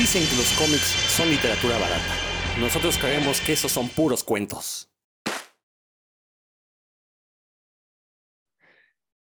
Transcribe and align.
Dicen 0.00 0.26
que 0.26 0.34
los 0.34 0.50
cómics 0.52 0.96
son 1.14 1.28
literatura 1.28 1.76
barata. 1.78 2.14
Nosotros 2.58 2.96
creemos 2.96 3.38
que 3.42 3.52
esos 3.52 3.70
son 3.70 3.86
puros 3.86 4.24
cuentos. 4.24 4.88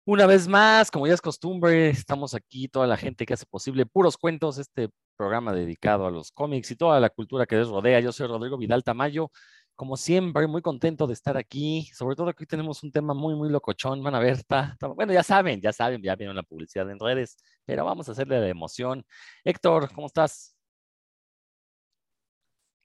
Una 0.06 0.26
vez 0.26 0.48
más, 0.48 0.90
como 0.90 1.06
ya 1.06 1.16
es 1.16 1.22
costumbre, 1.22 1.90
estamos 1.90 2.34
aquí, 2.34 2.70
toda 2.70 2.88
la 2.88 2.96
gente 2.96 3.26
que 3.26 3.34
hace 3.34 3.46
posible 3.46 3.86
Puros 3.86 4.16
Cuentos, 4.16 4.58
este 4.58 4.88
programa 5.18 5.52
dedicado 5.52 6.06
a 6.06 6.12
los 6.12 6.32
cómics 6.32 6.72
y 6.72 6.78
toda 6.78 6.98
la 7.02 7.10
cultura 7.10 7.46
que 7.46 7.58
les 7.58 7.68
rodea. 7.68 8.00
Yo 8.00 8.14
soy 8.14 8.28
Rodrigo 8.28 8.58
Vidal 8.58 8.86
Tamayo, 8.86 9.32
como 9.76 9.98
siempre, 9.98 10.48
muy 10.48 10.62
contento 10.62 11.08
de 11.08 11.14
estar 11.14 11.36
aquí, 11.36 11.90
sobre 11.94 12.16
todo 12.16 12.28
hoy 12.28 12.46
tenemos 12.46 12.84
un 12.84 12.92
tema 12.92 13.14
muy, 13.14 13.36
muy 13.36 13.50
locochón. 13.50 14.02
Van 14.02 14.16
a 14.16 14.20
ver, 14.20 14.34
está, 14.34 14.78
bueno, 14.96 15.12
ya 15.12 15.24
saben, 15.24 15.60
ya 15.60 15.74
saben, 15.74 16.02
ya 16.02 16.16
vieron 16.16 16.38
la 16.38 16.44
publicidad 16.44 16.90
en 16.90 17.00
redes, 17.00 17.38
pero 17.66 17.84
vamos 17.84 18.08
a 18.08 18.14
hacerle 18.14 18.40
la 18.40 18.48
emoción. 18.48 19.06
Héctor, 19.44 19.92
¿cómo 19.94 20.08
estás? 20.08 20.53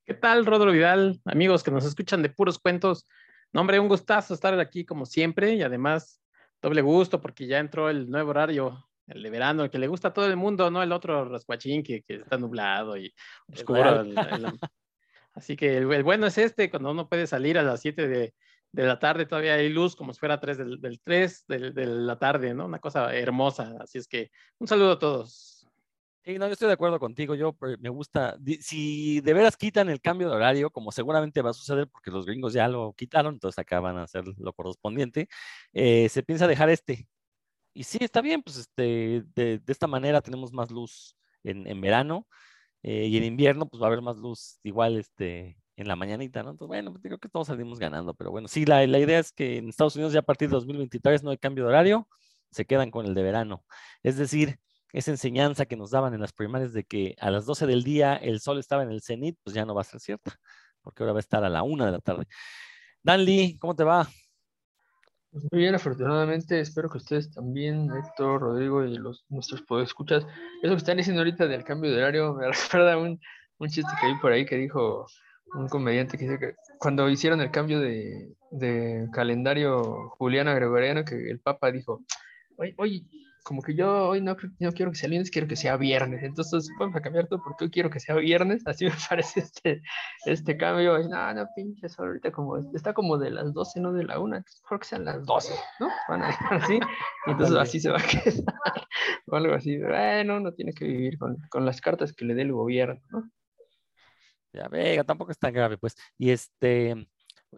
¿Qué 0.08 0.14
tal, 0.14 0.46
Rodrigo 0.46 0.72
Vidal? 0.72 1.20
Amigos 1.26 1.62
que 1.62 1.70
nos 1.70 1.84
escuchan 1.84 2.22
de 2.22 2.30
puros 2.30 2.58
cuentos. 2.58 3.04
No, 3.52 3.60
hombre, 3.60 3.78
un 3.78 3.88
gustazo 3.88 4.32
estar 4.32 4.58
aquí 4.58 4.86
como 4.86 5.04
siempre 5.04 5.52
y 5.52 5.60
además 5.60 6.22
doble 6.62 6.80
gusto 6.80 7.20
porque 7.20 7.46
ya 7.46 7.58
entró 7.58 7.90
el 7.90 8.08
nuevo 8.08 8.30
horario, 8.30 8.88
el 9.06 9.22
de 9.22 9.28
verano, 9.28 9.64
el 9.64 9.70
que 9.70 9.78
le 9.78 9.86
gusta 9.86 10.08
a 10.08 10.12
todo 10.14 10.24
el 10.24 10.36
mundo, 10.36 10.70
¿no? 10.70 10.82
El 10.82 10.92
otro 10.92 11.28
rascuachín 11.28 11.82
que, 11.82 12.00
que 12.04 12.14
está 12.14 12.38
nublado 12.38 12.96
y 12.96 13.12
oscuro. 13.52 14.06
así 15.34 15.56
que 15.56 15.76
el, 15.76 16.02
bueno 16.02 16.26
es 16.26 16.38
este, 16.38 16.70
cuando 16.70 16.90
uno 16.90 17.06
puede 17.06 17.26
salir 17.26 17.58
a 17.58 17.62
las 17.62 17.82
7 17.82 18.08
de, 18.08 18.34
de, 18.72 18.86
la 18.86 18.98
tarde, 18.98 19.26
todavía 19.26 19.56
hay 19.56 19.68
luz 19.68 19.94
como 19.94 20.14
si 20.14 20.20
fuera 20.20 20.40
3 20.40 20.56
del, 20.56 20.80
del 20.80 21.02
3 21.02 21.44
de, 21.48 21.70
de 21.72 21.84
la 21.84 22.18
tarde, 22.18 22.54
¿no? 22.54 22.64
Una 22.64 22.78
cosa 22.78 23.14
hermosa. 23.14 23.74
Así 23.78 23.98
es 23.98 24.08
que 24.08 24.30
un 24.56 24.68
saludo 24.68 24.92
a 24.92 24.98
todos. 24.98 25.57
Sí, 26.28 26.38
no, 26.38 26.46
yo 26.46 26.52
estoy 26.52 26.68
de 26.68 26.74
acuerdo 26.74 27.00
contigo. 27.00 27.34
Yo 27.34 27.54
pues, 27.54 27.78
me 27.80 27.88
gusta, 27.88 28.36
si 28.60 29.22
de 29.22 29.32
veras 29.32 29.56
quitan 29.56 29.88
el 29.88 29.98
cambio 30.02 30.28
de 30.28 30.36
horario, 30.36 30.70
como 30.70 30.92
seguramente 30.92 31.40
va 31.40 31.50
a 31.50 31.52
suceder 31.54 31.88
porque 31.88 32.10
los 32.10 32.26
gringos 32.26 32.52
ya 32.52 32.68
lo 32.68 32.92
quitaron, 32.92 33.32
entonces 33.36 33.58
acá 33.58 33.80
van 33.80 33.96
a 33.96 34.02
hacer 34.02 34.24
lo 34.36 34.52
correspondiente, 34.52 35.28
eh, 35.72 36.06
se 36.10 36.22
piensa 36.22 36.46
dejar 36.46 36.68
este. 36.68 37.08
Y 37.74 37.84
sí, 37.84 37.98
está 38.02 38.20
bien, 38.22 38.42
pues 38.42 38.58
este, 38.58 39.24
de, 39.34 39.62
esta 39.66 39.86
manera 39.86 40.20
tenemos 40.22 40.52
más 40.52 40.70
luz 40.70 41.16
en, 41.44 41.80
verano 41.80 42.26
eh, 42.82 43.06
y 43.06 43.16
en 43.18 43.24
invierno 43.24 43.68
pues 43.68 43.82
va 43.82 43.86
a 43.86 43.88
haber 43.88 44.02
más 44.02 44.18
luz 44.18 44.60
igual 44.64 44.98
este, 44.98 45.58
en 45.76 45.88
la 45.88 45.96
mañanita, 45.96 46.42
¿no? 46.42 46.50
Entonces, 46.50 46.68
bueno, 46.68 46.92
pues, 46.92 47.02
creo 47.02 47.18
que 47.18 47.30
todos 47.30 47.48
salimos 47.48 47.78
ganando, 47.78 48.14
pero 48.14 48.30
bueno, 48.32 48.48
sí, 48.48 48.66
la, 48.66 48.86
la 48.86 48.98
idea 48.98 49.20
es 49.20 49.32
que 49.32 49.58
en 49.58 49.70
Estados 49.70 49.96
Unidos 49.96 50.12
ya 50.12 50.20
a 50.20 50.22
partir 50.22 50.48
de 50.50 50.56
2023 50.56 51.22
no 51.22 51.30
hay 51.30 51.38
cambio 51.38 51.64
de 51.64 51.70
horario, 51.70 52.08
se 52.50 52.66
quedan 52.66 52.90
con 52.90 53.06
el 53.06 53.14
de 53.14 53.22
verano. 53.22 53.64
Es 54.02 54.16
decir, 54.18 54.58
esa 54.92 55.10
enseñanza 55.10 55.66
que 55.66 55.76
nos 55.76 55.90
daban 55.90 56.14
en 56.14 56.20
las 56.20 56.32
primarias 56.32 56.72
de 56.72 56.84
que 56.84 57.14
a 57.20 57.30
las 57.30 57.46
12 57.46 57.66
del 57.66 57.84
día 57.84 58.14
el 58.16 58.40
sol 58.40 58.58
estaba 58.58 58.82
en 58.82 58.90
el 58.90 59.02
cenit, 59.02 59.38
pues 59.42 59.54
ya 59.54 59.64
no 59.64 59.74
va 59.74 59.82
a 59.82 59.84
ser 59.84 60.00
cierta, 60.00 60.38
porque 60.82 61.02
ahora 61.02 61.12
va 61.12 61.18
a 61.18 61.20
estar 61.20 61.44
a 61.44 61.48
la 61.48 61.62
una 61.62 61.86
de 61.86 61.92
la 61.92 62.00
tarde. 62.00 62.26
Dan 63.02 63.24
Lee, 63.24 63.58
¿cómo 63.58 63.76
te 63.76 63.84
va? 63.84 64.08
Pues 65.30 65.44
muy 65.52 65.60
bien, 65.60 65.74
afortunadamente, 65.74 66.58
espero 66.58 66.88
que 66.88 66.98
ustedes 66.98 67.30
también, 67.30 67.90
Héctor, 67.92 68.40
Rodrigo 68.40 68.82
y 68.84 68.96
los, 68.96 69.26
nuestros 69.28 69.62
escuchas. 69.82 70.24
Eso 70.62 70.72
que 70.72 70.78
están 70.78 70.96
diciendo 70.96 71.20
ahorita 71.20 71.46
del 71.46 71.64
cambio 71.64 71.90
de 71.90 71.98
horario 71.98 72.34
me 72.34 72.46
recuerda 72.50 72.96
un, 72.96 73.20
un 73.58 73.68
chiste 73.68 73.92
que 74.00 74.06
vi 74.06 74.14
por 74.20 74.32
ahí 74.32 74.46
que 74.46 74.56
dijo 74.56 75.06
un 75.54 75.68
comediante 75.68 76.18
que 76.18 76.24
dice 76.24 76.38
que 76.38 76.54
cuando 76.78 77.08
hicieron 77.08 77.40
el 77.40 77.50
cambio 77.50 77.80
de, 77.80 78.34
de 78.50 79.08
calendario 79.12 80.10
juliano 80.10 80.54
gregoriano, 80.54 81.04
que 81.04 81.30
el 81.30 81.40
Papa 81.40 81.70
dijo, 81.72 82.02
oye, 82.56 82.74
oye 82.78 83.04
como 83.44 83.62
que 83.62 83.74
yo 83.74 84.08
hoy 84.08 84.20
no, 84.20 84.36
no 84.58 84.72
quiero 84.72 84.90
que 84.90 84.98
sea 84.98 85.08
lunes, 85.08 85.30
quiero 85.30 85.48
que 85.48 85.56
sea 85.56 85.76
viernes. 85.76 86.22
Entonces 86.22 86.68
vamos 86.78 86.96
a 86.96 87.00
cambiar 87.00 87.26
todo 87.28 87.42
porque 87.42 87.64
hoy 87.64 87.70
quiero 87.70 87.90
que 87.90 88.00
sea 88.00 88.14
viernes. 88.16 88.62
Así 88.66 88.84
me 88.86 88.92
parece 89.08 89.40
este, 89.40 89.82
este 90.26 90.56
cambio. 90.56 90.98
No, 91.08 91.34
no, 91.34 91.46
pinches, 91.54 91.98
ahorita 91.98 92.30
como 92.32 92.58
está 92.74 92.92
como 92.92 93.18
de 93.18 93.30
las 93.30 93.52
12, 93.52 93.80
no 93.80 93.92
de 93.92 94.04
la 94.04 94.18
1. 94.18 94.44
Creo 94.66 94.80
que 94.80 94.86
sean 94.86 95.04
las 95.04 95.24
12, 95.24 95.54
¿no? 95.80 95.88
Van 96.08 96.22
a 96.22 96.30
estar 96.30 96.54
así. 96.54 96.78
Y 97.26 97.30
entonces 97.30 97.56
así 97.56 97.80
se 97.80 97.90
va 97.90 97.98
a 97.98 98.02
quedar. 98.02 98.34
o 99.26 99.36
algo 99.36 99.54
así. 99.54 99.78
Bueno, 99.78 100.40
no 100.40 100.52
tiene 100.52 100.72
que 100.72 100.84
vivir 100.84 101.18
con, 101.18 101.36
con 101.50 101.64
las 101.64 101.80
cartas 101.80 102.12
que 102.12 102.24
le 102.24 102.34
dé 102.34 102.42
el 102.42 102.52
gobierno, 102.52 103.00
¿no? 103.10 103.30
Ya, 104.52 104.66
venga, 104.68 105.04
tampoco 105.04 105.30
es 105.30 105.38
tan 105.38 105.52
grave, 105.52 105.78
pues. 105.78 105.94
Y 106.16 106.30
este, 106.30 107.08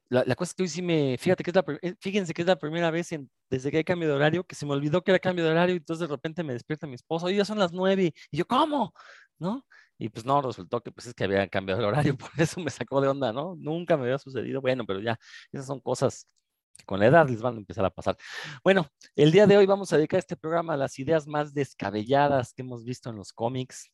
la, 0.08 0.34
cosa 0.36 0.50
es 0.50 0.54
que 0.54 0.62
hoy 0.62 0.68
sí 0.68 0.82
me, 0.82 1.16
fíjate 1.18 1.42
que 1.42 1.50
es 1.50 1.54
la, 1.56 1.64
eh, 1.82 1.94
fíjense 2.00 2.32
que 2.32 2.42
es 2.42 2.48
la 2.48 2.58
primera 2.58 2.90
vez 2.90 3.08
desde 3.50 3.70
que 3.70 3.78
hay 3.78 3.84
cambio 3.84 4.08
de 4.08 4.14
horario 4.14 4.44
que 4.44 4.54
se 4.54 4.66
me 4.66 4.72
olvidó 4.72 5.02
que 5.02 5.10
era 5.10 5.18
cambio 5.18 5.44
de 5.44 5.50
horario 5.50 5.74
y 5.74 5.78
entonces 5.78 6.08
de 6.08 6.14
repente 6.14 6.44
me 6.44 6.52
despierta 6.52 6.86
mi 6.86 6.94
esposo, 6.94 7.28
y 7.30 7.36
ya 7.36 7.44
son 7.44 7.58
las 7.58 7.72
nueve, 7.72 8.12
y 8.30 8.36
yo, 8.36 8.46
¿cómo? 8.46 8.92
¿No? 9.38 9.66
Y 9.98 10.08
pues 10.08 10.24
no, 10.24 10.40
resultó 10.42 10.80
que 10.82 10.92
pues 10.92 11.06
es 11.08 11.14
que 11.14 11.24
había 11.24 11.48
cambiado 11.48 11.80
el 11.80 11.86
horario, 11.86 12.16
por 12.18 12.30
eso 12.38 12.60
me 12.60 12.70
sacó 12.70 13.00
de 13.00 13.08
onda, 13.08 13.32
¿no? 13.32 13.56
Nunca 13.56 13.96
me 13.96 14.04
había 14.04 14.18
sucedido, 14.18 14.60
bueno, 14.60 14.84
pero 14.86 15.00
ya, 15.00 15.18
esas 15.52 15.66
son 15.66 15.80
cosas 15.80 16.26
que 16.76 16.84
con 16.84 17.00
la 17.00 17.06
edad 17.06 17.28
les 17.28 17.42
van 17.42 17.56
a 17.56 17.58
empezar 17.58 17.84
a 17.84 17.90
pasar. 17.90 18.16
Bueno, 18.64 18.86
el 19.16 19.32
día 19.32 19.46
de 19.46 19.56
hoy 19.56 19.66
vamos 19.66 19.92
a 19.92 19.96
dedicar 19.96 20.18
este 20.18 20.36
programa 20.36 20.74
a 20.74 20.76
las 20.76 20.98
ideas 20.98 21.26
más 21.26 21.52
descabelladas 21.52 22.52
que 22.54 22.62
hemos 22.62 22.84
visto 22.84 23.10
en 23.10 23.16
los 23.16 23.32
cómics, 23.32 23.90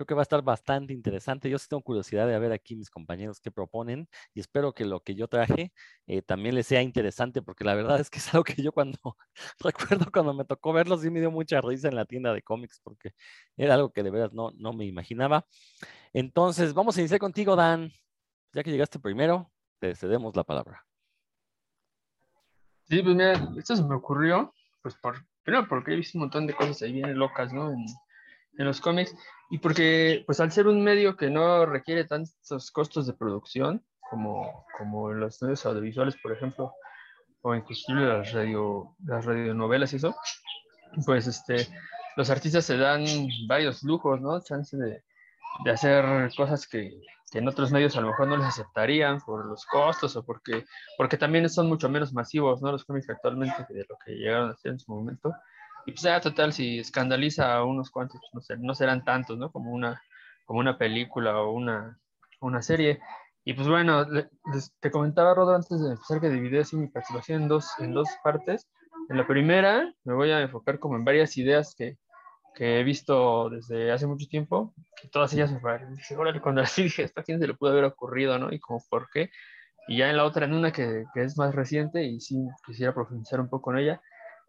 Creo 0.00 0.06
que 0.06 0.14
va 0.14 0.22
a 0.22 0.28
estar 0.30 0.40
bastante 0.40 0.94
interesante. 0.94 1.50
Yo 1.50 1.58
sí 1.58 1.66
tengo 1.68 1.82
curiosidad 1.82 2.26
de 2.26 2.38
ver 2.38 2.52
aquí 2.52 2.74
mis 2.74 2.88
compañeros 2.88 3.38
qué 3.38 3.50
proponen 3.50 4.08
y 4.32 4.40
espero 4.40 4.72
que 4.72 4.86
lo 4.86 5.00
que 5.02 5.14
yo 5.14 5.28
traje 5.28 5.74
eh, 6.06 6.22
también 6.22 6.54
les 6.54 6.66
sea 6.66 6.80
interesante 6.80 7.42
porque 7.42 7.64
la 7.64 7.74
verdad 7.74 8.00
es 8.00 8.08
que 8.08 8.18
es 8.18 8.32
algo 8.32 8.44
que 8.44 8.62
yo 8.62 8.72
cuando 8.72 8.98
recuerdo 9.60 10.10
cuando 10.10 10.32
me 10.32 10.46
tocó 10.46 10.72
verlo 10.72 10.96
sí 10.96 11.10
me 11.10 11.20
dio 11.20 11.30
mucha 11.30 11.60
risa 11.60 11.88
en 11.88 11.96
la 11.96 12.06
tienda 12.06 12.32
de 12.32 12.40
cómics 12.40 12.80
porque 12.82 13.10
era 13.58 13.74
algo 13.74 13.92
que 13.92 14.02
de 14.02 14.10
verdad 14.10 14.30
no, 14.32 14.52
no 14.56 14.72
me 14.72 14.86
imaginaba. 14.86 15.44
Entonces, 16.14 16.72
vamos 16.72 16.96
a 16.96 17.00
iniciar 17.00 17.20
contigo, 17.20 17.54
Dan. 17.54 17.92
Ya 18.54 18.62
que 18.62 18.70
llegaste 18.70 18.98
primero, 19.00 19.52
te 19.80 19.94
cedemos 19.94 20.34
la 20.34 20.44
palabra. 20.44 20.82
Sí, 22.88 23.02
pues 23.02 23.14
mira, 23.14 23.34
esto 23.58 23.76
se 23.76 23.84
me 23.84 23.96
ocurrió, 23.96 24.54
pues 24.80 24.94
por, 24.94 25.26
primero 25.42 25.68
porque 25.68 25.92
he 25.92 25.96
visto 25.96 26.16
un 26.16 26.22
montón 26.22 26.46
de 26.46 26.54
cosas 26.54 26.80
ahí 26.80 26.94
bien 26.94 27.18
locas, 27.18 27.52
¿no? 27.52 27.70
En 27.70 28.64
los 28.64 28.80
cómics 28.80 29.14
y 29.50 29.58
porque 29.58 30.22
pues 30.26 30.38
al 30.40 30.52
ser 30.52 30.68
un 30.68 30.82
medio 30.82 31.16
que 31.16 31.28
no 31.28 31.66
requiere 31.66 32.04
tantos 32.04 32.70
costos 32.70 33.06
de 33.06 33.12
producción 33.12 33.84
como, 34.08 34.64
como 34.78 35.12
los 35.12 35.42
medios 35.42 35.66
audiovisuales, 35.66 36.16
por 36.22 36.32
ejemplo, 36.32 36.72
o 37.42 37.54
inclusive 37.54 38.00
las, 38.00 38.32
radio, 38.32 38.94
las 39.04 39.24
radionovelas 39.24 39.92
y 39.92 39.96
eso, 39.96 40.14
pues 41.04 41.26
este, 41.26 41.66
los 42.16 42.30
artistas 42.30 42.64
se 42.64 42.76
dan 42.76 43.04
varios 43.48 43.82
lujos, 43.82 44.20
¿no? 44.20 44.40
Chance 44.40 44.76
de, 44.76 45.02
de 45.64 45.70
hacer 45.70 46.30
cosas 46.36 46.66
que, 46.68 47.00
que, 47.30 47.38
en 47.38 47.48
otros 47.48 47.72
medios 47.72 47.96
a 47.96 48.00
lo 48.00 48.08
mejor 48.08 48.28
no 48.28 48.36
les 48.36 48.46
aceptarían 48.46 49.20
por 49.20 49.46
los 49.46 49.64
costos 49.66 50.14
o 50.16 50.24
porque, 50.24 50.64
porque 50.96 51.16
también 51.16 51.48
son 51.48 51.68
mucho 51.68 51.88
menos 51.88 52.12
masivos, 52.12 52.62
¿no? 52.62 52.70
Los 52.70 52.84
cómics 52.84 53.10
actualmente 53.10 53.66
de 53.68 53.86
lo 53.88 53.96
que 54.04 54.12
llegaron 54.12 54.50
a 54.50 54.56
ser 54.56 54.72
en 54.72 54.80
su 54.80 54.92
momento. 54.92 55.32
Y 55.86 55.92
pues 55.92 56.02
ya 56.02 56.20
total, 56.20 56.52
si 56.52 56.78
escandaliza 56.78 57.54
a 57.54 57.64
unos 57.64 57.90
cuantos, 57.90 58.20
pues, 58.32 58.48
no, 58.50 58.56
no 58.58 58.74
serán 58.74 59.04
tantos, 59.04 59.38
¿no? 59.38 59.50
Como 59.50 59.72
una, 59.72 60.00
como 60.44 60.60
una 60.60 60.78
película 60.78 61.38
o 61.40 61.52
una, 61.52 61.98
una 62.40 62.62
serie. 62.62 63.00
Y 63.44 63.54
pues 63.54 63.68
bueno, 63.68 64.06
te 64.80 64.90
comentaba, 64.90 65.34
Rodo, 65.34 65.54
antes 65.54 65.80
de 65.80 65.92
empezar 65.92 66.20
que 66.20 66.28
dividí 66.28 66.58
así 66.58 66.76
mi 66.76 66.88
participación 66.88 67.42
en 67.42 67.48
dos, 67.48 67.70
en 67.78 67.94
dos 67.94 68.08
partes. 68.22 68.68
En 69.08 69.16
la 69.16 69.26
primera 69.26 69.92
me 70.04 70.14
voy 70.14 70.30
a 70.30 70.40
enfocar 70.40 70.78
como 70.78 70.96
en 70.96 71.04
varias 71.04 71.36
ideas 71.36 71.74
que, 71.76 71.96
que 72.54 72.80
he 72.80 72.84
visto 72.84 73.48
desde 73.50 73.90
hace 73.90 74.06
mucho 74.06 74.26
tiempo, 74.28 74.74
que 75.00 75.08
todas 75.08 75.32
ellas 75.32 75.50
me 75.52 75.60
parecen, 75.60 75.96
cuando 76.42 76.60
las 76.60 76.76
dije, 76.76 77.02
¿esto 77.04 77.20
a 77.20 77.24
quién 77.24 77.40
se 77.40 77.46
le 77.46 77.54
pudo 77.54 77.70
haber 77.70 77.84
ocurrido, 77.84 78.38
no? 78.38 78.52
Y 78.52 78.60
como 78.60 78.80
por 78.88 79.08
qué. 79.10 79.30
Y 79.88 79.98
ya 79.98 80.10
en 80.10 80.16
la 80.16 80.24
otra, 80.24 80.44
en 80.44 80.52
una 80.52 80.70
que, 80.70 81.04
que 81.14 81.22
es 81.22 81.36
más 81.38 81.54
reciente 81.54 82.04
y 82.04 82.20
sí 82.20 82.36
quisiera 82.66 82.94
profundizar 82.94 83.40
un 83.40 83.48
poco 83.48 83.72
en 83.72 83.78
ella, 83.78 84.02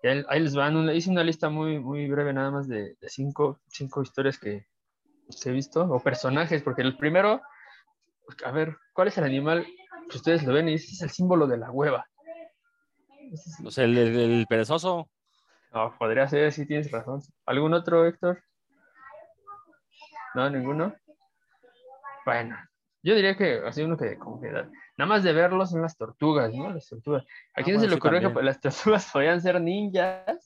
ahí 0.04 0.40
les 0.40 0.56
van, 0.56 0.90
hice 0.96 1.10
una 1.10 1.24
lista 1.24 1.50
muy, 1.50 1.80
muy 1.80 2.10
breve 2.10 2.34
nada 2.34 2.52
más 2.52 2.68
de, 2.68 2.96
de 3.00 3.10
cinco, 3.10 3.60
cinco, 3.68 4.02
historias 4.02 4.40
que, 4.40 4.66
que, 5.30 5.50
he 5.50 5.52
visto, 5.52 5.84
o 5.84 6.00
personajes, 6.00 6.64
porque 6.64 6.82
el 6.82 6.98
primero, 6.98 7.42
a 8.44 8.52
ver, 8.52 8.78
¿cuál 8.94 9.10
es 9.10 9.18
el 9.18 9.26
animal 9.26 9.66
que 10.10 10.18
ustedes 10.18 10.44
lo 10.44 10.54
ven 10.54 10.70
y 10.70 10.76
ese 10.76 10.94
es 10.94 11.02
el 11.02 11.10
símbolo 11.10 11.48
de 11.48 11.58
la 11.58 11.72
hueva? 11.72 12.06
No 13.60 13.72
sé, 13.72 13.86
el, 13.86 13.98
el, 13.98 14.46
perezoso. 14.48 15.10
No, 15.72 15.96
podría 15.98 16.28
ser, 16.28 16.52
sí 16.52 16.66
tienes 16.66 16.92
razón. 16.92 17.22
¿Algún 17.46 17.74
otro, 17.74 18.06
Héctor? 18.06 18.44
No, 20.34 20.50
ninguno. 20.50 20.94
Bueno, 22.26 22.58
yo 23.04 23.16
diría 23.16 23.36
que 23.36 23.62
así 23.66 23.82
uno 23.82 23.98
que 23.98 24.18
como 24.18 24.42
que 24.42 24.52
nada 25.02 25.16
más 25.16 25.24
de 25.24 25.34
verlos 25.34 25.72
son 25.72 25.82
las 25.82 25.98
tortugas, 25.98 26.54
¿no? 26.54 26.72
Las 26.72 26.88
tortugas. 26.88 27.24
¿A 27.24 27.62
ah, 27.62 27.64
quién 27.64 27.80
se 27.80 27.88
le 27.88 27.96
ocurrió 27.96 28.32
que 28.32 28.44
las 28.44 28.62
tortugas 28.62 29.10
podían 29.12 29.42
ser 29.42 29.60
ninjas, 29.60 30.38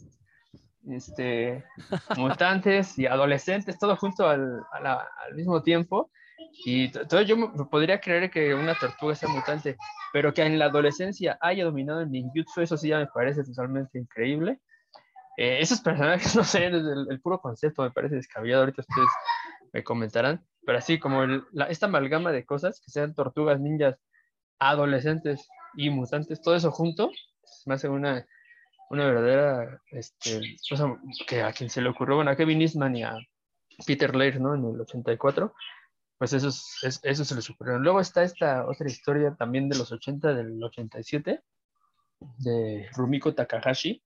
este, 0.89 1.65
mutantes 2.15 2.97
y 2.97 3.05
adolescentes, 3.05 3.77
todo 3.77 3.97
junto 3.97 4.29
al, 4.29 4.61
al 4.71 5.35
mismo 5.35 5.61
tiempo? 5.61 6.09
Y 6.65 6.89
todo 6.89 7.21
yo 7.21 7.35
podría 7.69 7.99
creer 7.99 8.31
que 8.31 8.53
una 8.53 8.75
tortuga 8.75 9.13
sea 9.13 9.27
mutante, 9.27 9.75
pero 10.13 10.33
que 10.33 10.43
en 10.43 10.57
la 10.57 10.65
adolescencia 10.65 11.37
haya 11.41 11.65
dominado 11.65 11.99
el 11.99 12.09
ninjutsu, 12.09 12.61
eso 12.61 12.77
sí 12.77 12.87
ya 12.87 12.99
me 12.99 13.07
parece 13.07 13.43
totalmente 13.43 13.99
increíble. 13.99 14.61
Eh, 15.35 15.57
esos 15.59 15.81
personajes, 15.81 16.33
no 16.35 16.45
sé, 16.45 16.67
el, 16.67 17.07
el, 17.09 17.19
puro 17.19 17.41
concepto 17.41 17.81
me 17.83 17.91
parece 17.91 18.15
descabellado, 18.15 18.61
ahorita 18.61 18.83
ustedes 18.83 19.09
me 19.73 19.83
comentarán. 19.83 20.45
pero 20.65 20.77
así 20.77 20.97
como 20.97 21.23
el- 21.23 21.43
la- 21.51 21.65
esta 21.65 21.87
amalgama 21.87 22.31
de 22.31 22.45
cosas, 22.45 22.79
que 22.79 22.89
sean 22.89 23.13
tortugas, 23.13 23.59
ninjas, 23.59 23.99
adolescentes 24.59 25.47
y 25.75 25.89
mutantes, 25.89 26.41
todo 26.41 26.55
eso 26.55 26.71
junto, 26.71 27.11
me 27.65 27.75
hace 27.75 27.89
una, 27.89 28.25
una 28.89 29.05
verdadera 29.05 29.81
este, 29.91 30.41
que 31.27 31.41
a 31.41 31.51
quien 31.51 31.69
se 31.69 31.81
le 31.81 31.89
ocurrió, 31.89 32.15
bueno, 32.17 32.31
a 32.31 32.35
Kevin 32.35 32.61
Eastman 32.61 32.95
y 32.95 33.03
a 33.03 33.17
Peter 33.85 34.15
Laird, 34.15 34.39
¿no? 34.39 34.55
En 34.55 34.63
el 34.65 34.79
84, 34.81 35.53
pues 36.17 36.33
eso, 36.33 36.47
es- 36.47 36.77
es- 36.83 36.99
eso 37.03 37.25
se 37.25 37.35
les 37.35 37.49
ocurrió. 37.49 37.77
Luego 37.79 37.99
está 37.99 38.23
esta 38.23 38.65
otra 38.67 38.87
historia 38.87 39.35
también 39.35 39.67
de 39.69 39.77
los 39.77 39.91
80, 39.91 40.33
del 40.33 40.63
87, 40.63 41.41
de 42.39 42.89
Rumiko 42.95 43.33
Takahashi, 43.33 44.01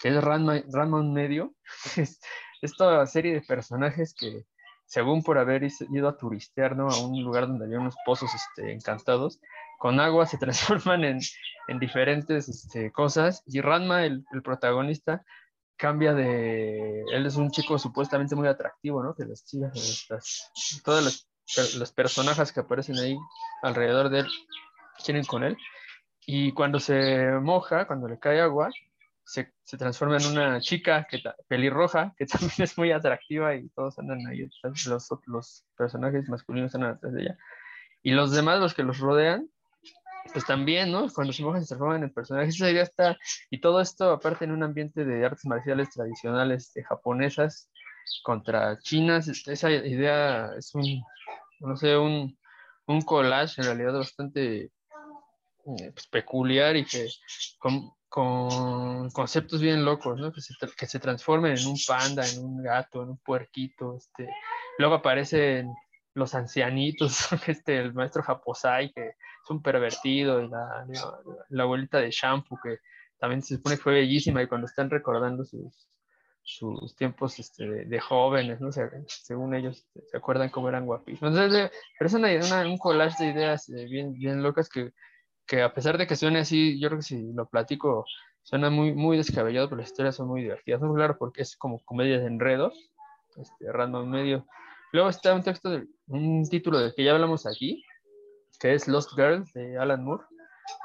que 0.00 0.08
es 0.08 0.22
Ranma, 0.22 0.62
Ranma 0.72 1.02
medio. 1.02 1.54
Es 1.96 2.20
esta 2.62 3.06
serie 3.06 3.34
de 3.34 3.42
personajes 3.42 4.14
que, 4.14 4.46
según 4.86 5.22
por 5.22 5.38
haber 5.38 5.62
ido 5.90 6.08
a 6.08 6.16
turistear, 6.16 6.74
¿no? 6.76 6.88
A 6.88 6.98
un 7.06 7.22
lugar 7.22 7.46
donde 7.46 7.66
había 7.66 7.78
unos 7.78 7.94
pozos 8.06 8.30
este, 8.34 8.72
encantados, 8.72 9.38
con 9.78 10.00
agua 10.00 10.26
se 10.26 10.38
transforman 10.38 11.04
en, 11.04 11.20
en 11.68 11.78
diferentes 11.78 12.48
este, 12.48 12.92
cosas. 12.92 13.42
Y 13.46 13.60
Ranma, 13.60 14.04
el, 14.04 14.24
el 14.32 14.42
protagonista, 14.42 15.24
cambia 15.76 16.14
de... 16.14 17.02
Él 17.12 17.26
es 17.26 17.36
un 17.36 17.50
chico 17.50 17.78
supuestamente 17.78 18.36
muy 18.36 18.48
atractivo, 18.48 19.02
¿no? 19.02 19.14
Que 19.14 19.24
las 19.24 19.44
chicas, 19.44 20.06
las- 20.08 20.50
todas 20.84 21.04
las, 21.56 21.74
los 21.74 21.92
personajes 21.92 22.52
que 22.52 22.60
aparecen 22.60 22.98
ahí 22.98 23.16
alrededor 23.62 24.08
de 24.08 24.20
él 24.20 24.26
quieren 25.04 25.24
con 25.24 25.44
él. 25.44 25.56
Y 26.26 26.52
cuando 26.52 26.80
se 26.80 27.32
moja, 27.42 27.86
cuando 27.86 28.08
le 28.08 28.18
cae 28.18 28.40
agua, 28.40 28.70
se, 29.24 29.52
se 29.62 29.76
transforma 29.76 30.16
en 30.18 30.26
una 30.26 30.60
chica 30.60 31.06
que 31.10 31.18
pelirroja, 31.48 32.14
que 32.16 32.26
también 32.26 32.52
es 32.58 32.78
muy 32.78 32.92
atractiva 32.92 33.54
y 33.54 33.68
todos 33.70 33.98
andan 33.98 34.26
ahí, 34.26 34.48
los, 34.86 35.08
los 35.26 35.64
personajes 35.76 36.28
masculinos 36.28 36.74
andan 36.74 36.92
atrás 36.92 37.12
de 37.12 37.22
ella. 37.22 37.38
Y 38.02 38.12
los 38.12 38.32
demás, 38.32 38.60
los 38.60 38.74
que 38.74 38.82
los 38.82 38.98
rodean, 38.98 39.48
pues 40.32 40.44
también, 40.46 40.90
¿no? 40.90 41.06
Cuando 41.12 41.32
se 41.32 41.42
mojan 41.42 41.62
se 41.62 41.68
transforman 41.68 42.02
en 42.02 42.12
personajes. 42.12 42.54
Esa 42.54 42.70
idea 42.70 42.82
está, 42.82 43.16
y 43.50 43.60
todo 43.60 43.80
esto 43.80 44.10
aparte 44.10 44.44
en 44.44 44.52
un 44.52 44.62
ambiente 44.62 45.04
de 45.04 45.24
artes 45.24 45.46
marciales 45.46 45.90
tradicionales 45.90 46.72
de 46.74 46.84
japonesas 46.84 47.70
contra 48.22 48.78
chinas. 48.80 49.28
es- 49.28 49.46
Esa 49.48 49.70
idea 49.70 50.50
es 50.56 50.74
un, 50.74 51.02
no 51.60 51.76
sé, 51.76 51.96
un, 51.96 52.36
un 52.86 53.02
collage 53.02 53.60
en 53.60 53.66
realidad 53.66 53.92
bastante 53.98 54.64
eh, 54.64 54.70
pues, 55.94 56.06
peculiar 56.08 56.76
y 56.76 56.84
que 56.84 57.08
con, 57.58 57.90
con 58.08 59.10
conceptos 59.10 59.60
bien 59.60 59.84
locos, 59.84 60.18
¿no? 60.20 60.32
Que 60.32 60.40
se, 60.40 60.54
que 60.76 60.86
se 60.86 60.98
transformen 61.00 61.56
en 61.56 61.66
un 61.66 61.76
panda, 61.86 62.26
en 62.28 62.44
un 62.44 62.62
gato, 62.62 63.02
en 63.02 63.10
un 63.10 63.18
puerquito, 63.18 63.96
este. 63.96 64.28
Luego 64.78 64.94
aparecen 64.96 65.72
los 66.14 66.34
ancianitos, 66.34 67.28
este, 67.48 67.78
el 67.78 67.92
maestro 67.94 68.22
Japosai, 68.22 68.92
que 68.92 69.08
es 69.08 69.50
un 69.50 69.62
pervertido, 69.62 70.42
y 70.42 70.48
la, 70.48 70.86
la, 70.88 71.18
la 71.48 71.62
abuelita 71.64 71.98
de 71.98 72.10
Shampoo, 72.10 72.58
que 72.62 72.78
también 73.18 73.42
se 73.42 73.56
supone 73.56 73.76
que 73.76 73.82
fue 73.82 73.94
bellísima, 73.94 74.42
y 74.42 74.46
cuando 74.46 74.66
están 74.66 74.90
recordando 74.90 75.44
sus, 75.44 75.88
sus 76.42 76.94
tiempos 76.96 77.38
este, 77.38 77.68
de, 77.68 77.84
de 77.86 78.00
jóvenes, 78.00 78.60
¿no? 78.60 78.70
Se- 78.72 78.90
según 79.06 79.54
ellos 79.54 79.78
este, 79.78 80.02
se 80.10 80.16
acuerdan 80.16 80.50
cómo 80.50 80.68
eran 80.68 80.86
guapísimos. 80.86 81.32
Entonces, 81.34 81.58
eh, 81.66 81.70
pero 81.98 82.08
es 82.08 82.14
una, 82.14 82.28
una- 82.34 82.68
un 82.68 82.78
collage 82.78 83.24
de 83.24 83.30
ideas 83.30 83.68
eh, 83.70 83.86
bien, 83.86 84.12
bien 84.12 84.42
locas 84.42 84.68
que, 84.68 84.92
que 85.46 85.62
a 85.62 85.74
pesar 85.74 85.98
de 85.98 86.06
que 86.06 86.16
suene 86.16 86.40
así, 86.40 86.80
yo 86.80 86.88
creo 86.88 86.98
que 87.00 87.04
si 87.04 87.32
lo 87.32 87.46
platico 87.48 88.04
suena 88.42 88.70
muy, 88.70 88.92
muy 88.94 89.16
descabellado, 89.16 89.68
pero 89.68 89.80
las 89.80 89.90
historias 89.90 90.16
son 90.16 90.28
muy 90.28 90.42
divertidas. 90.42 90.80
No, 90.82 90.92
claro, 90.94 91.16
porque 91.18 91.42
es 91.42 91.56
como 91.56 91.80
comedia 91.84 92.18
de 92.18 92.26
enredos, 92.26 92.74
este, 93.36 93.72
random 93.72 94.08
medio. 94.10 94.46
Luego 94.94 95.08
está 95.08 95.34
un 95.34 95.42
texto, 95.42 95.70
de, 95.70 95.88
un 96.06 96.48
título 96.48 96.78
del 96.78 96.94
que 96.94 97.02
ya 97.02 97.14
hablamos 97.14 97.46
aquí, 97.46 97.84
que 98.60 98.74
es 98.74 98.86
Lost 98.86 99.10
Girl 99.16 99.44
de 99.52 99.76
Alan 99.76 100.04
Moore, 100.04 100.22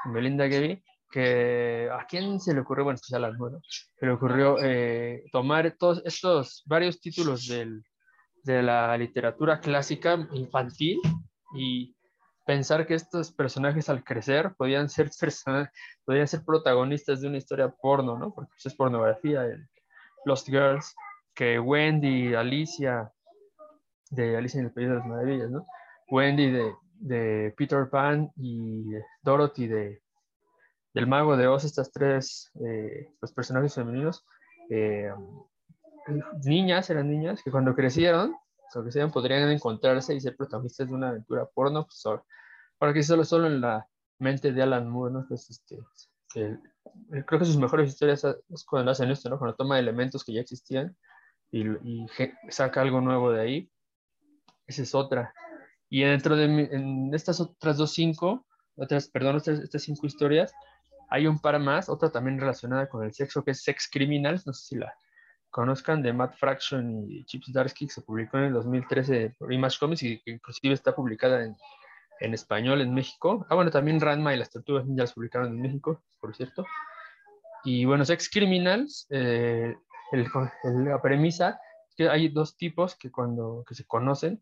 Melinda 0.06 0.48
Gavy, 0.48 0.82
que 1.12 1.88
a 1.92 2.04
quién 2.08 2.40
se 2.40 2.52
le 2.52 2.62
ocurrió, 2.62 2.82
bueno, 2.82 2.98
pues 3.00 3.12
a 3.12 3.18
Alan 3.18 3.38
Moore, 3.38 3.54
¿no? 3.54 3.60
se 3.68 4.06
le 4.06 4.10
ocurrió 4.10 4.56
eh, 4.60 5.22
tomar 5.30 5.76
todos 5.78 6.02
estos 6.04 6.64
varios 6.66 7.00
títulos 7.00 7.46
del, 7.46 7.84
de 8.42 8.64
la 8.64 8.98
literatura 8.98 9.60
clásica 9.60 10.26
infantil 10.32 10.98
y 11.54 11.94
pensar 12.44 12.88
que 12.88 12.94
estos 12.94 13.30
personajes 13.30 13.88
al 13.88 14.02
crecer 14.02 14.54
podían 14.58 14.88
ser 14.88 15.08
podían 16.04 16.26
ser 16.26 16.44
protagonistas 16.44 17.20
de 17.20 17.28
una 17.28 17.38
historia 17.38 17.72
porno, 17.80 18.18
¿no? 18.18 18.34
Porque 18.34 18.50
pues, 18.54 18.66
es 18.66 18.74
pornografía, 18.74 19.44
el 19.44 19.68
Lost 20.24 20.48
Girls, 20.48 20.96
que 21.32 21.60
Wendy, 21.60 22.34
Alicia, 22.34 23.12
de 24.10 24.36
Alicia 24.36 24.60
en 24.60 24.66
el 24.66 24.72
País 24.72 24.88
de 24.88 24.94
las 24.96 25.06
Maravillas, 25.06 25.50
¿no? 25.50 25.66
Wendy 26.10 26.50
de, 26.50 26.74
de 26.94 27.54
Peter 27.56 27.88
Pan 27.88 28.30
y 28.36 28.84
Dorothy 29.22 29.66
de 29.68 30.02
del 30.92 31.06
Mago 31.06 31.36
de 31.36 31.46
Oz, 31.46 31.64
estas 31.64 31.92
tres 31.92 32.50
eh, 32.66 33.08
los 33.22 33.32
personajes 33.32 33.74
femeninos, 33.74 34.24
eh, 34.70 35.12
niñas, 36.44 36.90
eran 36.90 37.08
niñas, 37.08 37.42
que 37.42 37.50
cuando 37.50 37.74
crecieron, 37.74 38.34
cuando 38.72 38.84
crecieron 38.86 39.10
podrían 39.12 39.48
encontrarse 39.50 40.14
y 40.14 40.20
ser 40.20 40.36
protagonistas 40.36 40.88
de 40.88 40.94
una 40.94 41.10
aventura 41.10 41.46
porno, 41.46 41.84
pues, 41.84 42.04
ahora- 42.04 42.24
que 42.92 43.02
solo, 43.02 43.24
solo 43.24 43.46
en 43.46 43.60
la 43.60 43.86
mente 44.18 44.52
de 44.52 44.62
Alan 44.62 44.88
Moore, 44.88 45.12
¿no? 45.12 45.26
Que 45.28 45.34
es 45.34 45.50
este, 45.50 45.78
que 46.32 46.56
creo 47.24 47.38
que 47.38 47.44
sus 47.44 47.58
mejores 47.58 47.90
historias 47.90 48.24
es 48.24 48.64
cuando 48.64 48.90
hacen 48.90 49.10
esto, 49.10 49.28
¿no? 49.28 49.38
Cuando 49.38 49.54
toma 49.56 49.78
elementos 49.78 50.24
que 50.24 50.32
ya 50.32 50.40
existían 50.40 50.96
y, 51.52 51.68
y 51.84 52.06
saca 52.48 52.80
algo 52.80 53.00
nuevo 53.00 53.30
de 53.32 53.40
ahí. 53.42 53.70
Esa 54.70 54.82
es 54.82 54.94
otra. 54.94 55.34
Y 55.88 56.02
dentro 56.04 56.36
de 56.36 56.44
en 56.44 57.12
estas 57.12 57.40
otras 57.40 57.76
dos 57.76 57.92
cinco, 57.92 58.46
otras, 58.76 59.08
perdón, 59.08 59.36
estas, 59.36 59.58
estas 59.58 59.82
cinco 59.82 60.06
historias, 60.06 60.52
hay 61.08 61.26
un 61.26 61.40
par 61.40 61.58
más, 61.58 61.88
otra 61.88 62.10
también 62.12 62.38
relacionada 62.38 62.88
con 62.88 63.04
el 63.04 63.12
sexo, 63.12 63.42
que 63.42 63.50
es 63.50 63.62
Sex 63.64 63.88
Criminals, 63.92 64.46
no 64.46 64.52
sé 64.52 64.64
si 64.68 64.76
la 64.76 64.94
conozcan, 65.50 66.02
de 66.02 66.12
Matt 66.12 66.36
Fraction 66.36 67.04
y 67.10 67.24
Chips 67.24 67.52
Darsky, 67.52 67.88
que 67.88 67.92
se 67.94 68.02
publicó 68.02 68.38
en 68.38 68.44
el 68.44 68.52
2013 68.52 69.34
por 69.36 69.52
Image 69.52 69.78
Comics 69.80 70.02
y 70.04 70.20
que 70.22 70.30
inclusive 70.30 70.72
está 70.74 70.94
publicada 70.94 71.42
en, 71.44 71.56
en 72.20 72.32
español 72.34 72.80
en 72.80 72.94
México. 72.94 73.44
Ah, 73.50 73.56
bueno, 73.56 73.72
también 73.72 74.00
Ranma 74.00 74.32
y 74.32 74.38
las 74.38 74.50
Tortugas 74.50 74.86
Ninja 74.86 75.02
las 75.02 75.12
publicaron 75.14 75.48
en 75.48 75.60
México, 75.60 76.00
por 76.20 76.36
cierto. 76.36 76.64
Y 77.64 77.84
bueno, 77.86 78.04
Sex 78.04 78.30
Criminals, 78.30 79.08
eh, 79.10 79.74
el- 80.12 80.26
el- 80.62 80.84
la 80.84 81.02
premisa 81.02 81.58
es 81.88 81.94
que 81.96 82.08
hay 82.08 82.28
dos 82.28 82.56
tipos 82.56 82.94
que 82.94 83.10
cuando 83.10 83.64
que 83.66 83.74
se 83.74 83.84
conocen, 83.84 84.40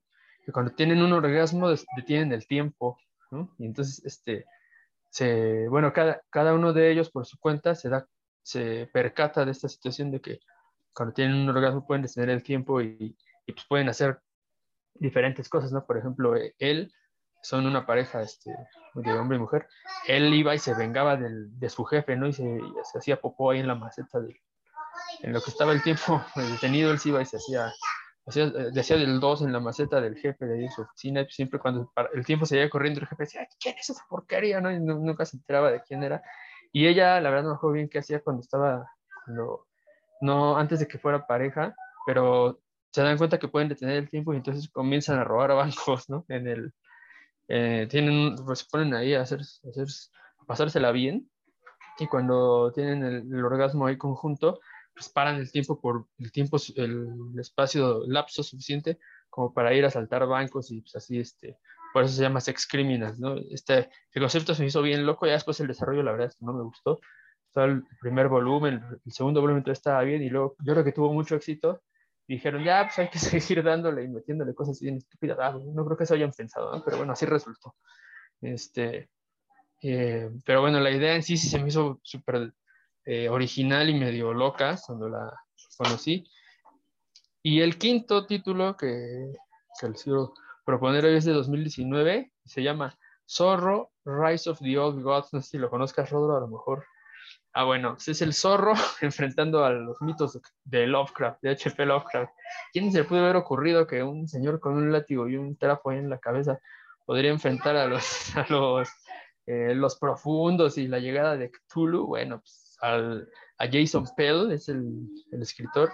que 0.48 0.52
cuando 0.52 0.72
tienen 0.72 1.02
un 1.02 1.12
orgasmo 1.12 1.68
detienen 1.94 2.32
el 2.32 2.46
tiempo, 2.46 2.98
¿no? 3.30 3.54
Y 3.58 3.66
entonces, 3.66 4.02
este, 4.06 4.46
se, 5.10 5.68
bueno, 5.68 5.92
cada, 5.92 6.22
cada 6.30 6.54
uno 6.54 6.72
de 6.72 6.90
ellos 6.90 7.10
por 7.10 7.26
su 7.26 7.38
cuenta 7.38 7.74
se 7.74 7.90
da, 7.90 8.08
se 8.42 8.88
percata 8.90 9.44
de 9.44 9.50
esta 9.50 9.68
situación 9.68 10.10
de 10.10 10.22
que 10.22 10.40
cuando 10.94 11.12
tienen 11.12 11.36
un 11.36 11.50
orgasmo 11.50 11.86
pueden 11.86 12.00
detener 12.00 12.30
el 12.30 12.42
tiempo 12.42 12.80
y, 12.80 13.14
pues 13.46 13.66
pueden 13.68 13.90
hacer 13.90 14.22
diferentes 14.94 15.50
cosas, 15.50 15.70
¿no? 15.70 15.84
Por 15.84 15.98
ejemplo, 15.98 16.34
eh, 16.34 16.54
él, 16.58 16.94
son 17.42 17.66
una 17.66 17.84
pareja 17.84 18.22
este, 18.22 18.50
de 18.94 19.18
hombre 19.18 19.36
y 19.36 19.40
mujer, 19.40 19.68
él 20.06 20.32
iba 20.32 20.54
y 20.54 20.58
se 20.58 20.72
vengaba 20.72 21.18
del, 21.18 21.58
de 21.58 21.68
su 21.68 21.84
jefe, 21.84 22.16
¿no? 22.16 22.26
Y 22.26 22.32
se, 22.32 22.58
se 22.90 22.98
hacía 22.98 23.20
popó 23.20 23.50
ahí 23.50 23.60
en 23.60 23.66
la 23.66 23.74
maceta, 23.74 24.18
de, 24.18 24.40
en 25.24 25.34
lo 25.34 25.42
que 25.42 25.50
estaba 25.50 25.72
el 25.72 25.82
tiempo 25.82 26.24
detenido, 26.36 26.90
él 26.90 26.98
se 26.98 27.10
iba 27.10 27.20
y 27.20 27.26
se 27.26 27.36
hacía, 27.36 27.70
eh, 28.36 28.70
decía 28.72 28.96
del 28.96 29.20
2 29.20 29.42
en 29.42 29.52
la 29.52 29.60
maceta 29.60 30.00
del 30.00 30.16
jefe 30.16 30.46
de 30.46 30.54
ahí 30.58 30.64
en 30.64 30.70
su 30.70 30.82
oficina, 30.82 31.22
y 31.22 31.30
siempre 31.30 31.58
cuando 31.58 31.90
el 32.12 32.24
tiempo 32.26 32.46
se 32.46 32.58
iba 32.58 32.68
corriendo, 32.68 33.00
el 33.00 33.06
jefe 33.06 33.22
decía, 33.24 33.40
"Ay, 33.42 33.46
¿quién 33.60 33.76
es 33.78 33.90
esa 33.90 34.04
porquería? 34.08 34.60
¿no? 34.60 34.70
Y 34.70 34.78
nu- 34.80 34.98
nunca 35.04 35.24
se 35.24 35.36
enteraba 35.36 35.70
de 35.70 35.82
quién 35.82 36.02
era. 36.02 36.22
Y 36.72 36.86
ella, 36.86 37.20
la 37.20 37.30
verdad, 37.30 37.50
no 37.50 37.60
me 37.62 37.72
bien 37.72 37.88
qué 37.88 37.98
hacía 38.00 38.20
cuando 38.20 38.42
estaba, 38.42 38.86
cuando, 39.24 39.66
no 40.20 40.56
antes 40.58 40.80
de 40.80 40.86
que 40.88 40.98
fuera 40.98 41.26
pareja, 41.26 41.74
pero 42.06 42.60
se 42.92 43.02
dan 43.02 43.16
cuenta 43.18 43.38
que 43.38 43.48
pueden 43.48 43.68
detener 43.68 43.96
el 43.96 44.08
tiempo 44.10 44.32
y 44.32 44.36
entonces 44.38 44.68
comienzan 44.70 45.18
a 45.18 45.24
robar 45.24 45.50
a 45.52 45.54
bancos, 45.54 46.08
¿no? 46.10 46.24
En 46.28 46.46
el, 46.48 46.72
eh, 47.48 47.86
tienen, 47.90 48.36
pues 48.44 48.60
se 48.60 48.66
ponen 48.70 48.94
ahí 48.94 49.14
a 49.14 49.22
hacer, 49.22 49.40
a 49.40 49.68
hacer, 49.70 49.86
a 50.40 50.44
pasársela 50.44 50.90
bien 50.92 51.30
y 51.98 52.06
cuando 52.06 52.70
tienen 52.72 53.02
el, 53.04 53.14
el 53.34 53.44
orgasmo 53.44 53.86
ahí 53.86 53.96
conjunto, 53.96 54.60
paran 55.08 55.36
el 55.36 55.50
tiempo 55.52 55.80
por 55.80 56.06
el 56.18 56.32
tiempo, 56.32 56.56
el 56.76 57.38
espacio, 57.38 58.04
lapso 58.06 58.42
suficiente 58.42 58.98
como 59.30 59.52
para 59.52 59.74
ir 59.74 59.84
a 59.84 59.90
saltar 59.90 60.26
bancos 60.26 60.70
y 60.70 60.80
pues 60.80 60.96
así, 60.96 61.18
este, 61.20 61.58
por 61.92 62.04
eso 62.04 62.14
se 62.14 62.22
llama 62.22 62.40
sex 62.40 62.66
criminals, 62.66 63.18
¿no? 63.20 63.36
Este, 63.50 63.88
el 64.12 64.22
concepto 64.22 64.54
se 64.54 64.62
me 64.62 64.68
hizo 64.68 64.82
bien 64.82 65.06
loco, 65.06 65.26
ya 65.26 65.32
después 65.32 65.60
el 65.60 65.68
desarrollo 65.68 66.02
la 66.02 66.12
verdad 66.12 66.28
es 66.28 66.36
que 66.36 66.44
no 66.44 66.52
me 66.52 66.62
gustó, 66.62 67.00
todo 67.52 67.64
el 67.64 67.84
primer 68.00 68.28
volumen, 68.28 68.82
el 69.04 69.12
segundo 69.12 69.40
volumen 69.40 69.62
todo 69.62 69.72
estaba 69.72 70.02
bien 70.02 70.22
y 70.22 70.30
luego 70.30 70.56
yo 70.60 70.72
creo 70.72 70.84
que 70.84 70.92
tuvo 70.92 71.12
mucho 71.12 71.36
éxito 71.36 71.82
y 72.26 72.34
dijeron, 72.34 72.62
ya, 72.62 72.84
pues 72.84 72.98
hay 72.98 73.08
que 73.08 73.18
seguir 73.40 73.62
dándole 73.62 74.04
y 74.04 74.08
metiéndole 74.08 74.54
cosas 74.54 74.80
bien 74.80 74.96
estúpidas. 74.96 75.38
Ah, 75.40 75.58
no 75.58 75.84
creo 75.84 75.96
que 75.96 76.04
eso 76.04 76.14
hayan 76.14 76.32
pensado, 76.32 76.74
¿no? 76.74 76.84
Pero 76.84 76.98
bueno, 76.98 77.12
así 77.12 77.24
resultó. 77.24 77.74
Este, 78.40 79.08
eh, 79.82 80.30
pero 80.44 80.60
bueno, 80.60 80.78
la 80.80 80.90
idea 80.90 81.14
en 81.14 81.22
sí 81.22 81.36
sí 81.36 81.48
se 81.48 81.58
me 81.58 81.68
hizo 81.68 82.00
súper 82.02 82.52
eh, 83.08 83.26
original 83.30 83.88
y 83.88 83.94
medio 83.94 84.34
loca 84.34 84.78
cuando 84.86 85.08
la 85.08 85.32
conocí. 85.78 86.28
Y 87.42 87.62
el 87.62 87.78
quinto 87.78 88.26
título 88.26 88.76
que, 88.76 89.32
que 89.80 89.88
les 89.88 90.02
quiero 90.02 90.34
proponer 90.62 91.06
hoy 91.06 91.16
es 91.16 91.24
de 91.24 91.32
2019, 91.32 92.30
se 92.44 92.62
llama 92.62 92.98
Zorro, 93.26 93.92
Rise 94.04 94.50
of 94.50 94.58
the 94.58 94.76
Old 94.76 95.02
Gods, 95.02 95.32
no 95.32 95.40
sé 95.40 95.52
si 95.52 95.58
lo 95.58 95.70
conozcas, 95.70 96.10
Rodro, 96.10 96.36
a 96.36 96.40
lo 96.40 96.48
mejor. 96.48 96.84
Ah, 97.54 97.64
bueno, 97.64 97.96
es 98.06 98.20
el 98.20 98.34
zorro 98.34 98.74
enfrentando 99.00 99.64
a 99.64 99.70
los 99.70 100.02
mitos 100.02 100.38
de 100.64 100.86
Lovecraft, 100.86 101.40
de 101.40 101.52
H.P. 101.52 101.86
Lovecraft. 101.86 102.30
¿Quién 102.74 102.92
se 102.92 103.04
puede 103.04 103.22
haber 103.22 103.36
ocurrido 103.36 103.86
que 103.86 104.02
un 104.02 104.28
señor 104.28 104.60
con 104.60 104.74
un 104.74 104.92
látigo 104.92 105.26
y 105.28 105.36
un 105.36 105.56
trapo 105.56 105.92
en 105.92 106.10
la 106.10 106.18
cabeza 106.18 106.60
podría 107.06 107.30
enfrentar 107.30 107.74
a 107.74 107.86
los, 107.86 108.04
a 108.36 108.44
los, 108.50 108.86
eh, 109.46 109.74
los 109.74 109.98
profundos 109.98 110.76
y 110.76 110.88
la 110.88 110.98
llegada 110.98 111.38
de 111.38 111.50
Cthulhu? 111.50 112.04
Bueno, 112.06 112.40
pues 112.40 112.67
al, 112.80 113.28
a 113.58 113.66
Jason 113.70 114.06
Pell, 114.16 114.52
es 114.52 114.68
el, 114.68 115.08
el, 115.32 115.42
escritor, 115.42 115.92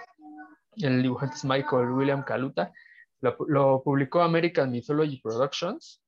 el 0.77 1.01
dibujante 1.01 1.35
es 1.35 1.45
Michael 1.45 1.91
William 1.91 2.23
Kaluta, 2.23 2.71
lo, 3.21 3.35
lo 3.47 3.81
publicó 3.83 4.21
American 4.21 4.71
Mythology 4.71 5.19
Productions 5.21 6.01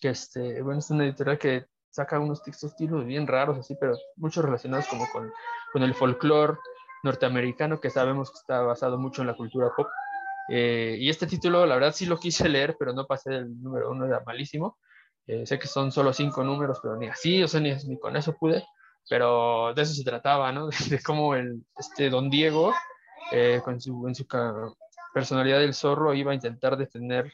que 0.00 0.10
este, 0.10 0.62
bueno, 0.62 0.80
es 0.80 0.90
una 0.90 1.04
editorial 1.04 1.38
que 1.38 1.66
saca 1.90 2.20
unos 2.20 2.42
textos 2.42 2.74
bien 2.78 3.26
raros, 3.26 3.58
así, 3.58 3.74
pero 3.80 3.96
muchos 4.16 4.44
relacionados 4.44 4.86
como 4.88 5.06
con, 5.12 5.32
con 5.72 5.82
el 5.82 5.94
folclore 5.94 6.58
norteamericano, 7.02 7.80
que 7.80 7.90
sabemos 7.90 8.30
que 8.30 8.38
está 8.38 8.60
basado 8.60 8.98
mucho 8.98 9.22
en 9.22 9.28
la 9.28 9.34
cultura 9.34 9.72
pop. 9.74 9.86
Eh, 10.48 10.96
y 10.98 11.08
este 11.08 11.26
título, 11.26 11.64
la 11.64 11.74
verdad, 11.74 11.92
sí 11.92 12.06
lo 12.06 12.18
quise 12.18 12.48
leer, 12.48 12.76
pero 12.78 12.92
no 12.92 13.06
pasé 13.06 13.30
del 13.30 13.62
número 13.62 13.90
uno, 13.90 14.04
era 14.06 14.22
malísimo. 14.26 14.78
Eh, 15.26 15.46
sé 15.46 15.58
que 15.58 15.66
son 15.66 15.90
solo 15.90 16.12
cinco 16.12 16.44
números, 16.44 16.78
pero 16.82 16.96
ni 16.96 17.08
así, 17.08 17.42
o 17.42 17.48
sea, 17.48 17.60
ni, 17.60 17.74
ni, 17.86 17.98
con 17.98 18.16
eso 18.16 18.36
pude. 18.36 18.62
Pero 19.08 19.72
de 19.74 19.82
eso 19.82 19.94
se 19.94 20.04
trataba, 20.04 20.52
¿no? 20.52 20.68
De, 20.90 21.02
cómo 21.02 21.34
el, 21.34 21.64
este 21.78 22.10
don 22.10 22.30
Diego, 22.30 22.72
eh, 23.32 23.60
con 23.64 23.80
su, 23.80 24.06
en 24.06 24.14
su 24.14 24.26
personalidad 25.14 25.60
del 25.60 25.74
zorro, 25.74 26.14
iba 26.14 26.32
a 26.32 26.34
intentar 26.34 26.76
detener 26.76 27.32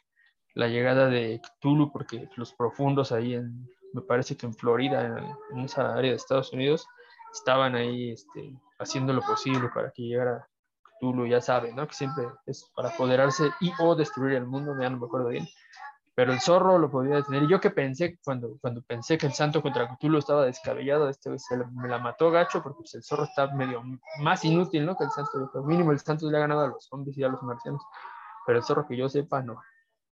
la 0.55 0.69
llegada 0.69 1.09
de 1.09 1.41
Cthulhu, 1.41 1.91
porque 1.91 2.29
los 2.37 2.53
profundos 2.53 3.13
ahí, 3.13 3.35
en, 3.35 3.69
me 3.95 4.03
parece 4.03 4.37
que 4.37 4.47
en 4.47 4.55
Florida, 4.55 5.35
en, 5.53 5.61
esa 5.61 5.95
área 5.95 6.11
de 6.11 6.17
Estados 6.17 6.53
Unidos, 6.53 6.87
estaban 7.33 7.75
ahí 7.75 8.11
este, 8.13 8.55
haciendo 8.79 9.13
lo 9.13 9.23
posible 9.23 9.71
para 9.75 9.91
que 9.91 10.03
llegara 10.03 10.47
Cthulhu, 10.99 11.27
ya 11.27 11.41
saben, 11.41 11.75
¿no? 11.75 11.87
Que 11.87 11.95
siempre 11.95 12.27
es 12.47 12.71
para 12.77 12.91
apoderarse 12.91 13.51
y 13.61 13.73
o 13.79 13.95
destruir 13.95 14.35
el 14.35 14.47
mundo, 14.47 14.75
ya 14.79 14.91
no 14.91 14.99
me 14.99 15.07
acuerdo 15.07 15.29
bien. 15.29 15.49
Pero 16.15 16.33
el 16.33 16.41
zorro 16.41 16.79
lo 16.79 16.91
podía 16.91 17.17
detener. 17.17 17.45
Y 17.45 17.49
yo 17.49 17.61
que 17.61 17.71
pensé, 17.71 18.19
cuando, 18.23 18.59
cuando 18.61 18.83
pensé 18.83 19.17
que 19.17 19.27
el 19.27 19.33
santo 19.33 19.63
contra 19.63 19.89
Cthulhu 19.97 20.19
estaba 20.19 20.45
descabellado, 20.45 21.09
este 21.09 21.39
se 21.39 21.57
me 21.57 21.89
la 21.89 21.99
mató 21.99 22.31
gacho, 22.31 22.63
porque 22.63 22.79
pues, 22.81 22.95
el 22.95 23.03
zorro 23.03 23.25
está 23.25 23.47
medio 23.55 23.83
más 24.21 24.45
inútil, 24.45 24.85
¿no? 24.85 24.97
Que 24.97 25.05
el 25.05 25.11
santo. 25.11 25.51
Mínimo 25.65 25.93
el 25.93 26.01
santo 26.01 26.31
le 26.31 26.37
ha 26.37 26.41
ganado 26.41 26.61
a 26.61 26.69
los 26.69 26.85
zombies 26.85 27.17
y 27.17 27.25
a 27.25 27.29
los 27.29 27.43
marcianos. 27.43 27.83
Pero 28.47 28.59
el 28.59 28.65
zorro 28.65 28.87
que 28.87 28.97
yo 28.97 29.09
sepa, 29.09 29.43
no. 29.43 29.61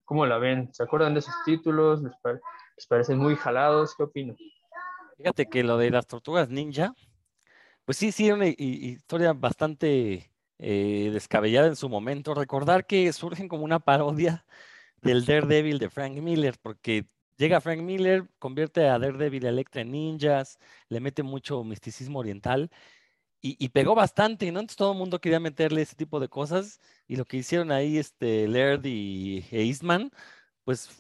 ¿Cómo 0.05 0.27
la 0.27 0.39
ven? 0.39 0.73
¿Se 0.73 0.83
acuerdan 0.83 1.15
de 1.15 1.21
esos 1.21 1.35
títulos? 1.45 2.03
¿Les, 2.03 2.87
parecen 2.87 3.19
muy 3.19 3.35
jalados? 3.35 3.95
¿Qué 3.97 4.03
opinan? 4.03 4.37
Fíjate 5.17 5.47
que 5.47 5.65
lo 5.65 5.79
de 5.79 5.91
las 5.91 6.07
tortugas 6.07 6.51
ninja, 6.51 6.95
pues 7.87 7.97
sí, 7.97 8.13
sí, 8.13 8.31
una 8.31 8.47
historia 8.47 9.33
bastante 9.33 10.31
eh, 10.59 11.11
descabellada 11.11 11.69
en 11.69 11.77
su 11.77 11.89
momento. 11.89 12.35
Recordar 12.35 12.87
que 12.87 13.11
surgen 13.15 13.49
como 13.49 13.65
una 13.65 13.81
parodia 13.81 14.45
del 15.07 15.25
Daredevil 15.25 15.79
de 15.79 15.91
Frank 15.91 16.17
Miller, 16.19 16.57
porque 16.61 17.07
llega 17.37 17.61
Frank 17.61 17.81
Miller, 17.81 18.29
convierte 18.39 18.89
a 18.89 18.99
Daredevil 18.99 19.45
y 19.45 19.47
Electra 19.47 19.83
en 19.83 19.93
ninjas, 19.93 20.59
le 20.89 21.01
mete 21.01 21.23
mucho 21.23 21.63
misticismo 21.65 22.19
oriental 22.19 22.71
y, 23.41 23.69
pegó 23.69 23.95
bastante, 23.95 24.51
¿no? 24.51 24.61
Entonces 24.61 24.77
todo 24.77 24.93
el 24.93 24.99
mundo 24.99 25.21
quería 25.21 25.39
meterle 25.39 25.83
ese 25.83 25.95
tipo 25.95 26.19
de 26.19 26.29
cosas 26.29 26.81
y 27.07 27.17
lo 27.17 27.25
que 27.25 27.37
hicieron 27.37 27.71
ahí 27.71 27.97
este 27.99 28.49
Laird 28.49 28.85
y 28.87 29.45
e 29.53 29.63
Eastman, 29.67 30.11
pues 30.65 30.91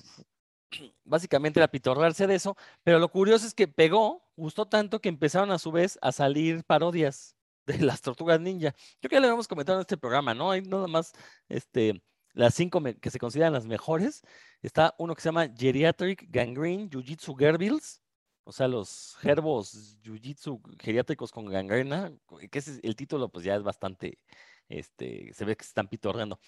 básicamente 1.04 1.58
era 1.60 1.68
pitorrarse 1.68 2.26
de 2.26 2.36
eso, 2.36 2.56
pero 2.84 2.98
lo 3.00 3.10
curioso 3.10 3.46
es 3.46 3.54
que 3.54 3.66
pegó, 3.68 4.24
gustó 4.36 4.66
tanto 4.66 5.00
que 5.00 5.08
empezaron 5.08 5.50
a 5.50 5.58
su 5.58 5.72
vez 5.72 5.98
a 6.02 6.12
salir 6.12 6.62
parodias 6.64 7.36
de 7.66 7.78
las 7.80 8.00
tortugas 8.02 8.40
ninja. 8.40 8.74
Creo 9.00 9.08
que 9.10 9.16
ya 9.16 9.20
lo 9.20 9.26
habíamos 9.26 9.48
comentado 9.48 9.78
en 9.78 9.82
este 9.82 9.96
programa, 9.96 10.34
¿no? 10.34 10.50
Hay 10.52 10.62
nada 10.62 10.86
más 10.86 11.12
este, 11.48 12.00
las 12.36 12.54
cinco 12.54 12.82
que 13.00 13.10
se 13.10 13.18
consideran 13.18 13.52
las 13.52 13.66
mejores. 13.66 14.22
Está 14.62 14.94
uno 14.98 15.14
que 15.14 15.22
se 15.22 15.28
llama 15.28 15.48
Geriatric 15.48 16.26
Gangrene 16.30 16.88
Jiu-Jitsu 16.88 17.36
Gerbills, 17.36 18.00
o 18.44 18.52
sea, 18.52 18.68
los 18.68 19.16
gerbos 19.20 19.98
jiu-jitsu 20.04 20.60
geriátricos 20.78 21.32
con 21.32 21.46
gangrena, 21.46 22.12
que 22.48 22.58
es 22.60 22.78
el 22.84 22.94
título, 22.94 23.28
pues 23.28 23.44
ya 23.44 23.56
es 23.56 23.64
bastante, 23.64 24.20
este, 24.68 25.32
se 25.34 25.44
ve 25.44 25.56
que 25.56 25.64
se 25.64 25.70
están 25.70 25.88
pitorreando. 25.88 26.38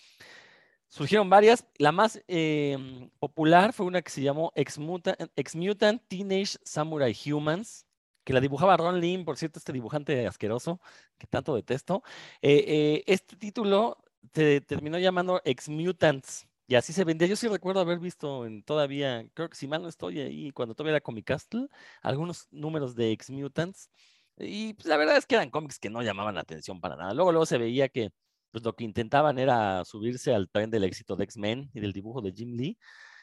Surgieron 0.87 1.29
varias. 1.29 1.67
La 1.77 1.91
más 1.91 2.23
em, 2.29 3.11
popular 3.19 3.73
fue 3.73 3.85
una 3.85 4.01
que 4.01 4.11
se 4.11 4.23
llamó 4.23 4.53
Ex-Mutant, 4.55 6.03
Teenage 6.07 6.59
Samurai 6.63 7.17
Humans, 7.27 7.85
que 8.23 8.33
la 8.33 8.41
dibujaba 8.41 8.77
Ron 8.77 9.01
Lim, 9.01 9.25
por 9.25 9.37
cierto, 9.37 9.59
este 9.59 9.73
dibujante 9.73 10.25
asqueroso 10.27 10.81
que 11.19 11.27
tanto 11.27 11.57
detesto. 11.57 12.05
Eh, 12.43 12.65
eh, 12.69 13.05
este 13.09 13.37
título 13.37 13.99
se 14.33 14.61
terminó 14.63 14.99
llamando 14.99 15.41
Ex-Mutants 15.45 16.47
y 16.67 16.75
así 16.75 16.93
se 16.93 17.05
vendía. 17.05 17.27
Yo 17.27 17.37
sí 17.37 17.49
recuerdo 17.49 17.81
haber 17.81 17.99
visto 17.99 18.45
en 18.47 18.63
todavía, 18.63 19.27
creo 19.35 19.49
que 19.49 19.57
si 19.57 19.67
mal 19.67 19.83
no 19.83 19.89
estoy 19.89 20.21
ahí, 20.21 20.51
cuando 20.53 20.75
todavía 20.75 20.97
era 20.97 21.01
Comic 21.01 21.27
Castle, 21.27 21.69
algunos 22.03 22.47
números 22.51 22.95
de 22.95 23.13
Ex 23.13 23.31
Mutants. 23.31 23.91
Y 24.37 24.75
pues, 24.75 24.87
la 24.87 24.97
verdad 24.97 25.17
es 25.17 25.27
que 25.27 25.35
eran 25.37 25.51
cómics 25.51 25.79
que 25.79 25.91
no 25.91 26.03
llamaban 26.03 26.35
la 26.35 26.43
atención 26.43 26.81
para 26.81 26.97
nada. 26.97 27.15
Luego, 27.15 27.33
luego 27.33 27.47
se 27.47 27.59
veía 27.59 27.89
que 27.89 28.11
pues, 28.51 28.65
lo 28.65 28.75
que 28.77 28.85
intentaban 28.85 29.39
era 29.39 29.85
subirse 29.85 30.35
al 30.35 30.49
tren 30.51 30.71
del 30.71 30.85
éxito 30.85 31.17
de 31.17 31.25
X-Men 31.25 31.71
y 31.75 31.81
del 31.81 31.93
dibujo 31.93 32.21
de 32.23 32.33
Jim 32.33 32.57
Lee. 32.57 32.79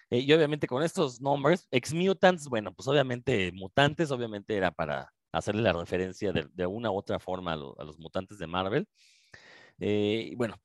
Eh, 0.10 0.20
y 0.20 0.34
obviamente 0.34 0.68
con 0.68 0.84
estos 0.84 1.22
nombres, 1.22 1.68
Ex 1.72 1.94
Mutants, 1.94 2.48
bueno, 2.48 2.74
pues 2.74 2.88
obviamente 2.88 3.52
mutantes, 3.54 4.12
obviamente 4.12 4.56
era 4.56 4.72
para 4.72 5.12
hacerle 5.32 5.62
la 5.62 5.74
referencia 5.74 6.32
de, 6.32 6.66
una 6.66 6.92
u 6.92 6.96
otra 6.98 7.20
forma 7.20 7.54
a, 7.54 7.56
los 7.58 8.00
mutantes 8.00 8.38
de 8.38 8.48
Marvel. 8.48 8.88
Eh, 9.80 10.34
bueno, 10.38 10.56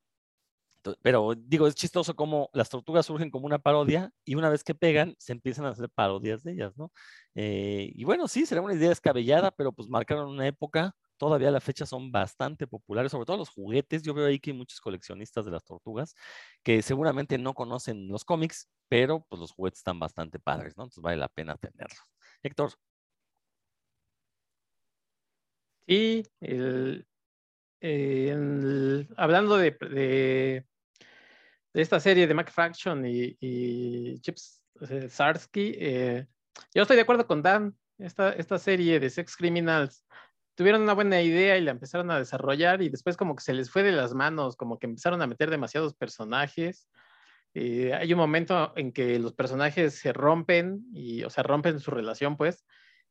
pero 1.03 1.35
digo, 1.37 1.67
es 1.67 1.75
chistoso 1.75 2.15
cómo 2.17 2.51
las 2.53 2.69
tortugas 2.69 3.07
surgen 3.07 3.31
como 3.31 3.47
una 3.47 3.59
parodia 3.59 4.13
y 4.25 4.35
una 4.35 4.49
vez 4.49 4.65
que 4.65 4.75
pegan, 4.75 5.15
se 5.19 5.33
empiezan 5.33 5.67
a 5.67 5.71
hacer 5.71 5.89
parodias 5.91 6.43
de 6.43 6.53
ellas, 6.53 6.77
¿no? 6.77 6.93
Eh, 7.35 7.93
y 7.95 8.05
bueno, 8.05 8.29
sí, 8.29 8.47
será 8.47 8.61
una 8.63 8.75
idea 8.75 8.89
descabellada, 8.89 9.51
pero 9.51 9.73
pues 9.73 9.89
marcaron 9.89 10.29
una 10.31 10.47
época. 10.47 10.95
Todavía 11.19 11.49
a 11.49 11.51
la 11.51 11.61
fecha 11.61 11.85
son 11.85 12.11
bastante 12.11 12.67
populares, 12.67 13.13
sobre 13.13 13.27
todo 13.27 13.37
los 13.37 13.51
juguetes. 13.51 14.03
Yo 14.03 14.15
veo 14.15 14.27
ahí 14.27 14.39
que 14.41 14.53
hay 14.53 14.57
muchos 14.57 14.81
coleccionistas 14.81 15.45
de 15.45 15.51
las 15.51 15.65
tortugas 15.65 16.15
que 16.63 16.81
seguramente 16.83 17.37
no 17.39 17.53
conocen 17.55 18.09
los 18.09 18.25
cómics, 18.25 18.69
pero 18.89 19.25
pues 19.29 19.41
los 19.41 19.53
juguetes 19.53 19.81
están 19.81 19.99
bastante 19.99 20.39
padres, 20.39 20.77
¿no? 20.77 20.85
Entonces 20.85 21.03
vale 21.03 21.19
la 21.19 21.29
pena 21.29 21.57
tenerlos. 21.57 21.99
Héctor. 22.43 22.73
Sí, 25.87 26.23
el, 26.41 27.07
eh, 27.81 29.07
hablando 29.17 29.57
de, 29.57 30.65
de 31.73 31.83
esta 31.83 32.01
serie 32.01 32.27
de 32.27 32.35
Mac 32.35 32.51
Fraction 32.51 33.05
y, 33.07 34.19
Chips 34.21 34.65
eh, 34.89 35.09
Sarsky, 35.09 35.75
eh, 35.79 36.27
yo 36.75 36.83
estoy 36.83 36.97
de 36.97 37.03
acuerdo 37.03 37.27
con 37.27 37.43
Dan. 37.43 37.77
Esta, 37.99 38.33
esta 38.33 38.59
serie 38.59 38.99
de 38.99 39.11
Sex 39.11 39.37
Criminals 39.37 40.07
tuvieron 40.55 40.83
una 40.83 40.95
buena 40.95 41.21
idea 41.21 41.59
y 41.59 41.61
la 41.61 41.71
empezaron 41.71 42.11
a 42.11 42.19
desarrollar 42.19 42.83
y 42.83 42.89
después 42.89 43.17
como 43.17 43.37
que 43.37 43.45
se 43.45 43.53
les 43.53 43.71
fue 43.71 43.83
de 43.83 43.93
las 43.93 44.15
manos, 44.15 44.57
como 44.57 44.79
que 44.79 44.87
empezaron 44.87 45.21
a 45.23 45.27
meter 45.27 45.51
demasiados 45.51 45.95
personajes. 45.95 46.89
Eh, 47.53 47.93
hay 47.93 48.13
un 48.13 48.19
momento 48.19 48.73
en 48.77 48.93
que 48.93 49.19
los 49.19 49.35
personajes 49.35 49.99
se 49.99 50.13
rompen 50.13 50.87
y, 50.95 51.25
o 51.25 51.31
sea, 51.31 51.43
rompen 51.43 51.79
su 51.79 51.91
relación, 51.91 52.37
pues, 52.37 52.65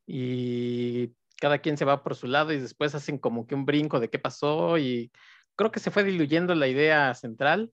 y 0.07 1.13
cada 1.39 1.59
quien 1.59 1.77
se 1.77 1.85
va 1.85 2.03
por 2.03 2.15
su 2.15 2.27
lado 2.27 2.53
y 2.53 2.59
después 2.59 2.95
hacen 2.95 3.17
como 3.17 3.47
que 3.47 3.55
un 3.55 3.65
brinco 3.65 3.99
de 3.99 4.09
qué 4.09 4.19
pasó 4.19 4.77
y 4.77 5.11
creo 5.55 5.71
que 5.71 5.79
se 5.79 5.91
fue 5.91 6.03
diluyendo 6.03 6.55
la 6.55 6.67
idea 6.67 7.13
central 7.15 7.71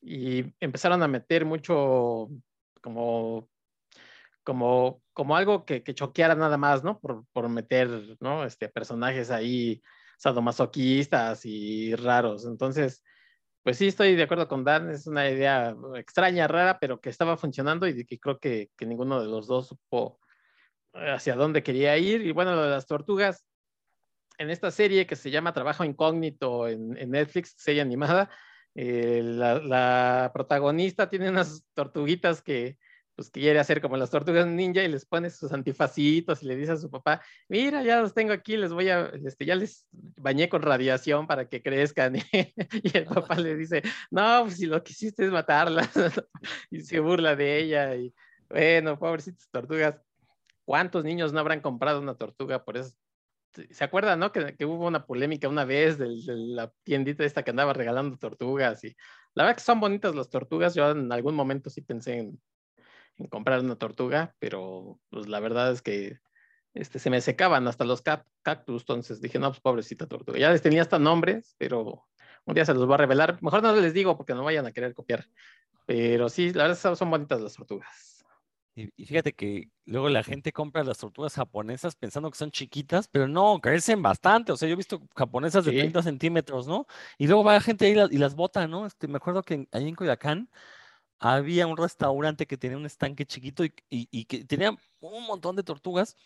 y 0.00 0.44
empezaron 0.60 1.02
a 1.02 1.08
meter 1.08 1.44
mucho 1.44 2.28
como, 2.82 3.48
como, 4.44 5.02
como 5.12 5.36
algo 5.36 5.64
que, 5.64 5.82
que 5.82 5.94
choqueara 5.94 6.34
nada 6.34 6.56
más, 6.56 6.84
¿no? 6.84 7.00
Por, 7.00 7.24
por 7.32 7.48
meter, 7.48 8.16
¿no? 8.20 8.44
Este, 8.44 8.68
personajes 8.68 9.30
ahí 9.30 9.82
sadomasoquistas 10.18 11.44
y 11.44 11.94
raros. 11.96 12.46
Entonces, 12.46 13.02
pues 13.62 13.78
sí, 13.78 13.88
estoy 13.88 14.14
de 14.14 14.22
acuerdo 14.22 14.46
con 14.46 14.62
Dan, 14.62 14.90
es 14.90 15.06
una 15.08 15.28
idea 15.28 15.74
extraña, 15.96 16.46
rara, 16.46 16.78
pero 16.78 17.00
que 17.00 17.10
estaba 17.10 17.36
funcionando 17.36 17.88
y 17.88 18.04
que 18.06 18.18
creo 18.20 18.38
que, 18.38 18.70
que 18.76 18.86
ninguno 18.86 19.20
de 19.20 19.26
los 19.26 19.48
dos 19.48 19.68
supo 19.68 20.20
hacia 20.96 21.34
dónde 21.36 21.62
quería 21.62 21.96
ir. 21.98 22.22
Y 22.22 22.32
bueno, 22.32 22.54
lo 22.54 22.62
de 22.62 22.70
las 22.70 22.86
tortugas, 22.86 23.44
en 24.38 24.50
esta 24.50 24.70
serie 24.70 25.06
que 25.06 25.16
se 25.16 25.30
llama 25.30 25.52
Trabajo 25.52 25.84
Incógnito 25.84 26.68
en, 26.68 26.96
en 26.96 27.10
Netflix, 27.10 27.54
serie 27.56 27.82
animada, 27.82 28.30
eh, 28.78 29.22
la, 29.24 30.30
protagonista 30.34 31.08
tiene 31.08 31.30
unas 31.30 31.64
tortuguitas 31.72 32.42
que 32.42 32.76
pues 33.14 33.30
quiere 33.30 33.58
hacer 33.58 33.80
como 33.80 33.96
las 33.96 34.10
tortugas 34.10 34.46
ninja 34.46 34.82
y 34.82 34.88
les 34.88 35.06
pone 35.06 35.30
sus 35.30 35.50
antifacitos 35.50 36.42
y 36.42 36.46
le 36.46 36.56
dice 36.56 36.72
a 36.72 36.76
su 36.76 36.90
papá, 36.90 37.22
mira, 37.48 37.82
ya 37.82 38.02
los 38.02 38.12
tengo 38.12 38.34
aquí, 38.34 38.58
les 38.58 38.74
voy 38.74 38.90
a, 38.90 39.10
este, 39.24 39.46
ya 39.46 39.54
les 39.54 39.88
bañé 39.90 40.50
con 40.50 40.60
radiación 40.60 41.26
para 41.26 41.48
que 41.48 41.62
crezcan. 41.62 42.16
y 42.32 42.96
el 42.98 43.06
papá 43.06 43.36
le 43.36 43.56
dice, 43.56 43.82
no, 44.10 44.42
pues 44.42 44.58
si 44.58 44.66
lo 44.66 44.84
que 44.84 44.92
hiciste 44.92 45.24
es 45.24 45.32
matarlas. 45.32 45.90
y 46.70 46.82
se 46.82 47.00
burla 47.00 47.34
de 47.34 47.58
ella. 47.58 47.96
Y 47.96 48.12
bueno, 48.50 48.98
pobrecitas 48.98 49.48
tortugas. 49.50 50.05
¿Cuántos 50.66 51.04
niños 51.04 51.32
no 51.32 51.40
habrán 51.40 51.60
comprado 51.60 52.00
una 52.00 52.16
tortuga 52.16 52.64
por 52.64 52.76
eso? 52.76 52.94
¿Se 53.70 53.84
acuerdan, 53.84 54.18
no? 54.18 54.32
Que, 54.32 54.54
hubo 54.66 54.86
una 54.86 55.06
polémica 55.06 55.48
una 55.48 55.64
vez 55.64 55.96
de, 55.96 56.08
de, 56.08 56.36
la 56.36 56.70
tiendita 56.82 57.24
esta 57.24 57.42
que 57.42 57.50
andaba 57.50 57.72
regalando 57.72 58.18
tortugas 58.18 58.84
y 58.84 58.94
la 59.34 59.44
verdad 59.44 59.56
que 59.56 59.62
son 59.62 59.80
bonitas 59.80 60.14
las 60.14 60.28
tortugas. 60.28 60.74
Yo 60.74 60.90
en 60.90 61.10
algún 61.12 61.34
momento 61.34 61.70
sí 61.70 61.80
pensé 61.80 62.18
en, 62.18 62.42
en 63.16 63.28
comprar 63.28 63.60
una 63.60 63.76
tortuga, 63.76 64.34
pero 64.38 65.00
pues 65.08 65.28
la 65.28 65.40
verdad 65.40 65.72
es 65.72 65.82
que 65.82 66.18
este, 66.74 66.98
se 66.98 67.10
me 67.10 67.20
secaban 67.20 67.66
hasta 67.68 67.84
los 67.84 68.02
cactus, 68.02 68.82
entonces 68.82 69.20
dije, 69.20 69.38
no, 69.38 69.50
pues 69.50 69.60
pobrecita 69.60 70.06
tortuga. 70.06 70.38
Ya 70.38 70.50
les 70.50 70.62
tenía 70.62 70.82
hasta 70.82 70.98
nombres, 70.98 71.54
pero 71.58 72.04
un 72.44 72.54
día 72.54 72.66
se 72.66 72.74
los 72.74 72.84
voy 72.86 72.94
a 72.94 72.98
revelar. 72.98 73.38
Mejor 73.40 73.62
no 73.62 73.74
les 73.74 73.94
digo 73.94 74.16
porque 74.16 74.34
no 74.34 74.44
vayan 74.44 74.66
a 74.66 74.72
querer 74.72 74.94
copiar. 74.94 75.26
Pero 75.86 76.28
sí, 76.28 76.52
la 76.52 76.68
verdad 76.68 76.94
son 76.94 77.10
bonitas 77.10 77.40
las 77.40 77.54
tortugas. 77.54 78.15
Y, 78.76 79.06
fíjate 79.06 79.32
que 79.34 79.70
luego 79.86 80.10
la 80.10 80.22
gente 80.22 80.52
compra 80.52 80.84
las 80.84 80.98
tortugas 80.98 81.34
japonesas 81.34 81.96
pensando 81.96 82.30
que 82.30 82.36
son 82.36 82.50
chiquitas, 82.50 83.08
pero 83.08 83.26
no, 83.26 83.58
crecen 83.60 84.02
bastante. 84.02 84.52
O 84.52 84.56
sea, 84.56 84.68
yo 84.68 84.74
he 84.74 84.76
visto 84.76 85.00
japonesas 85.16 85.64
de 85.64 85.72
30 85.72 86.02
centímetros, 86.02 86.66
¿no? 86.68 86.86
Y 87.16 87.26
luego 87.26 87.42
va 87.42 87.54
la 87.54 87.60
gente 87.62 87.86
ahí 87.86 87.92
y 87.92 87.94
las, 87.94 88.12
y 88.12 88.18
las 88.18 88.34
bota, 88.34 88.68
¿no? 88.68 88.84
Este, 88.86 89.08
me 89.08 89.16
acuerdo 89.16 89.42
que 89.42 89.66
ahí 89.72 89.88
en 89.88 89.94
Coyacán 89.94 90.50
había 91.18 91.66
un 91.66 91.76
restaurante 91.78 92.46
que 92.46 92.58
tenía 92.58 92.76
un 92.76 92.86
estanque 92.86 93.26
chiquito 93.26 93.64
y, 93.64 94.24
que 94.26 94.44
tenía 94.44 94.76
un 95.00 95.26
montón 95.26 95.56
de 95.56 95.62
tortugas, 95.62 96.16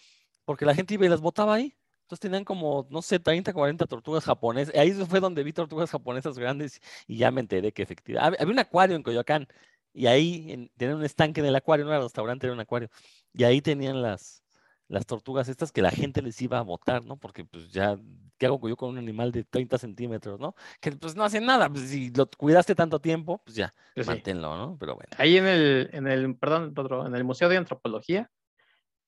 porque 0.45 0.65
la 0.65 0.75
gente 0.75 0.95
iba 0.95 1.07
y 1.07 1.09
las 1.09 1.21
botaba 1.21 1.55
ahí. 1.55 1.77
Entonces 2.03 2.21
tenían 2.21 2.45
como, 2.45 2.89
no 2.91 3.03
sé, 3.03 3.21
30, 3.21 3.53
40 3.53 3.87
tortugas 3.87 4.25
japonesas. 4.25 4.75
Ahí 4.75 4.93
fue 4.93 5.21
donde 5.21 5.45
vi 5.45 5.53
tortugas 5.53 5.91
japonesas 5.91 6.39
grandes 6.39 6.81
y 7.07 7.19
ya 7.19 7.31
me 7.31 7.41
enteré 7.41 7.73
que 7.73 7.83
efectivamente. 7.83 8.43
Había 8.43 8.53
un 8.53 8.59
acuario 8.59 8.97
en 8.97 9.05
Coyoacán 9.05 9.47
y 9.93 10.07
ahí 10.07 10.71
tenían 10.77 10.99
un 10.99 11.05
estanque 11.05 11.41
en 11.41 11.47
el 11.47 11.57
acuario, 11.57 11.85
no 11.85 11.93
era 11.93 12.03
restaurante, 12.03 12.47
era 12.47 12.55
un 12.55 12.61
acuario. 12.61 12.89
Y 13.33 13.45
ahí 13.45 13.61
tenían 13.61 14.03
las, 14.03 14.43
las 14.89 15.07
tortugas 15.07 15.49
estas 15.49 15.73
que 15.73 15.83
la 15.83 15.91
gente 15.91 16.23
les 16.23 16.41
iba 16.43 16.59
a 16.59 16.63
botar, 16.63 17.05
¿no? 17.05 17.17
Porque 17.17 17.45
pues 17.45 17.71
ya, 17.71 17.97
¿qué 18.39 18.47
hago 18.47 18.69
yo 18.69 18.77
con 18.77 18.91
un 18.91 18.99
animal 18.99 19.33
de 19.33 19.45
30 19.45 19.79
centímetros, 19.79 20.41
¿no? 20.41 20.55
Que 20.81 20.93
pues 20.93 21.15
no 21.15 21.25
hace 21.25 21.41
nada, 21.41 21.69
pues 21.69 21.89
si 21.89 22.11
lo 22.11 22.29
cuidaste 22.29 22.75
tanto 22.75 23.01
tiempo, 23.01 23.43
pues 23.45 23.57
ya, 23.57 23.75
pues 23.95 24.07
manténlo, 24.07 24.57
¿no? 24.57 24.77
Pero 24.79 24.97
bueno. 24.97 25.11
Ahí 25.17 25.37
en 25.37 25.47
el, 25.47 25.91
en 25.93 26.07
el, 26.07 26.37
perdón, 26.37 26.75
en 27.07 27.15
el 27.15 27.25
Museo 27.25 27.49
de 27.49 27.57
Antropología, 27.57 28.31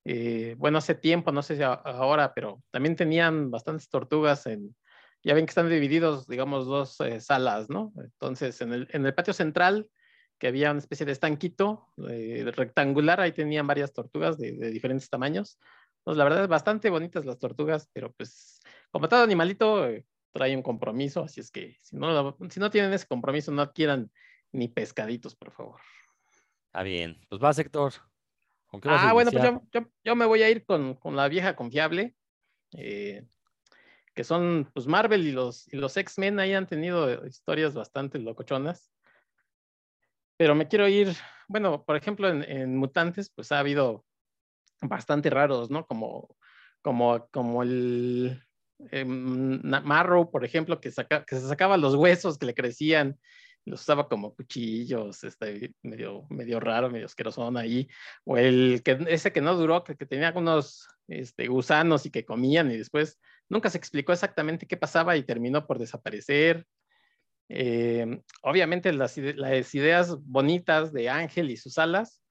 eh, 0.04 0.56
bueno, 0.58 0.78
hace 0.78 0.94
tiempo, 0.94 1.30
no 1.32 1.42
sé 1.42 1.56
si 1.56 1.62
ahora, 1.62 2.34
pero 2.34 2.62
también 2.70 2.96
tenían 2.96 3.50
bastantes 3.50 3.88
tortugas 3.88 4.46
en, 4.46 4.74
ya 5.22 5.34
ven 5.34 5.46
que 5.46 5.50
están 5.50 5.68
divididos, 5.68 6.26
digamos, 6.26 6.66
dos 6.66 7.00
eh, 7.00 7.20
salas, 7.20 7.70
¿no? 7.70 7.92
Entonces, 7.96 8.60
en 8.60 8.72
el, 8.72 8.88
en 8.92 9.06
el 9.06 9.14
patio 9.14 9.32
central, 9.32 9.88
que 10.42 10.48
había 10.48 10.72
una 10.72 10.80
especie 10.80 11.06
de 11.06 11.12
estanquito 11.12 11.86
eh, 12.08 12.42
rectangular, 12.56 13.20
ahí 13.20 13.30
tenían 13.30 13.64
varias 13.64 13.92
tortugas 13.92 14.38
de, 14.38 14.72
diferentes 14.72 15.08
tamaños. 15.08 15.56
Pues 16.02 16.16
la 16.16 16.24
verdad 16.24 16.48
bastante 16.48 16.90
bonitas 16.90 17.24
las 17.24 17.38
tortugas, 17.38 17.88
pero 17.92 18.10
pues 18.10 18.60
como 18.90 19.08
todo 19.08 19.22
animalito 19.22 19.86
eh, 19.88 20.04
trae 20.32 20.56
un 20.56 20.62
compromiso, 20.64 21.22
así 21.22 21.38
es 21.38 21.52
que 21.52 21.76
si 21.80 21.94
no, 21.94 22.36
si 22.50 22.58
no 22.58 22.70
tienen 22.72 22.92
ese 22.92 23.06
compromiso, 23.06 23.52
no 23.52 23.72
quieran 23.72 24.10
ni 24.50 24.66
pescaditos, 24.66 25.36
por 25.36 25.52
favor. 25.52 25.80
Está 26.66 26.82
bien, 26.82 27.24
pues 27.28 27.40
va, 27.40 27.52
sector. 27.52 27.92
ah, 28.86 29.12
bueno, 29.12 29.30
pues 29.30 29.44
yo, 30.02 30.16
me 30.16 30.26
voy 30.26 30.42
a 30.42 30.50
ir 30.50 30.64
con, 30.64 30.98
la 31.14 31.28
vieja 31.28 31.54
confiable, 31.54 32.16
eh, 32.76 33.24
que 34.12 34.24
son 34.24 34.68
pues 34.74 34.88
Marvel 34.88 35.24
y 35.24 35.30
los, 35.30 35.72
y 35.72 35.76
los 35.76 35.96
X-Men 35.96 36.40
ahí 36.40 36.52
han 36.52 36.66
tenido 36.66 37.24
historias 37.28 37.74
bastante 37.74 38.18
locochonas 38.18 38.92
pero 40.42 40.56
me 40.56 40.66
quiero 40.66 40.88
ir, 40.88 41.14
bueno, 41.46 41.84
por 41.84 41.94
ejemplo, 41.94 42.28
en, 42.28 42.76
Mutantes, 42.76 43.30
pues 43.30 43.52
ha 43.52 43.60
habido 43.60 44.04
bastante 44.80 45.30
raros, 45.30 45.70
¿no? 45.70 45.86
Como, 45.86 46.36
como, 46.82 47.28
como 47.30 47.62
el 47.62 48.42
eh, 48.90 49.04
Marrow, 49.04 50.32
por 50.32 50.44
ejemplo, 50.44 50.80
que, 50.80 50.90
saca, 50.90 51.24
que 51.24 51.36
se 51.36 51.46
sacaba 51.46 51.76
los 51.76 51.94
huesos 51.94 52.38
que 52.38 52.46
le 52.46 52.54
crecían, 52.54 53.20
los 53.64 53.82
usaba 53.82 54.08
como 54.08 54.34
cuchillos, 54.34 55.22
este, 55.22 55.76
medio, 55.80 56.26
medio 56.28 56.58
raro, 56.58 56.90
medio 56.90 57.06
asquerosón 57.06 57.56
ahí, 57.56 57.86
o 58.24 58.36
el 58.36 58.82
que 58.84 58.98
ese 59.06 59.30
que 59.30 59.42
no 59.42 59.54
duró, 59.54 59.84
que, 59.84 59.94
que 59.94 60.06
tenía 60.06 60.26
algunos 60.26 60.88
este, 61.06 61.46
gusanos 61.46 62.04
y 62.04 62.10
que 62.10 62.24
comían 62.24 62.68
y 62.72 62.78
después 62.78 63.20
nunca 63.48 63.70
se 63.70 63.78
explicó 63.78 64.12
exactamente 64.12 64.66
qué 64.66 64.76
pasaba 64.76 65.16
y 65.16 65.22
terminó 65.22 65.68
por 65.68 65.78
desaparecer. 65.78 66.66
Eh, 67.54 68.22
obviamente 68.42 68.92
las, 68.94 69.18
ideas 69.18 70.16
bonitas 70.22 70.90
de 70.92 71.10
Ángel 71.10 71.50
y 71.50 71.58
sus 71.58 71.76
alas, 71.76 72.22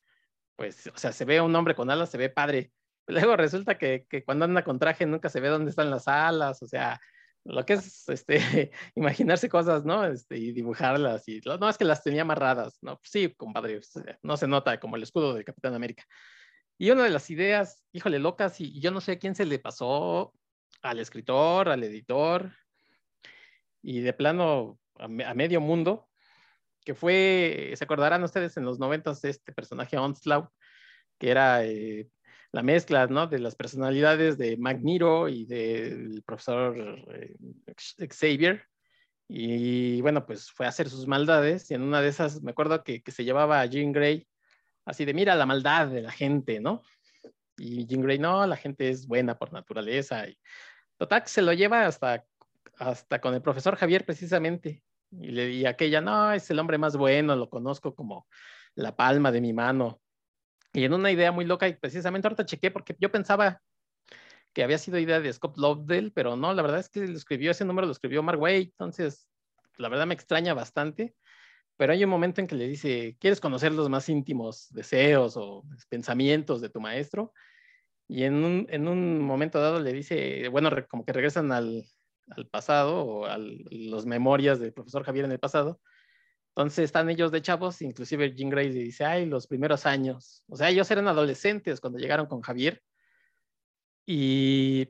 pues, 0.56 0.88
o 0.88 0.98
sea, 0.98 1.12
se 1.12 1.26
ve 1.26 1.40
un 1.42 1.56
hombre 1.56 1.76
con 1.76 1.92
alas, 1.92 2.10
se 2.10 2.18
ve 2.18 2.30
padre. 2.30 2.72
Luego 3.08 3.36
resulta 3.36 3.78
que, 3.78 4.08
cuando 4.26 4.46
anda 4.46 4.64
con 4.64 4.80
traje 4.80 5.06
nunca 5.06 5.30
se 5.30 5.40
ve 5.40 5.50
dónde 5.50 5.70
están 5.70 5.92
las 5.92 6.08
alas, 6.08 6.64
o 6.64 6.68
sea, 6.68 7.00
lo 7.44 7.66
que 7.66 7.74
es 7.74 8.10
este, 8.10 8.72
imaginarse 8.96 9.48
cosas, 9.48 9.86
¿no? 9.86 10.06
Este, 10.06 10.38
y 10.38 10.54
dibujarlas, 10.54 11.28
y 11.28 11.40
no 11.46 11.70
es 11.70 11.78
que 11.78 11.86
las 11.86 12.04
tenía 12.04 12.24
amarradas, 12.24 12.80
¿no? 12.82 13.00
sí, 13.04 13.34
compadre, 13.36 13.80
no 14.24 14.38
se 14.38 14.48
nota 14.48 14.80
como 14.80 14.96
el 14.96 15.04
escudo 15.04 15.36
del 15.36 15.46
Capitán 15.46 15.76
América. 15.76 16.04
Y 16.80 16.90
una 16.90 17.04
de 17.04 17.12
las 17.12 17.30
ideas, 17.30 17.84
híjole, 17.92 18.18
locas, 18.18 18.60
y 18.60 18.80
yo 18.82 18.90
no 18.90 19.02
sé 19.02 19.14
a 19.14 19.20
quién 19.20 19.36
se 19.36 19.46
le 19.46 19.60
pasó, 19.60 20.34
al 20.82 20.98
escritor, 20.98 21.70
al 21.70 21.84
editor, 21.84 22.52
y 23.84 24.02
de 24.02 24.14
plano 24.14 24.80
a, 24.96 25.08
medio 25.08 25.62
mundo, 25.62 26.08
que 26.84 26.96
fue, 26.96 27.74
se 27.76 27.84
acordarán 27.84 28.24
ustedes 28.24 28.58
en 28.58 28.66
los 28.66 28.80
noventas 28.80 29.24
este 29.24 29.54
personaje 29.54 29.98
Onslaught, 29.98 30.50
que 31.18 31.30
era 31.30 31.64
eh, 31.64 32.10
la 32.52 32.64
mezcla 32.64 33.08
¿no? 33.08 33.28
de 33.28 33.40
las 33.40 33.56
personalidades 33.56 34.38
de 34.38 34.58
Magneto 34.58 35.30
y 35.30 35.46
del 35.46 36.24
profesor 36.24 36.76
eh, 37.14 37.36
Xavier. 38.10 38.64
Y 39.28 40.02
bueno, 40.02 40.26
pues 40.26 40.52
fue 40.52 40.66
a 40.66 40.70
hacer 40.70 40.90
sus 40.90 41.08
maldades 41.08 41.72
y 41.72 41.76
en 41.76 41.84
una 41.84 42.02
de 42.02 42.10
esas 42.10 42.42
me 42.42 42.52
acuerdo 42.52 42.84
que, 42.84 43.02
que 43.02 43.12
se 43.12 43.24
llevaba 43.24 43.62
a 43.62 43.66
Jean 43.66 43.94
Grey 43.94 44.28
así 44.86 45.06
de 45.06 45.14
mira 45.14 45.36
la 45.36 45.46
maldad 45.46 45.88
de 45.88 46.02
la 46.02 46.12
gente, 46.12 46.60
¿no? 46.60 46.84
Y 47.58 47.86
Jean 47.86 48.02
Grey, 48.02 48.20
no, 48.20 48.46
la 48.48 48.58
gente 48.58 48.90
es 48.90 49.08
buena 49.08 49.38
por 49.38 49.54
naturaleza. 49.54 50.28
Y 50.28 50.38
total, 50.98 51.24
se 51.26 51.42
lo 51.42 51.54
lleva 51.54 51.86
hasta, 51.86 52.26
hasta 52.82 53.22
con 53.22 53.34
el 53.34 53.42
profesor 53.42 53.76
Javier 53.76 54.06
precisamente. 54.06 54.84
Y 55.12 55.32
le 55.32 55.46
di 55.48 55.66
aquella, 55.66 56.02
no, 56.02 56.32
es 56.34 56.50
el 56.50 56.60
hombre 56.60 56.78
más 56.78 56.98
bueno, 56.98 57.36
lo 57.36 57.50
conozco 57.50 57.94
como 57.94 58.28
la 58.76 58.96
palma 58.96 59.32
de 59.32 59.42
mi 59.42 59.54
mano. 59.54 60.02
Y 60.74 60.86
en 60.86 60.94
una 60.94 61.12
idea 61.12 61.32
muy 61.32 61.46
loca, 61.46 61.68
y 61.68 61.76
precisamente 61.76 62.28
ahorita 62.28 62.46
chequé 62.46 62.72
porque 62.72 62.96
yo 63.00 63.12
pensaba 63.12 63.62
que 64.54 64.64
había 64.64 64.78
sido 64.78 64.98
idea 65.00 65.20
de 65.20 65.32
Scott 65.32 65.58
Lovdell, 65.58 66.12
pero 66.14 66.36
no, 66.36 66.54
la 66.54 66.62
verdad 66.62 66.80
es 66.80 66.90
que 66.90 67.06
lo 67.08 67.18
escribió, 67.18 67.52
ese 67.52 67.66
número 67.66 67.86
lo 67.86 67.94
escribió 67.94 68.24
Mark 68.24 68.40
Way, 68.40 68.64
entonces 68.64 69.28
la 69.78 69.90
verdad 69.90 70.08
me 70.08 70.14
extraña 70.14 70.54
bastante, 70.54 71.16
pero 71.78 71.94
hay 71.94 72.04
un 72.04 72.10
momento 72.10 72.42
en 72.42 72.48
que 72.48 72.56
le 72.56 72.68
dice, 72.68 73.18
¿quieres 73.20 73.40
conocer 73.40 73.74
los 73.74 73.90
más 73.90 74.10
íntimos 74.10 74.68
deseos 74.70 75.38
o 75.38 75.64
pensamientos 75.90 76.62
de 76.62 76.70
tu 76.70 76.82
maestro? 76.82 77.34
Y 78.08 78.24
en 78.24 78.44
un, 78.44 78.68
en 78.70 78.88
un 78.88 79.22
momento 79.22 79.60
dado 79.60 79.80
le 79.80 79.94
dice, 79.94 80.48
bueno, 80.50 80.70
como 80.90 81.06
que 81.06 81.14
regresan 81.14 81.52
al, 81.52 81.86
al 82.36 82.48
pasado 82.48 83.04
o 83.04 83.26
a 83.26 83.38
las 83.38 84.06
memorias 84.06 84.60
del 84.60 84.74
profesor 84.74 85.04
Javier 85.04 85.26
en 85.26 85.32
el 85.32 85.40
pasado. 85.40 85.80
Entonces 86.56 86.86
están 86.86 87.10
ellos 87.10 87.32
de 87.32 87.42
chavos, 87.42 87.82
inclusive 87.82 88.36
Jean 88.36 88.50
Grey 88.50 88.70
dice, 88.70 89.06
ay, 89.06 89.26
los 89.26 89.48
primeros 89.48 89.86
años. 89.86 90.44
O 90.48 90.58
sea, 90.58 90.70
ellos 90.70 90.90
eran 90.92 91.08
adolescentes 91.08 91.80
cuando 91.80 92.00
llegaron 92.00 92.26
con 92.26 92.42
Javier. 92.42 92.82
Y 94.06 94.90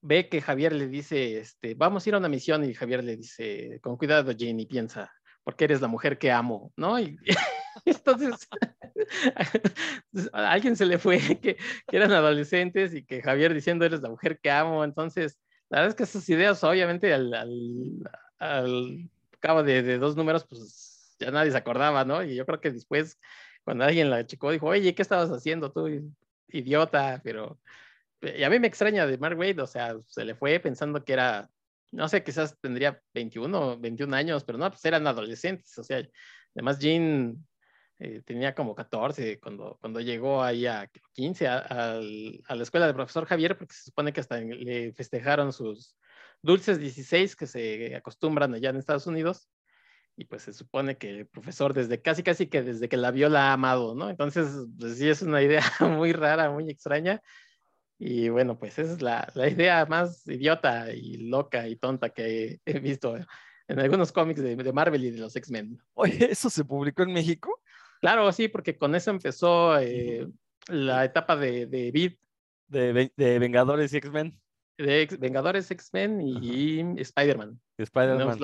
ve 0.00 0.28
que 0.28 0.40
Javier 0.40 0.72
le 0.72 0.88
dice, 0.88 1.38
este, 1.38 1.74
vamos 1.74 2.04
a 2.04 2.08
ir 2.08 2.14
a 2.14 2.18
una 2.18 2.28
misión 2.28 2.64
y 2.64 2.74
Javier 2.74 3.02
le 3.02 3.16
dice, 3.16 3.80
con 3.82 3.96
cuidado, 3.96 4.32
Jenny, 4.36 4.66
piensa, 4.66 5.12
porque 5.42 5.64
eres 5.64 5.80
la 5.80 5.88
mujer 5.88 6.18
que 6.18 6.30
amo, 6.30 6.72
¿no? 6.76 7.00
Y, 7.00 7.16
entonces, 7.84 8.48
a 10.32 10.52
alguien 10.52 10.76
se 10.76 10.86
le 10.86 10.98
fue 10.98 11.18
que, 11.40 11.56
que, 11.56 11.96
eran 11.96 12.12
adolescentes 12.12 12.94
y 12.94 13.04
que 13.04 13.22
Javier 13.22 13.54
diciendo, 13.54 13.84
eres 13.84 14.02
la 14.02 14.10
mujer 14.10 14.38
que 14.40 14.50
amo, 14.50 14.84
entonces 14.84 15.38
la 15.72 15.78
verdad 15.78 15.88
es 15.88 15.94
que 15.94 16.02
esas 16.02 16.28
ideas, 16.28 16.62
obviamente, 16.64 17.14
al, 17.14 17.32
al, 18.38 19.10
cabo 19.40 19.62
de, 19.62 19.96
dos 19.96 20.14
números, 20.16 20.44
pues 20.44 21.16
ya 21.18 21.30
nadie 21.30 21.50
se 21.50 21.56
acordaba, 21.56 22.04
¿no? 22.04 22.22
Y 22.22 22.34
yo 22.34 22.44
creo 22.44 22.60
que 22.60 22.70
después, 22.70 23.18
cuando 23.64 23.84
alguien 23.84 24.10
la 24.10 24.26
checó, 24.26 24.50
dijo, 24.50 24.66
oye, 24.66 24.94
¿qué 24.94 25.00
estabas 25.00 25.30
haciendo 25.30 25.72
tú, 25.72 25.88
idiota? 26.48 27.22
Pero, 27.24 27.58
y 28.20 28.42
a 28.42 28.50
mí 28.50 28.58
me 28.58 28.66
extraña 28.66 29.06
de 29.06 29.16
Mark 29.16 29.38
Wade, 29.38 29.62
o 29.62 29.66
sea, 29.66 29.96
se 30.06 30.26
le 30.26 30.34
fue 30.34 30.60
pensando 30.60 31.02
que 31.02 31.14
era, 31.14 31.48
no 31.90 32.06
sé, 32.06 32.22
quizás 32.22 32.54
tendría 32.60 33.00
21, 33.14 33.78
21 33.78 34.14
años, 34.14 34.44
pero 34.44 34.58
no, 34.58 34.68
pues 34.68 34.84
eran 34.84 35.06
adolescentes, 35.06 35.78
o 35.78 35.84
sea, 35.84 36.06
además 36.54 36.80
Jean 36.80 37.42
eh, 38.04 38.20
tenía 38.24 38.52
como 38.52 38.74
14 38.74 39.38
cuando, 39.38 39.78
cuando 39.80 40.00
llegó 40.00 40.42
ahí 40.42 40.66
a 40.66 40.90
15 41.12 41.46
a, 41.46 41.58
a, 41.58 41.92
a, 41.98 42.54
la 42.56 42.62
escuela 42.64 42.86
del 42.86 42.96
profesor 42.96 43.26
Javier, 43.26 43.56
porque 43.56 43.74
se 43.74 43.84
supone 43.84 44.12
que 44.12 44.18
hasta 44.20 44.40
le 44.40 44.92
festejaron 44.92 45.52
sus 45.52 45.96
dulces 46.42 46.80
16 46.80 47.36
que 47.36 47.46
se 47.46 47.94
acostumbran 47.94 48.54
allá 48.54 48.70
en 48.70 48.76
Estados 48.76 49.06
Unidos. 49.06 49.48
Y 50.16 50.24
pues 50.24 50.42
se 50.42 50.52
supone 50.52 50.98
que 50.98 51.10
el 51.10 51.26
profesor 51.28 51.74
desde 51.74 52.02
casi 52.02 52.24
casi 52.24 52.48
que 52.48 52.62
desde 52.62 52.88
que 52.88 52.96
la 52.96 53.12
vio 53.12 53.28
la 53.28 53.50
ha 53.50 53.52
amado, 53.52 53.94
¿no? 53.94 54.10
Entonces, 54.10 54.48
pues 54.80 54.98
sí 54.98 55.08
es 55.08 55.22
una 55.22 55.40
idea 55.40 55.62
muy 55.80 56.12
rara, 56.12 56.50
muy 56.50 56.68
extraña. 56.70 57.22
Y 58.00 58.30
bueno, 58.30 58.58
pues 58.58 58.80
esa 58.80 58.94
es 58.94 59.00
la, 59.00 59.30
la 59.36 59.48
idea 59.48 59.86
más 59.86 60.26
idiota 60.26 60.92
y 60.92 61.28
loca 61.28 61.68
y 61.68 61.76
tonta 61.76 62.10
que 62.10 62.44
he, 62.44 62.60
he 62.64 62.80
visto 62.80 63.16
en 63.68 63.78
algunos 63.78 64.10
cómics 64.10 64.42
de, 64.42 64.56
de, 64.56 64.72
Marvel 64.72 65.04
y 65.04 65.10
de 65.12 65.18
los 65.18 65.36
X-Men. 65.36 65.80
Oye, 65.94 66.32
¿eso 66.32 66.50
se 66.50 66.64
publicó 66.64 67.04
en 67.04 67.12
México? 67.12 67.61
Claro, 68.02 68.32
sí, 68.32 68.48
porque 68.48 68.76
con 68.76 68.96
eso 68.96 69.12
empezó 69.12 69.78
eh, 69.78 70.28
la 70.66 71.04
etapa 71.04 71.36
de, 71.36 71.66
de 71.66 71.92
Beat. 71.92 72.14
De, 72.66 73.12
de 73.16 73.38
Vengadores 73.38 73.92
y 73.94 73.98
X-Men. 73.98 74.36
De 74.76 75.02
X, 75.02 75.20
Vengadores, 75.20 75.70
X-Men 75.70 76.20
y, 76.20 76.80
y 76.80 77.00
Spider-Man. 77.00 77.60
Spider-Man. 77.78 78.40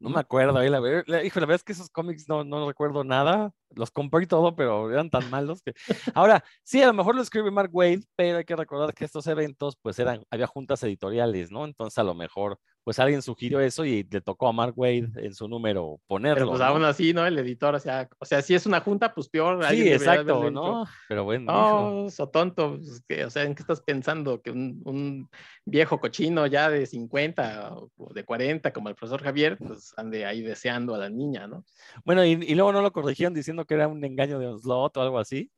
No 0.00 0.10
me 0.10 0.18
acuerdo, 0.18 0.58
ahí 0.58 0.68
la, 0.68 0.80
la, 1.06 1.24
hijo, 1.24 1.38
la 1.38 1.46
verdad 1.46 1.56
es 1.56 1.62
que 1.62 1.72
esos 1.72 1.88
cómics 1.88 2.28
no, 2.28 2.42
no 2.42 2.66
recuerdo 2.66 3.04
nada, 3.04 3.52
los 3.70 3.92
compré 3.92 4.24
y 4.24 4.26
todo, 4.26 4.54
pero 4.56 4.90
eran 4.90 5.08
tan 5.08 5.30
malos 5.30 5.62
que... 5.62 5.72
Ahora, 6.14 6.44
sí, 6.64 6.82
a 6.82 6.88
lo 6.88 6.92
mejor 6.92 7.14
lo 7.14 7.22
escribe 7.22 7.50
Mark 7.52 7.70
Wade, 7.72 8.02
pero 8.16 8.38
hay 8.38 8.44
que 8.44 8.56
recordar 8.56 8.92
que 8.92 9.04
estos 9.04 9.26
eventos, 9.28 9.76
pues 9.80 9.98
eran, 10.00 10.22
había 10.30 10.48
juntas 10.48 10.82
editoriales, 10.82 11.52
¿no? 11.52 11.64
Entonces 11.64 11.96
a 11.96 12.02
lo 12.02 12.14
mejor, 12.14 12.58
pues 12.86 13.00
alguien 13.00 13.20
sugirió 13.20 13.58
eso 13.58 13.84
y 13.84 14.06
le 14.08 14.20
tocó 14.20 14.46
a 14.46 14.52
Mark 14.52 14.74
Wade 14.76 15.10
en 15.16 15.34
su 15.34 15.48
número 15.48 15.98
ponerlo. 16.06 16.36
Pero 16.36 16.48
pues 16.50 16.60
¿no? 16.60 16.66
aún 16.66 16.84
así, 16.84 17.12
¿no? 17.12 17.26
El 17.26 17.36
editor, 17.36 17.74
o 17.74 17.80
sea, 17.80 18.08
o 18.16 18.24
sea, 18.24 18.40
si 18.42 18.54
es 18.54 18.64
una 18.64 18.80
junta, 18.80 19.12
pues 19.12 19.28
peor. 19.28 19.60
Sí, 19.70 19.88
exacto, 19.88 20.52
¿no? 20.52 20.86
Pero 21.08 21.24
bueno. 21.24 21.46
No, 21.46 22.10
so 22.10 22.28
tonto, 22.28 22.76
pues, 22.76 23.02
que, 23.08 23.24
o 23.24 23.30
sea, 23.30 23.42
¿en 23.42 23.56
qué 23.56 23.62
estás 23.62 23.80
pensando? 23.80 24.40
Que 24.40 24.52
un, 24.52 24.82
un, 24.84 25.28
viejo 25.64 25.98
cochino 25.98 26.46
ya 26.46 26.70
de 26.70 26.86
50 26.86 27.74
o 27.74 28.14
de 28.14 28.24
40, 28.24 28.72
como 28.72 28.88
el 28.88 28.94
profesor 28.94 29.20
Javier, 29.20 29.58
pues 29.58 29.92
ande 29.96 30.24
ahí 30.24 30.42
deseando 30.42 30.94
a 30.94 30.98
la 30.98 31.10
niña, 31.10 31.48
¿no? 31.48 31.64
Bueno, 32.04 32.24
y, 32.24 32.34
y 32.34 32.54
luego 32.54 32.70
no 32.70 32.82
lo 32.82 32.92
corrigieron 32.92 33.34
diciendo 33.34 33.64
que 33.64 33.74
era 33.74 33.88
un 33.88 34.04
engaño 34.04 34.38
de 34.38 34.56
slot 34.60 34.96
o 34.96 35.02
algo 35.02 35.18
así. 35.18 35.50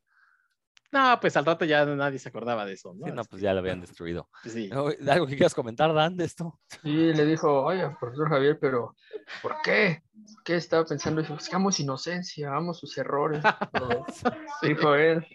No, 0.90 1.18
pues 1.20 1.36
al 1.36 1.44
rato 1.44 1.64
ya 1.66 1.84
nadie 1.84 2.18
se 2.18 2.30
acordaba 2.30 2.64
de 2.64 2.72
eso, 2.72 2.94
¿no? 2.94 3.06
Sí, 3.06 3.12
no, 3.12 3.22
pues 3.24 3.42
ya 3.42 3.52
lo 3.52 3.60
habían 3.60 3.80
destruido. 3.80 4.28
Sí. 4.44 4.70
¿Algo 4.72 5.26
que 5.26 5.36
quieras 5.36 5.54
comentar, 5.54 5.92
Dan, 5.92 6.16
de 6.16 6.24
esto? 6.24 6.58
Sí, 6.82 7.12
le 7.12 7.26
dijo, 7.26 7.62
oye, 7.62 7.90
profesor 8.00 8.28
Javier, 8.30 8.58
pero 8.58 8.94
¿por 9.42 9.56
qué? 9.62 10.02
¿Qué 10.44 10.56
estaba 10.56 10.84
pensando? 10.86 11.20
Dijo, 11.20 11.34
buscamos 11.34 11.78
inocencia, 11.78 12.54
amos 12.54 12.78
sus 12.78 12.96
errores. 12.96 13.42
sí. 14.62 14.68
Dijo 14.68 14.94
él. 14.94 15.26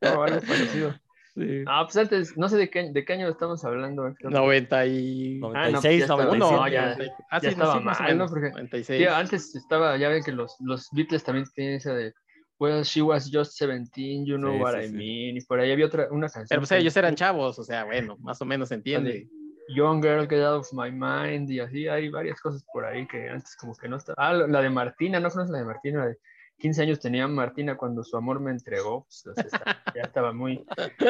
No, 0.00 0.22
algo 0.22 0.40
parecido. 0.40 0.94
Sí. 1.34 1.64
Ah, 1.66 1.82
pues 1.84 1.96
antes, 1.96 2.36
no 2.36 2.48
sé 2.48 2.56
de 2.56 2.70
qué, 2.70 2.92
de 2.92 3.04
qué 3.04 3.14
año 3.14 3.28
estamos 3.28 3.64
hablando. 3.64 4.14
90 4.20 4.86
y... 4.86 5.38
96, 5.40 6.04
ah, 6.04 6.06
no, 6.06 6.16
97. 6.36 6.38
No, 6.38 6.68
ya, 6.68 6.96
ah, 7.30 7.38
ya 7.38 7.40
sí, 7.40 7.46
estaba 7.48 7.80
mal, 7.80 8.18
¿no? 8.18 8.26
Porque 8.28 8.50
96. 8.50 8.98
tío, 9.00 9.12
antes 9.12 9.56
estaba, 9.56 9.96
ya 9.96 10.08
ven 10.08 10.22
que 10.22 10.30
los, 10.30 10.54
los 10.60 10.88
Beatles 10.92 11.24
también 11.24 11.46
tienen 11.52 11.74
esa 11.74 11.92
de 11.92 12.14
Well, 12.58 12.84
she 12.84 13.02
was 13.02 13.28
just 13.30 13.56
17, 13.58 14.24
you 14.26 14.36
know 14.38 14.52
Sí, 14.52 14.60
what 14.62 14.74
sí, 14.74 14.84
I 14.84 14.88
sí. 14.88 14.94
mean. 14.94 15.36
Y 15.36 15.40
por 15.42 15.58
ahí 15.58 15.72
había 15.72 15.86
otra, 15.86 16.08
una 16.10 16.28
canción. 16.28 16.46
Pero 16.48 16.60
pues 16.60 16.72
ellos 16.72 16.96
eran 16.96 17.14
chavos, 17.16 17.58
o 17.58 17.64
sea, 17.64 17.84
bueno, 17.84 18.16
más 18.20 18.40
o 18.40 18.44
menos 18.44 18.68
se 18.68 18.76
entiende. 18.76 19.12
de 19.12 19.28
Young 19.74 20.02
Girl, 20.02 20.28
Get 20.28 20.42
Out 20.42 20.60
of 20.60 20.72
My 20.72 20.90
Mind, 20.92 21.50
y 21.50 21.60
así 21.60 21.88
hay 21.88 22.08
varias 22.10 22.40
cosas 22.40 22.64
por 22.72 22.84
ahí 22.84 23.06
que 23.06 23.28
antes 23.28 23.56
como 23.56 23.74
que 23.74 23.88
no 23.88 23.96
estaba. 23.96 24.14
Ah, 24.18 24.32
la 24.34 24.60
de 24.62 24.70
Martina, 24.70 25.18
¿no 25.20 25.30
conoces 25.30 25.50
la 25.50 25.58
de 25.58 25.64
Martina? 25.64 25.98
La 26.00 26.06
de 26.08 26.18
15 26.58 26.82
años 26.82 27.00
tenía 27.00 27.26
Martina 27.26 27.76
cuando 27.76 28.04
su 28.04 28.16
amor 28.16 28.40
me 28.40 28.50
entregó, 28.52 29.04
pues, 29.04 29.26
o 29.26 29.34
sea, 29.34 29.82
ya 29.94 30.02
estaba 30.02 30.32
muy. 30.32 30.64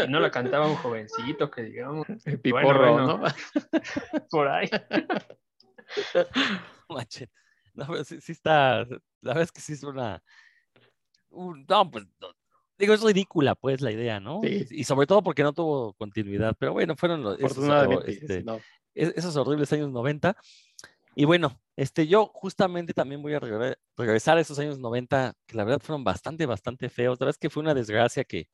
No 0.09 0.21
la 0.21 0.31
cantaba 0.31 0.69
un 0.69 0.77
jovencito, 0.77 1.51
que 1.51 1.65
digamos, 1.65 2.07
El 2.25 2.41
piporro, 2.41 2.93
bueno. 2.95 3.19
¿no? 3.19 3.23
por 4.31 4.49
ahí. 4.49 4.71
Mache. 6.89 7.29
No, 7.75 7.87
pero 7.89 8.05
sí, 8.05 8.21
sí 8.21 8.33
está, 8.33 8.85
la 8.85 9.01
verdad 9.21 9.43
es 9.43 9.53
que 9.53 9.61
sí 9.61 9.73
es 9.73 9.83
una, 9.83 10.15
un- 10.15 10.21
no, 11.69 11.91
pues, 11.91 12.05
no, 12.21 12.29
digo, 12.79 12.95
es 12.95 13.03
ridícula, 13.03 13.55
pues, 13.55 13.81
la 13.81 13.93
idea, 13.93 14.21
¿no? 14.21 14.41
Sí. 14.43 14.67
Y 14.71 14.85
sobre 14.85 15.07
todo 15.07 15.23
porque 15.23 15.43
no 15.43 15.53
tuvo 15.53 15.93
continuidad, 15.95 16.57
pero 16.59 16.73
bueno, 16.73 16.97
fueron 16.97 17.23
los, 17.23 17.39
esos, 17.39 17.53
Afortunadamente, 17.53 18.11
este, 18.13 18.39
sí, 18.41 18.45
no. 18.45 18.61
es- 18.95 19.13
esos 19.17 19.37
horribles 19.37 19.73
años 19.73 19.91
90. 19.91 20.37
Y 21.17 21.25
bueno, 21.27 21.61
este, 21.77 22.07
yo 22.09 22.27
justamente 22.35 22.93
también 22.93 23.23
voy 23.23 23.35
a 23.35 23.41
regre- 23.41 23.77
regresar 23.97 24.37
a 24.37 24.41
esos 24.41 24.59
años 24.59 24.79
90, 24.79 25.35
que 25.47 25.57
la 25.57 25.65
verdad 25.65 25.81
fueron 25.81 26.03
bastante, 26.05 26.45
bastante 26.47 26.89
feos. 26.89 27.19
La 27.21 27.27
verdad 27.27 27.37
es 27.37 27.39
que 27.39 27.51
fue 27.51 27.63
una 27.63 27.75
desgracia 27.75 28.25
que 28.25 28.49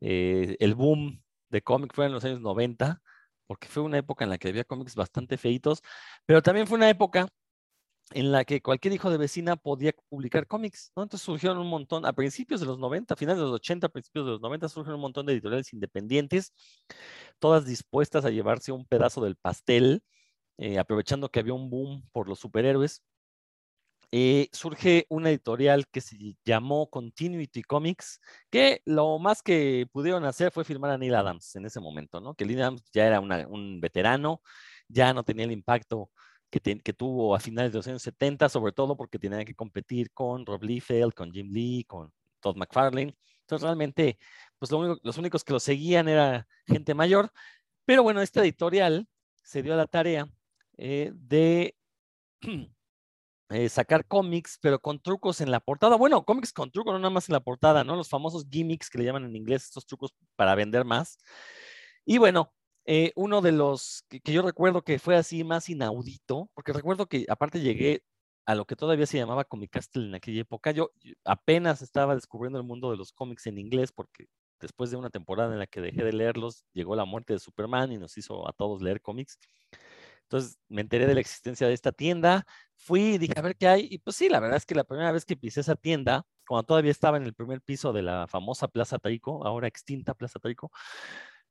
eh, 0.00 0.56
el 0.60 0.74
boom 0.74 1.22
de 1.50 1.62
cómic 1.62 1.92
fue 1.94 2.06
en 2.06 2.12
los 2.12 2.24
años 2.24 2.40
90, 2.40 3.00
porque 3.46 3.68
fue 3.68 3.82
una 3.82 3.98
época 3.98 4.24
en 4.24 4.30
la 4.30 4.38
que 4.38 4.48
había 4.48 4.64
cómics 4.64 4.94
bastante 4.94 5.38
feitos, 5.38 5.82
pero 6.26 6.42
también 6.42 6.66
fue 6.66 6.76
una 6.76 6.90
época 6.90 7.28
en 8.12 8.32
la 8.32 8.44
que 8.44 8.62
cualquier 8.62 8.94
hijo 8.94 9.10
de 9.10 9.18
vecina 9.18 9.56
podía 9.56 9.92
publicar 10.08 10.46
cómics, 10.46 10.92
¿no? 10.96 11.02
Entonces 11.02 11.24
surgieron 11.24 11.58
un 11.58 11.68
montón, 11.68 12.06
a 12.06 12.12
principios 12.12 12.60
de 12.60 12.66
los 12.66 12.78
90, 12.78 13.14
a 13.14 13.16
finales 13.16 13.38
de 13.38 13.44
los 13.44 13.54
80, 13.54 13.88
principios 13.88 14.24
de 14.26 14.32
los 14.32 14.40
90, 14.40 14.68
surgieron 14.68 14.96
un 14.96 15.02
montón 15.02 15.26
de 15.26 15.34
editoriales 15.34 15.72
independientes, 15.72 16.52
todas 17.38 17.66
dispuestas 17.66 18.24
a 18.24 18.30
llevarse 18.30 18.72
un 18.72 18.86
pedazo 18.86 19.22
del 19.22 19.36
pastel, 19.36 20.02
eh, 20.58 20.78
aprovechando 20.78 21.30
que 21.30 21.40
había 21.40 21.54
un 21.54 21.70
boom 21.70 22.08
por 22.12 22.28
los 22.28 22.38
superhéroes. 22.38 23.02
Eh, 24.10 24.48
surge 24.52 25.04
una 25.10 25.28
editorial 25.28 25.86
que 25.88 26.00
se 26.00 26.16
llamó 26.44 26.88
Continuity 26.88 27.62
Comics, 27.62 28.20
que 28.50 28.80
lo 28.86 29.18
más 29.18 29.42
que 29.42 29.86
pudieron 29.92 30.24
hacer 30.24 30.50
fue 30.50 30.64
firmar 30.64 30.92
a 30.92 30.98
Neil 30.98 31.14
Adams 31.14 31.56
en 31.56 31.66
ese 31.66 31.78
momento, 31.80 32.18
¿no? 32.20 32.34
Que 32.34 32.46
Neil 32.46 32.62
Adams 32.62 32.82
ya 32.90 33.06
era 33.06 33.20
un 33.20 33.80
veterano, 33.80 34.40
ya 34.88 35.12
no 35.12 35.24
tenía 35.24 35.44
el 35.44 35.52
impacto 35.52 36.10
que, 36.50 36.60
te- 36.60 36.80
que 36.80 36.92
tuvo 36.92 37.34
a 37.34 37.40
finales 37.40 37.72
de 37.72 37.78
los 37.78 37.86
años 37.88 38.02
70, 38.02 38.48
sobre 38.48 38.72
todo 38.72 38.96
porque 38.96 39.18
tenía 39.18 39.44
que 39.44 39.54
competir 39.54 40.12
con 40.12 40.46
Rob 40.46 40.62
Liefeld, 40.64 41.14
con 41.14 41.32
Jim 41.32 41.50
Lee, 41.52 41.84
con 41.86 42.12
Todd 42.40 42.56
McFarlane. 42.56 43.16
Entonces 43.42 43.62
realmente, 43.64 44.18
pues 44.58 44.70
lo 44.70 44.78
único- 44.78 45.00
los 45.02 45.18
únicos 45.18 45.44
que 45.44 45.52
lo 45.52 45.60
seguían 45.60 46.08
era 46.08 46.46
gente 46.66 46.94
mayor. 46.94 47.30
Pero 47.84 48.02
bueno, 48.02 48.22
esta 48.22 48.42
editorial 48.42 49.08
se 49.42 49.62
dio 49.62 49.74
a 49.74 49.76
la 49.76 49.86
tarea 49.86 50.28
eh, 50.78 51.12
de 51.14 51.76
eh, 53.50 53.68
sacar 53.68 54.06
cómics, 54.06 54.58
pero 54.60 54.78
con 54.80 55.00
trucos 55.00 55.40
en 55.40 55.50
la 55.50 55.60
portada. 55.60 55.96
Bueno, 55.96 56.24
cómics 56.24 56.52
con 56.52 56.70
trucos, 56.70 56.92
no 56.92 56.98
nada 56.98 57.10
más 57.10 57.28
en 57.28 57.34
la 57.34 57.40
portada, 57.40 57.84
¿no? 57.84 57.96
Los 57.96 58.08
famosos 58.08 58.46
gimmicks 58.50 58.90
que 58.90 58.98
le 58.98 59.04
llaman 59.04 59.24
en 59.24 59.36
inglés, 59.36 59.64
estos 59.64 59.86
trucos 59.86 60.12
para 60.36 60.54
vender 60.54 60.84
más. 60.84 61.18
Y 62.04 62.18
bueno, 62.18 62.52
eh, 62.90 63.12
uno 63.16 63.42
de 63.42 63.52
los 63.52 64.02
que, 64.08 64.32
yo 64.32 64.40
recuerdo 64.40 64.80
que 64.80 64.98
fue 64.98 65.14
así 65.14 65.44
más 65.44 65.68
inaudito, 65.68 66.48
porque 66.54 66.72
recuerdo 66.72 67.06
que 67.06 67.26
aparte 67.28 67.60
llegué 67.60 68.02
a 68.46 68.54
lo 68.54 68.64
que 68.64 68.76
todavía 68.76 69.04
se 69.04 69.18
llamaba 69.18 69.44
Comic 69.44 69.72
Castle 69.72 70.06
en 70.06 70.14
aquella 70.14 70.40
época. 70.40 70.70
Yo 70.70 70.90
apenas 71.22 71.82
estaba 71.82 72.14
descubriendo 72.14 72.58
el 72.58 72.64
mundo 72.64 72.90
de 72.90 72.96
los 72.96 73.12
cómics 73.12 73.46
en 73.46 73.58
inglés, 73.58 73.92
porque 73.92 74.28
después 74.58 74.90
de 74.90 74.96
una 74.96 75.10
temporada 75.10 75.52
en 75.52 75.58
la 75.58 75.66
que 75.66 75.82
dejé 75.82 76.02
de 76.02 76.14
leerlos, 76.14 76.64
llegó 76.72 76.96
la 76.96 77.04
muerte 77.04 77.34
de 77.34 77.40
Superman 77.40 77.92
y 77.92 77.98
nos 77.98 78.16
hizo 78.16 78.48
a 78.48 78.54
todos 78.54 78.80
leer 78.80 79.02
cómics. 79.02 79.38
Entonces 80.22 80.58
me 80.68 80.80
enteré 80.80 81.06
de 81.06 81.12
la 81.12 81.20
existencia 81.20 81.68
de 81.68 81.74
esta 81.74 81.92
tienda, 81.92 82.46
fui 82.74 83.02
y 83.02 83.18
dije 83.18 83.34
a 83.36 83.42
ver 83.42 83.56
qué 83.56 83.68
hay, 83.68 83.88
y 83.90 83.98
pues 83.98 84.16
sí, 84.16 84.30
la 84.30 84.40
verdad 84.40 84.56
es 84.56 84.64
que 84.64 84.74
la 84.74 84.84
primera 84.84 85.12
vez 85.12 85.26
que 85.26 85.36
pisé 85.36 85.60
esa 85.60 85.76
tienda, 85.76 86.24
cuando 86.46 86.64
todavía 86.64 86.90
estaba 86.90 87.18
en 87.18 87.24
el 87.24 87.34
primer 87.34 87.60
piso 87.60 87.92
de 87.92 88.00
la 88.00 88.26
famosa 88.28 88.66
Plaza 88.68 88.98
Taico, 88.98 89.46
ahora 89.46 89.68
extinta 89.68 90.14
Plaza 90.14 90.38
Taico, 90.38 90.70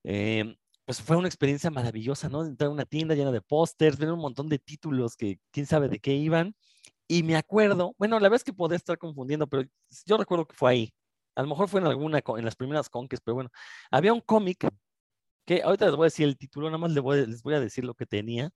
eh, 0.04 0.58
pues 0.88 1.02
fue 1.02 1.18
una 1.18 1.28
experiencia 1.28 1.70
maravillosa, 1.70 2.30
¿no? 2.30 2.46
Entrar 2.46 2.70
a 2.70 2.72
una 2.72 2.86
tienda 2.86 3.14
llena 3.14 3.34
de 3.34 3.42
pósters, 3.42 3.98
ver 3.98 4.10
un 4.10 4.22
montón 4.22 4.48
de 4.48 4.58
títulos 4.58 5.18
que 5.18 5.38
quién 5.52 5.66
sabe 5.66 5.90
de 5.90 6.00
qué 6.00 6.14
iban, 6.14 6.56
y 7.10 7.24
me 7.24 7.36
acuerdo, 7.36 7.94
bueno, 7.98 8.18
la 8.20 8.30
verdad 8.30 8.38
es 8.38 8.46
que 8.46 8.54
podría 8.54 8.78
estar 8.78 8.98
confundiendo, 8.98 9.48
pero 9.48 9.64
yo 10.06 10.18
recuerdo 10.18 10.48
que 10.48 10.56
fue 10.56 10.72
ahí. 10.72 10.94
A 11.36 11.42
lo 11.42 11.50
mejor 11.50 11.68
fue 11.68 11.82
en 11.82 11.88
alguna, 11.88 12.22
en 12.26 12.46
las 12.46 12.56
primeras 12.56 12.88
conques, 12.90 13.20
pero 13.20 13.36
bueno, 13.36 13.50
había 13.92 14.14
un 14.14 14.22
cómic 14.22 14.66
que 15.46 15.62
ahorita 15.62 15.88
les 15.88 15.96
voy 15.96 16.06
a 16.06 16.08
decir 16.12 16.26
el 16.26 16.38
título, 16.38 16.68
nada 16.68 16.78
más 16.78 16.92
les 16.92 17.04
voy, 17.04 17.26
les 17.28 17.44
voy 17.44 17.56
a 17.56 17.60
decir 17.60 17.84
lo 17.84 17.94
que 17.94 18.06
tenía. 18.06 18.52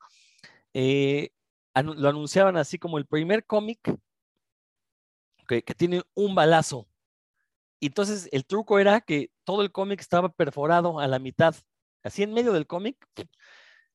Eh, 0.73 1.31
lo 1.75 2.09
anunciaban 2.09 2.55
así 2.55 2.79
como 2.79 2.97
el 2.97 3.07
primer 3.07 3.45
cómic 3.45 3.79
que, 5.49 5.63
que 5.63 5.75
tiene 5.75 6.01
un 6.13 6.33
balazo. 6.33 6.87
Entonces 7.81 8.29
el 8.31 8.45
truco 8.45 8.79
era 8.79 9.01
que 9.01 9.31
todo 9.43 9.63
el 9.63 9.71
cómic 9.73 9.99
estaba 9.99 10.29
perforado 10.29 10.99
a 10.99 11.07
la 11.07 11.19
mitad, 11.19 11.55
así 12.03 12.23
en 12.23 12.33
medio 12.33 12.53
del 12.53 12.67
cómic, 12.67 12.97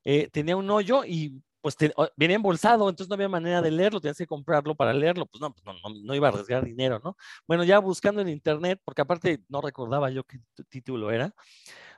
eh, 0.04 0.28
tenía 0.32 0.56
un 0.56 0.70
hoyo 0.70 1.04
y 1.04 1.42
pues 1.60 1.76
te- 1.76 1.92
venía 2.16 2.36
embolsado, 2.36 2.88
entonces 2.88 3.08
no 3.08 3.14
había 3.14 3.28
manera 3.28 3.60
de 3.60 3.72
leerlo, 3.72 4.00
tenías 4.00 4.18
que 4.18 4.26
comprarlo 4.26 4.76
para 4.76 4.92
leerlo, 4.94 5.26
pues 5.26 5.40
no, 5.40 5.52
pues 5.52 5.64
no, 5.64 5.72
no, 5.74 5.94
no 6.04 6.14
iba 6.14 6.28
a 6.28 6.30
arriesgar 6.30 6.64
dinero, 6.64 7.00
¿no? 7.02 7.16
Bueno, 7.48 7.64
ya 7.64 7.80
buscando 7.80 8.20
en 8.20 8.28
internet, 8.28 8.80
porque 8.84 9.02
aparte 9.02 9.42
no 9.48 9.60
recordaba 9.60 10.10
yo 10.10 10.22
qué 10.24 10.38
título 10.68 11.10
era, 11.10 11.34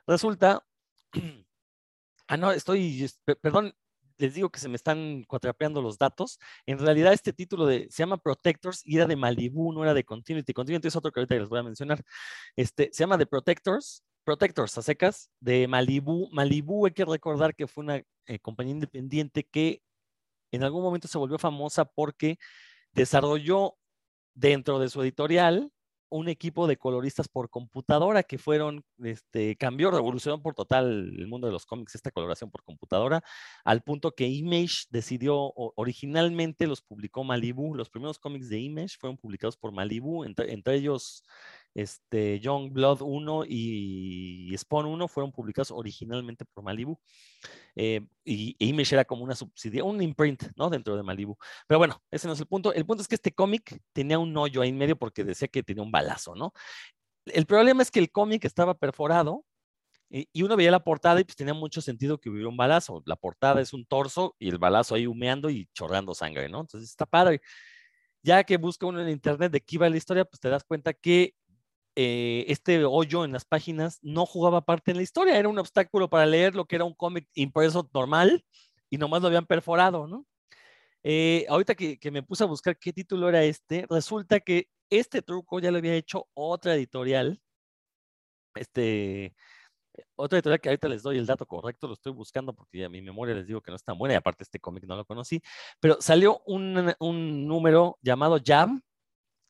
resulta, 0.07 0.65
ah, 2.27 2.37
no, 2.37 2.51
estoy, 2.51 3.03
es- 3.03 3.19
pe- 3.25 3.35
perdón, 3.35 3.73
les 4.17 4.33
digo 4.33 4.49
que 4.49 4.59
se 4.59 4.67
me 4.69 4.75
están 4.75 5.23
cuatrapeando 5.25 5.81
los 5.81 5.97
datos. 5.97 6.39
En 6.65 6.77
realidad, 6.79 7.13
este 7.13 7.31
título 7.31 7.65
de, 7.65 7.87
se 7.89 8.03
llama 8.03 8.17
Protectors 8.17 8.81
y 8.85 8.97
era 8.97 9.05
de 9.05 9.15
Malibu, 9.15 9.71
no 9.71 9.83
era 9.83 9.93
de 9.93 10.03
Continuity. 10.03 10.51
Continuity 10.53 10.89
es 10.89 10.95
otro 10.97 11.11
que 11.11 11.21
ahorita 11.21 11.35
les 11.35 11.47
voy 11.47 11.59
a 11.59 11.63
mencionar. 11.63 12.03
Este, 12.55 12.89
se 12.91 13.03
llama 13.03 13.17
The 13.17 13.27
Protectors, 13.27 14.03
Protectors 14.29 14.77
a 14.77 14.83
secas, 14.83 15.31
de 15.39 15.67
Malibu. 15.67 16.29
Malibu, 16.31 16.85
hay 16.85 16.91
que 16.91 17.03
recordar 17.03 17.55
que 17.55 17.65
fue 17.65 17.83
una 17.83 18.03
eh, 18.27 18.37
compañía 18.39 18.73
independiente 18.73 19.43
que 19.43 19.81
en 20.51 20.63
algún 20.63 20.83
momento 20.83 21.07
se 21.07 21.17
volvió 21.17 21.39
famosa 21.39 21.83
porque 21.85 22.37
desarrolló 22.91 23.79
dentro 24.35 24.77
de 24.77 24.89
su 24.89 25.01
editorial 25.01 25.71
un 26.09 26.27
equipo 26.27 26.67
de 26.67 26.77
coloristas 26.77 27.27
por 27.27 27.49
computadora 27.49 28.21
que 28.21 28.37
fueron, 28.37 28.83
este, 28.99 29.55
cambió, 29.55 29.89
revolucionó 29.89 30.41
por 30.43 30.53
total 30.53 31.11
el 31.17 31.27
mundo 31.27 31.47
de 31.47 31.53
los 31.53 31.65
cómics, 31.65 31.95
esta 31.95 32.11
coloración 32.11 32.51
por 32.51 32.63
computadora, 32.63 33.23
al 33.63 33.81
punto 33.81 34.13
que 34.13 34.27
Image 34.27 34.85
decidió, 34.91 35.53
originalmente 35.55 36.67
los 36.67 36.83
publicó 36.83 37.23
Malibu, 37.23 37.73
los 37.73 37.89
primeros 37.89 38.19
cómics 38.19 38.49
de 38.49 38.59
Image 38.59 38.97
fueron 38.99 39.17
publicados 39.17 39.57
por 39.57 39.71
Malibu, 39.71 40.23
entre, 40.23 40.53
entre 40.53 40.75
ellos 40.75 41.23
este, 41.81 42.39
Young 42.39 42.71
Blood 42.71 43.01
1 43.01 43.45
y 43.47 44.55
Spawn 44.57 44.85
1 44.85 45.07
fueron 45.07 45.31
publicados 45.31 45.71
originalmente 45.71 46.45
por 46.45 46.63
Malibu. 46.63 46.97
Eh, 47.75 48.01
y, 48.23 48.55
Image 48.59 48.95
era 48.95 49.05
como 49.05 49.23
una 49.23 49.35
subsidia, 49.35 49.83
un 49.83 50.01
imprint, 50.01 50.43
¿no? 50.55 50.69
Dentro 50.69 50.95
de 50.97 51.03
Malibu. 51.03 51.37
Pero 51.67 51.79
bueno, 51.79 52.01
ese 52.11 52.27
no 52.27 52.33
es 52.33 52.39
el 52.39 52.47
punto. 52.47 52.73
El 52.73 52.85
punto 52.85 53.01
es 53.01 53.07
que 53.07 53.15
este 53.15 53.31
cómic 53.31 53.81
tenía 53.93 54.19
un 54.19 54.35
hoyo 54.35 54.61
ahí 54.61 54.69
en 54.69 54.77
medio 54.77 54.97
porque 54.97 55.23
decía 55.23 55.47
que 55.47 55.63
tenía 55.63 55.83
un 55.83 55.91
balazo, 55.91 56.35
¿no? 56.35 56.53
El 57.25 57.45
problema 57.45 57.83
es 57.83 57.91
que 57.91 57.99
el 57.99 58.11
cómic 58.11 58.45
estaba 58.45 58.73
perforado 58.73 59.45
y, 60.09 60.43
uno 60.43 60.55
veía 60.57 60.71
la 60.71 60.83
portada 60.83 61.19
y 61.19 61.23
pues 61.23 61.35
tenía 61.35 61.53
mucho 61.53 61.81
sentido 61.81 62.19
que 62.19 62.29
hubiera 62.29 62.49
un 62.49 62.57
balazo. 62.57 63.03
La 63.05 63.15
portada 63.15 63.61
es 63.61 63.73
un 63.73 63.85
torso 63.85 64.35
y 64.39 64.49
el 64.49 64.57
balazo 64.57 64.95
ahí 64.95 65.07
humeando 65.07 65.49
y 65.49 65.67
chorreando 65.73 66.15
sangre, 66.15 66.49
¿no? 66.49 66.61
Entonces 66.61 66.89
está 66.89 67.05
padre. 67.05 67.41
Ya 68.23 68.43
que 68.43 68.57
busca 68.57 68.85
uno 68.85 69.01
en 69.01 69.09
internet 69.09 69.51
de 69.51 69.61
qué 69.61 69.75
iba 69.77 69.89
la 69.89 69.97
historia, 69.97 70.25
pues 70.25 70.39
te 70.41 70.49
das 70.49 70.63
cuenta 70.63 70.93
que 70.93 71.35
eh, 72.01 72.45
este 72.47 72.85
hoyo 72.85 73.25
en 73.25 73.33
las 73.33 73.43
páginas 73.43 73.99
no 74.01 74.25
jugaba 74.25 74.61
parte 74.61 74.91
en 74.91 74.97
la 74.97 75.03
historia, 75.03 75.37
era 75.37 75.49
un 75.49 75.59
obstáculo 75.59 76.09
para 76.09 76.25
leer 76.25 76.55
lo 76.55 76.63
que 76.63 76.77
era 76.77 76.85
un 76.85 76.93
cómic 76.93 77.27
impreso 77.33 77.89
normal 77.93 78.45
y 78.89 78.97
nomás 78.97 79.21
lo 79.21 79.27
habían 79.27 79.45
perforado, 79.45 80.07
¿no? 80.07 80.25
Eh, 81.03 81.45
ahorita 81.49 81.75
que, 81.75 81.99
me 82.09 82.23
puse 82.23 82.45
a 82.45 82.47
buscar 82.47 82.77
qué 82.77 82.93
título 82.93 83.27
era 83.27 83.43
este, 83.43 83.85
resulta 83.89 84.39
que 84.39 84.69
este 84.89 85.21
truco 85.21 85.59
ya 85.59 85.71
lo 85.71 85.77
había 85.79 85.93
hecho 85.93 86.29
otra 86.33 86.73
editorial, 86.73 87.41
este, 88.55 89.35
otra 90.15 90.37
editorial 90.37 90.61
que 90.61 90.69
ahorita 90.69 90.87
les 90.87 91.03
doy 91.03 91.17
el 91.17 91.25
dato 91.25 91.45
correcto, 91.45 91.87
lo 91.87 91.95
estoy 91.95 92.13
buscando 92.13 92.53
porque 92.53 92.85
a 92.85 92.89
mi 92.89 93.01
memoria 93.01 93.35
les 93.35 93.45
digo 93.45 93.59
que 93.59 93.71
no 93.71 93.75
es 93.75 93.83
tan 93.83 93.97
buena 93.97 94.13
y 94.13 94.17
aparte 94.17 94.43
este 94.43 94.61
cómic 94.61 94.85
no 94.85 94.95
lo 94.95 95.03
conocí, 95.03 95.41
pero 95.81 95.97
salió 95.99 96.41
un, 96.45 96.93
un 96.99 97.45
número 97.45 97.97
llamado 98.01 98.39
Jam, 98.41 98.81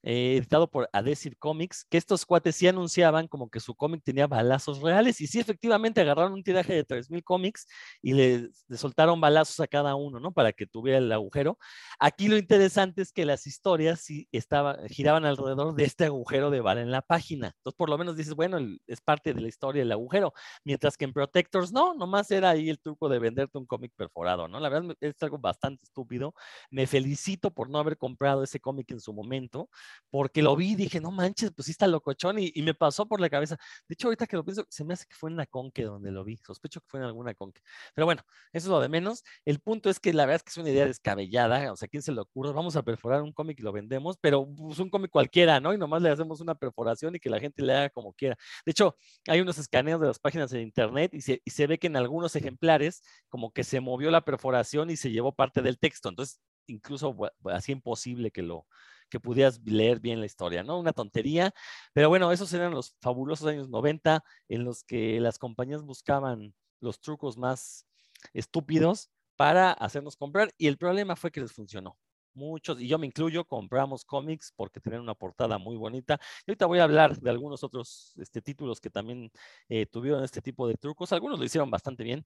eh, 0.03 0.37
editado 0.37 0.69
por 0.69 0.89
Adesir 0.93 1.37
Comics, 1.37 1.85
que 1.89 1.97
estos 1.97 2.25
cuates 2.25 2.55
sí 2.55 2.67
anunciaban 2.67 3.27
como 3.27 3.49
que 3.49 3.59
su 3.59 3.75
cómic 3.75 4.01
tenía 4.03 4.27
balazos 4.27 4.81
reales 4.81 5.19
y 5.21 5.27
sí 5.27 5.39
efectivamente 5.39 6.01
agarraron 6.01 6.33
un 6.33 6.43
tiraje 6.43 6.73
de 6.73 6.85
3.000 6.85 7.23
cómics 7.23 7.67
y 8.01 8.13
le, 8.13 8.49
soltaron 8.77 9.19
balazos 9.19 9.59
a 9.59 9.67
cada 9.67 9.95
uno, 9.95 10.19
¿no? 10.19 10.31
Para 10.31 10.53
que 10.53 10.65
tuviera 10.65 10.99
el 10.99 11.11
agujero. 11.11 11.57
Aquí 11.99 12.27
lo 12.29 12.37
interesante 12.37 13.01
es 13.01 13.11
que 13.11 13.25
las 13.25 13.45
historias 13.47 13.99
sí 14.01 14.27
estaba, 14.31 14.77
giraban 14.87 15.25
alrededor 15.25 15.75
de 15.75 15.83
este 15.83 16.05
agujero 16.05 16.49
de 16.49 16.61
bala 16.61 16.81
en 16.81 16.91
la 16.91 17.01
página. 17.01 17.47
Entonces, 17.57 17.77
por 17.77 17.89
lo 17.89 17.97
menos 17.97 18.15
dices, 18.15 18.35
bueno, 18.35 18.57
es 18.87 19.01
parte 19.01 19.33
de 19.33 19.41
la 19.41 19.47
historia 19.47 19.83
el 19.83 19.91
agujero, 19.91 20.33
mientras 20.63 20.95
que 20.97 21.05
en 21.05 21.13
Protectors 21.13 21.71
no, 21.73 21.93
nomás 21.93 22.31
era 22.31 22.51
ahí 22.51 22.69
el 22.69 22.79
truco 22.79 23.09
de 23.09 23.19
venderte 23.19 23.57
un 23.57 23.65
cómic 23.65 23.91
perforado, 23.95 24.47
¿no? 24.47 24.59
La 24.59 24.69
verdad 24.69 24.95
es 25.01 25.21
algo 25.21 25.37
bastante 25.37 25.83
estúpido. 25.83 26.33
Me 26.71 26.87
felicito 26.87 27.51
por 27.51 27.69
no 27.69 27.79
haber 27.79 27.97
comprado 27.97 28.43
ese 28.43 28.59
cómic 28.59 28.91
en 28.91 28.99
su 28.99 29.13
momento 29.13 29.69
porque 30.09 30.41
lo 30.41 30.55
vi 30.55 30.71
y 30.71 30.75
dije, 30.75 30.99
no 30.99 31.11
manches, 31.11 31.51
pues 31.55 31.67
sí 31.67 31.71
está 31.71 31.87
locochón 31.87 32.37
y, 32.39 32.51
me 32.61 32.73
pasó 32.73 33.07
por 33.07 33.21
la 33.21 33.29
cabeza. 33.29 33.57
De 33.87 33.93
hecho, 33.93 34.07
ahorita 34.07 34.27
que 34.27 34.35
lo 34.35 34.43
pienso, 34.43 34.65
se 34.69 34.83
me 34.83 34.93
hace 34.93 35.05
que 35.05 35.15
fue 35.15 35.29
en 35.29 35.37
la 35.37 35.45
conque 35.45 35.83
donde 35.83 36.11
lo 36.11 36.23
vi. 36.23 36.37
Sospecho 36.37 36.81
que 36.81 36.87
fue 36.87 36.99
en 36.99 37.05
alguna 37.05 37.33
conque. 37.33 37.61
Pero 37.95 38.05
bueno, 38.05 38.21
eso 38.53 38.67
es 38.67 38.69
lo 38.69 38.79
de 38.79 38.89
menos. 38.89 39.23
El 39.45 39.59
punto 39.59 39.89
es 39.89 39.99
que 39.99 40.13
la 40.13 40.25
verdad 40.25 40.37
es 40.37 40.43
que 40.43 40.49
es 40.51 40.57
una 40.57 40.69
idea 40.69 40.85
descabellada. 40.85 41.71
O 41.71 41.75
sea, 41.75 41.87
¿quién 41.87 42.03
se 42.03 42.11
le 42.11 42.21
ocurre? 42.21 42.51
Vamos 42.53 42.75
a 42.75 42.83
perforar 42.83 43.21
un 43.21 43.31
cómic 43.31 43.59
y 43.59 43.63
lo 43.63 43.71
vendemos, 43.71 44.17
pero 44.21 44.47
pues, 44.55 44.79
un 44.79 44.89
cómic 44.89 45.11
cualquiera, 45.11 45.59
¿no? 45.59 45.73
Y 45.73 45.77
nomás 45.77 46.01
le 46.01 46.09
hacemos 46.09 46.41
una 46.41 46.55
perforación 46.55 47.15
y 47.15 47.19
que 47.19 47.29
la 47.29 47.39
gente 47.39 47.63
le 47.63 47.73
haga 47.73 47.89
como 47.89 48.13
quiera. 48.13 48.37
De 48.65 48.71
hecho, 48.71 48.95
hay 49.27 49.41
unos 49.41 49.57
escaneos 49.57 50.01
de 50.01 50.07
las 50.07 50.19
páginas 50.19 50.49
de 50.51 50.61
internet 50.61 51.13
y 51.13 51.21
se, 51.21 51.41
y 51.43 51.51
se 51.51 51.67
ve 51.67 51.79
que 51.79 51.87
en 51.87 51.95
algunos 51.95 52.35
ejemplares 52.35 53.01
como 53.29 53.51
que 53.51 53.63
se 53.63 53.79
movió 53.79 54.11
la 54.11 54.21
perforación 54.21 54.89
y 54.89 54.97
se 54.97 55.11
llevó 55.11 55.33
parte 55.33 55.61
del 55.61 55.79
texto. 55.79 56.09
Entonces, 56.09 56.39
incluso 56.67 57.15
así 57.45 57.71
imposible 57.71 58.31
que 58.31 58.41
lo, 58.43 58.67
que 59.09 59.19
pudieras 59.19 59.59
leer 59.65 59.99
bien 59.99 60.19
la 60.19 60.25
historia, 60.25 60.63
¿no? 60.63 60.79
Una 60.79 60.93
tontería, 60.93 61.51
pero 61.93 62.09
bueno, 62.09 62.31
esos 62.31 62.53
eran 62.53 62.73
los 62.73 62.95
fabulosos 63.01 63.47
años 63.47 63.69
90 63.69 64.23
en 64.47 64.63
los 64.63 64.83
que 64.83 65.19
las 65.19 65.37
compañías 65.37 65.83
buscaban 65.83 66.53
los 66.79 66.99
trucos 67.01 67.37
más 67.37 67.85
estúpidos 68.33 69.09
para 69.35 69.71
hacernos 69.71 70.17
comprar 70.17 70.53
y 70.57 70.67
el 70.67 70.77
problema 70.77 71.15
fue 71.15 71.31
que 71.31 71.41
les 71.41 71.51
funcionó. 71.53 71.97
Muchos, 72.33 72.79
y 72.79 72.87
yo 72.87 72.97
me 72.99 73.07
incluyo, 73.07 73.43
compramos 73.45 74.05
cómics 74.05 74.53
porque 74.55 74.79
tenían 74.79 75.01
una 75.01 75.15
portada 75.15 75.57
muy 75.57 75.75
bonita. 75.75 76.19
Y 76.45 76.51
ahorita 76.51 76.67
voy 76.67 76.79
a 76.79 76.83
hablar 76.83 77.17
de 77.19 77.29
algunos 77.29 77.63
otros 77.63 78.13
este, 78.17 78.41
títulos 78.41 78.79
que 78.79 78.89
también 78.89 79.31
eh, 79.67 79.85
tuvieron 79.87 80.23
este 80.23 80.41
tipo 80.41 80.67
de 80.67 80.75
trucos. 80.75 81.11
Algunos 81.11 81.39
lo 81.39 81.45
hicieron 81.45 81.71
bastante 81.71 82.03
bien, 82.03 82.25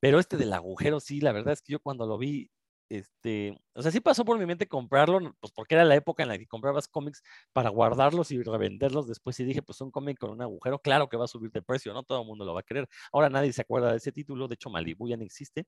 pero 0.00 0.18
este 0.18 0.36
del 0.36 0.52
agujero, 0.52 1.00
sí, 1.00 1.20
la 1.20 1.32
verdad 1.32 1.52
es 1.52 1.62
que 1.62 1.72
yo 1.72 1.80
cuando 1.80 2.06
lo 2.06 2.18
vi 2.18 2.50
este, 2.92 3.58
o 3.72 3.80
sea, 3.80 3.90
sí 3.90 4.00
pasó 4.00 4.22
por 4.22 4.38
mi 4.38 4.44
mente 4.44 4.68
comprarlo, 4.68 5.34
pues 5.40 5.50
porque 5.52 5.74
era 5.74 5.84
la 5.84 5.94
época 5.94 6.22
en 6.22 6.28
la 6.28 6.36
que 6.36 6.46
comprabas 6.46 6.88
cómics 6.88 7.22
para 7.54 7.70
guardarlos 7.70 8.30
y 8.32 8.42
revenderlos 8.42 9.08
después 9.08 9.40
y 9.40 9.44
dije, 9.44 9.62
pues 9.62 9.80
un 9.80 9.90
cómic 9.90 10.18
con 10.18 10.30
un 10.30 10.42
agujero, 10.42 10.78
claro 10.78 11.08
que 11.08 11.16
va 11.16 11.24
a 11.24 11.28
subir 11.28 11.50
de 11.52 11.62
precio, 11.62 11.94
¿no? 11.94 12.02
Todo 12.02 12.20
el 12.20 12.26
mundo 12.26 12.44
lo 12.44 12.52
va 12.52 12.60
a 12.60 12.64
querer. 12.64 12.86
Ahora 13.10 13.30
nadie 13.30 13.50
se 13.54 13.62
acuerda 13.62 13.90
de 13.90 13.96
ese 13.96 14.12
título, 14.12 14.46
de 14.46 14.54
hecho 14.54 14.68
Malibu 14.68 15.08
ya 15.08 15.16
no 15.16 15.24
existe. 15.24 15.66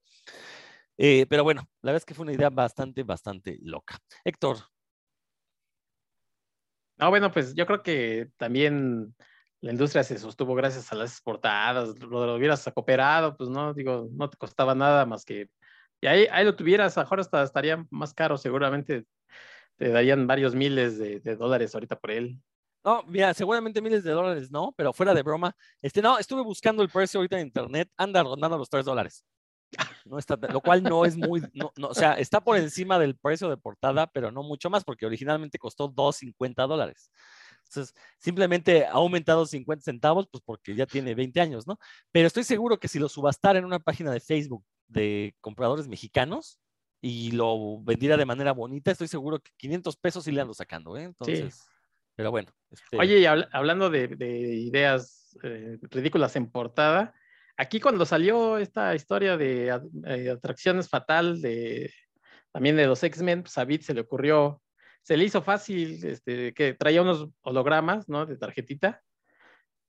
Eh, 0.99 1.25
pero 1.27 1.45
bueno, 1.45 1.63
la 1.81 1.93
verdad 1.93 2.03
es 2.03 2.05
que 2.05 2.15
fue 2.15 2.25
una 2.25 2.35
idea 2.35 2.51
bastante, 2.51 3.03
bastante 3.05 3.59
loca. 3.63 3.99
Héctor. 4.23 4.59
No, 6.99 7.09
bueno, 7.09 7.33
pues 7.33 7.55
yo 7.55 7.65
creo 7.67 7.83
que 7.83 8.29
también 8.37 9.15
la 9.63 9.73
industria 9.73 10.05
se 10.05 10.19
sostuvo 10.19 10.55
gracias 10.55 10.93
a 10.93 10.95
las 10.95 11.13
exportadas, 11.13 11.99
lo, 12.01 12.27
lo 12.27 12.35
hubieras 12.35 12.71
cooperado, 12.75 13.35
pues 13.35 13.49
no, 13.49 13.73
digo, 13.73 14.09
no 14.13 14.29
te 14.29 14.37
costaba 14.37 14.75
nada 14.75 15.07
más 15.07 15.25
que 15.25 15.49
y 16.05 16.07
ahí, 16.07 16.27
ahí 16.31 16.45
lo 16.45 16.55
tuvieras, 16.55 16.95
mejor 16.99 17.19
hasta 17.19 17.43
estaría 17.43 17.87
más 17.89 18.13
caro, 18.13 18.37
seguramente 18.37 19.07
te 19.77 19.89
darían 19.89 20.27
varios 20.27 20.55
miles 20.55 20.99
de, 20.99 21.19
dólares 21.35 21.75
ahorita 21.75 21.99
por 21.99 22.11
él. 22.11 22.39
No, 22.85 23.03
mira, 23.05 23.33
seguramente 23.33 23.81
miles 23.81 24.05
de 24.05 24.11
dólares 24.11 24.51
no, 24.51 24.75
pero 24.77 24.93
fuera 24.93 25.15
de 25.15 25.23
broma, 25.23 25.57
este, 25.81 26.03
no, 26.03 26.19
estuve 26.19 26.43
buscando 26.43 26.83
el 26.83 26.91
precio 26.91 27.21
ahorita 27.21 27.41
en 27.41 27.47
internet, 27.47 27.91
anda 27.97 28.23
rondando 28.23 28.59
los 28.59 28.69
3 28.69 28.85
dólares. 28.85 29.25
No 30.05 30.19
está, 30.19 30.37
lo 30.37 30.61
cual 30.61 30.83
no 30.83 31.07
es 31.07 31.17
muy, 31.17 31.43
no, 31.55 31.73
o 31.89 31.95
sea, 31.95 32.13
está 32.19 32.45
por 32.45 32.59
encima 32.59 32.99
del 32.99 33.17
precio 33.17 33.49
de 33.49 33.57
portada, 33.57 34.07
pero 34.07 34.31
no 34.31 34.43
mucho 34.43 34.69
más, 34.69 34.85
porque 34.85 35.07
originalmente 35.07 35.59
costó 35.59 35.91
2.50 35.91 36.69
dólares. 36.69 37.11
Entonces, 37.65 37.95
simplemente 38.19 38.85
ha 38.85 38.93
aumentado 38.93 39.47
50 39.47 39.83
centavos, 39.83 40.29
pues 40.31 40.43
porque 40.45 40.75
ya 40.75 40.85
tiene 40.85 41.15
20 41.15 41.41
años, 41.41 41.67
¿no? 41.67 41.79
Pero 42.13 42.27
estoy 42.27 42.45
seguro 42.45 42.79
que 42.79 42.89
si 42.89 42.99
lo 42.99 43.09
subastara 43.09 43.59
en 43.59 43.65
una 43.65 43.79
página 43.79 44.13
de 44.13 44.21
Facebook 44.21 44.63
de 44.89 45.35
compradores 45.41 45.89
mexicanos 45.89 46.61
y 47.01 47.33
lo 47.33 47.83
vendiera 47.83 48.17
de 48.17 48.25
manera 48.25 48.53
bonita, 48.53 48.91
estoy 48.91 49.09
seguro 49.09 49.39
que 49.39 49.51
500 49.57 49.97
pesos 49.97 50.25
sí 50.25 50.33
le 50.33 50.41
ando 50.41 50.55
sacando, 50.55 50.97
¿eh? 50.97 51.05
Entonces, 51.05 51.67
pero 52.17 52.31
bueno. 52.31 52.51
Este 52.71 52.97
Oye, 52.99 53.21
y 53.21 53.27
hablando 53.27 53.91
de, 53.91 54.05
ideas 54.19 55.37
eh, 55.43 55.79
ridículas 55.83 56.35
en 56.37 56.51
portada, 56.51 57.15
aquí 57.57 57.81
cuando 57.81 58.07
salió 58.07 58.59
esta 58.59 58.95
historia 58.95 59.37
de 59.37 59.69
eh, 60.07 60.31
atracciones 60.31 60.89
fatal 60.89 61.41
de 61.41 61.93
también 62.53 62.77
de 62.77 62.87
los 62.87 63.03
X-Men, 63.03 63.43
pues 63.43 63.59
a 63.59 63.65
Bit 63.65 63.83
se 63.83 63.95
le 63.95 64.03
ocurrió, 64.03 64.63
se 65.03 65.17
le 65.17 65.25
hizo 65.25 65.43
fácil, 65.43 66.05
este, 66.05 66.55
que 66.55 66.75
traía 66.75 67.03
unos 67.03 67.29
hologramas, 67.43 68.09
¿no? 68.09 68.27
De 68.27 68.37
tarjetita, 68.37 69.03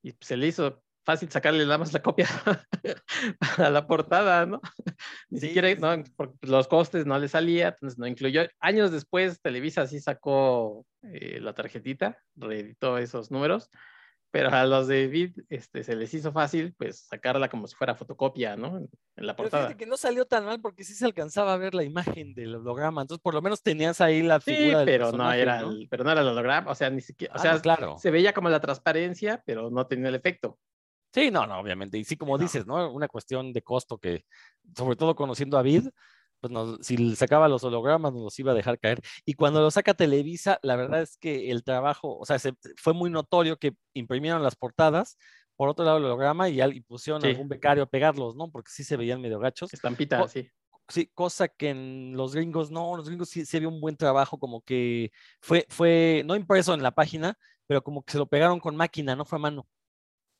y 0.02 0.12
se 0.20 0.36
le 0.36 0.48
hizo 0.48 0.82
fácil 1.06 1.30
sacarle 1.30 1.64
nada 1.64 1.78
más 1.78 1.92
la 1.92 2.02
copia 2.02 2.26
a 3.58 3.70
la 3.70 3.86
portada, 3.86 4.44
¿no? 4.44 4.60
Ni 5.30 5.40
siquiera, 5.40 5.72
¿no? 5.76 6.02
los 6.42 6.68
costes 6.68 7.06
no 7.06 7.18
le 7.18 7.28
salía, 7.28 7.68
entonces 7.68 7.98
no 7.98 8.06
incluyó. 8.06 8.42
Años 8.58 8.90
después, 8.90 9.40
Televisa 9.40 9.86
sí 9.86 10.00
sacó 10.00 10.84
eh, 11.02 11.38
la 11.40 11.54
tarjetita, 11.54 12.18
reeditó 12.34 12.98
esos 12.98 13.30
números, 13.30 13.70
pero 14.32 14.50
a 14.50 14.66
los 14.66 14.88
de 14.88 15.06
Vid 15.06 15.38
este, 15.48 15.84
se 15.84 15.94
les 15.94 16.12
hizo 16.12 16.32
fácil, 16.32 16.74
pues, 16.76 17.06
sacarla 17.06 17.48
como 17.48 17.68
si 17.68 17.76
fuera 17.76 17.94
fotocopia, 17.94 18.56
¿no? 18.56 18.76
En 18.76 19.26
la 19.26 19.36
portada. 19.36 19.68
Pero 19.68 19.78
que 19.78 19.86
no 19.86 19.96
salió 19.96 20.26
tan 20.26 20.44
mal 20.44 20.60
porque 20.60 20.82
sí 20.82 20.92
se 20.92 21.06
alcanzaba 21.06 21.54
a 21.54 21.56
ver 21.56 21.72
la 21.72 21.84
imagen 21.84 22.34
del 22.34 22.56
holograma, 22.56 23.02
entonces 23.02 23.22
por 23.22 23.32
lo 23.32 23.40
menos 23.40 23.62
tenías 23.62 24.00
ahí 24.00 24.22
la 24.22 24.40
figura 24.40 24.80
sí, 24.80 24.84
pero 24.84 25.12
no 25.12 25.32
era 25.32 25.60
El, 25.60 25.86
pero 25.88 26.02
no 26.02 26.10
era 26.10 26.20
el 26.22 26.28
holograma, 26.28 26.72
o 26.72 26.74
sea, 26.74 26.90
ni 26.90 27.00
siquiera, 27.00 27.32
o 27.34 27.38
ah, 27.38 27.40
sea, 27.40 27.60
claro. 27.60 27.96
se 27.96 28.10
veía 28.10 28.34
como 28.34 28.48
la 28.48 28.60
transparencia, 28.60 29.40
pero 29.46 29.70
no 29.70 29.86
tenía 29.86 30.08
el 30.08 30.16
efecto. 30.16 30.58
Sí, 31.16 31.30
no, 31.30 31.46
no, 31.46 31.58
obviamente. 31.58 31.96
Y 31.96 32.04
sí, 32.04 32.14
como 32.18 32.36
dices, 32.36 32.66
¿no? 32.66 32.92
Una 32.92 33.08
cuestión 33.08 33.54
de 33.54 33.62
costo 33.62 33.96
que, 33.96 34.26
sobre 34.76 34.96
todo 34.96 35.16
conociendo 35.16 35.56
a 35.56 35.62
Vid, 35.62 35.88
pues 36.42 36.52
nos- 36.52 36.78
si 36.86 37.16
sacaba 37.16 37.48
los 37.48 37.64
hologramas 37.64 38.12
nos 38.12 38.20
los 38.20 38.38
iba 38.38 38.52
a 38.52 38.54
dejar 38.54 38.78
caer. 38.78 39.00
Y 39.24 39.32
cuando 39.32 39.62
lo 39.62 39.70
saca 39.70 39.94
Televisa, 39.94 40.58
la 40.62 40.76
verdad 40.76 41.00
es 41.00 41.16
que 41.16 41.50
el 41.50 41.64
trabajo, 41.64 42.18
o 42.18 42.26
sea, 42.26 42.38
se- 42.38 42.52
fue 42.76 42.92
muy 42.92 43.08
notorio 43.08 43.56
que 43.56 43.72
imprimieron 43.94 44.42
las 44.42 44.56
portadas, 44.56 45.16
por 45.56 45.70
otro 45.70 45.86
lado 45.86 45.96
el 45.96 46.04
holograma 46.04 46.50
y, 46.50 46.82
pusieron 46.82 47.22
Sí. 47.22 47.28
algún 47.28 47.48
becario 47.48 47.84
a 47.84 47.86
pegarlos, 47.86 48.36
¿no? 48.36 48.50
Porque 48.50 48.70
sí 48.70 48.84
se 48.84 48.98
veían 48.98 49.22
medio 49.22 49.38
gachos. 49.38 49.72
Estampita, 49.72 50.28
sí. 50.28 50.50
Sí, 50.88 51.10
cosa 51.14 51.48
que 51.48 51.70
en 51.70 52.12
los 52.14 52.34
gringos 52.34 52.70
no, 52.70 52.94
los 52.94 53.08
gringos 53.08 53.30
sí 53.30 53.46
se 53.46 53.58
vio 53.58 53.70
un 53.70 53.80
buen 53.80 53.96
trabajo, 53.96 54.38
como 54.38 54.60
que 54.60 55.12
fue, 55.40 55.64
fue, 55.70 56.24
no 56.26 56.36
impreso 56.36 56.74
en 56.74 56.82
la 56.82 56.90
página, 56.90 57.38
pero 57.66 57.82
como 57.82 58.04
que 58.04 58.12
se 58.12 58.18
lo 58.18 58.26
pegaron 58.26 58.60
con 58.60 58.76
máquina, 58.76 59.16
no 59.16 59.24
fue 59.24 59.38
a 59.38 59.40
mano, 59.40 59.66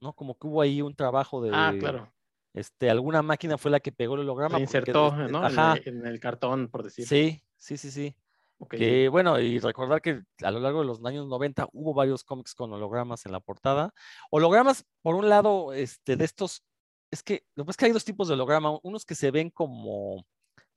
¿no? 0.00 0.12
Como 0.14 0.38
que 0.38 0.46
hubo 0.46 0.60
ahí 0.62 0.82
un 0.82 0.94
trabajo 0.94 1.40
de, 1.42 1.50
Ah, 1.52 1.74
claro. 1.78 2.12
este, 2.54 2.90
alguna 2.90 3.22
máquina 3.22 3.58
fue 3.58 3.70
la 3.70 3.80
que 3.80 3.92
pegó 3.92 4.14
el 4.14 4.20
holograma. 4.20 4.56
Se 4.56 4.62
insertó, 4.62 5.08
este, 5.08 5.32
¿no? 5.32 5.38
En 5.40 5.44
Ajá, 5.44 5.74
el- 5.74 5.88
En, 5.88 6.06
el 6.06 6.20
cartón, 6.20 6.68
por 6.68 6.82
decir. 6.82 7.06
sí, 7.06 7.42
sí, 7.56 7.76
sí, 7.76 7.90
sí. 7.90 8.16
Ok. 8.58 8.70
Que 8.76 9.08
bueno, 9.10 9.38
y 9.38 9.58
recordar 9.58 10.00
que 10.00 10.22
a 10.42 10.50
lo 10.50 10.60
largo 10.60 10.80
de 10.80 10.86
los 10.86 11.04
años 11.04 11.26
90 11.26 11.68
hubo 11.72 11.92
varios 11.92 12.24
cómics 12.24 12.54
con 12.54 12.72
hologramas 12.72 13.26
en 13.26 13.32
la 13.32 13.40
portada. 13.40 13.92
Hologramas, 14.30 14.84
por 15.02 15.14
un 15.14 15.28
lado, 15.28 15.74
este, 15.74 16.16
de 16.16 16.24
estos, 16.24 16.62
es 17.10 17.22
que 17.22 17.44
lo 17.54 17.64
que 17.64 17.66
pasa 17.66 17.72
es 17.72 17.76
que 17.76 17.84
hay 17.86 17.92
dos 17.92 18.04
tipos 18.06 18.28
de 18.28 18.34
holograma, 18.34 18.78
unos 18.82 19.04
que 19.04 19.14
se 19.14 19.30
ven 19.30 19.50
como 19.50 20.24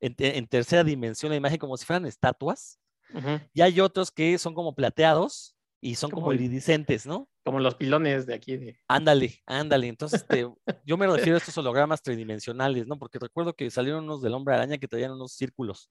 en, 0.02 0.14
te- 0.14 0.38
en 0.38 0.46
tercera 0.48 0.84
dimensión 0.84 1.30
la 1.30 1.38
imagen, 1.38 1.58
como 1.58 1.78
si 1.78 1.86
fueran 1.86 2.06
estatuas, 2.06 2.80
y 3.54 3.62
hay 3.62 3.80
otros 3.80 4.12
que 4.12 4.38
son 4.38 4.54
como 4.54 4.76
plateados 4.76 5.56
y 5.82 5.96
son 5.96 6.10
Como 6.12 6.24
como 6.24 6.34
iridiscentes, 6.34 7.06
¿no? 7.06 7.30
Como 7.46 7.60
los 7.60 7.76
pilones 7.76 8.26
de 8.26 8.34
aquí. 8.34 8.58
De... 8.58 8.80
Ándale, 8.88 9.42
ándale. 9.46 9.88
Entonces, 9.88 10.22
este, 10.22 10.48
yo 10.86 10.98
me 10.98 11.08
refiero 11.08 11.36
a 11.36 11.38
estos 11.38 11.58
hologramas 11.58 12.02
tridimensionales, 12.02 12.88
¿no? 12.88 12.98
Porque 12.98 13.20
recuerdo 13.20 13.54
que 13.54 13.72
salieron 13.72 14.04
unos 14.04 14.22
del 14.22 14.34
hombre 14.34 14.56
araña 14.56 14.78
que 14.78 14.88
traían 14.88 15.12
unos 15.12 15.34
círculos 15.34 15.90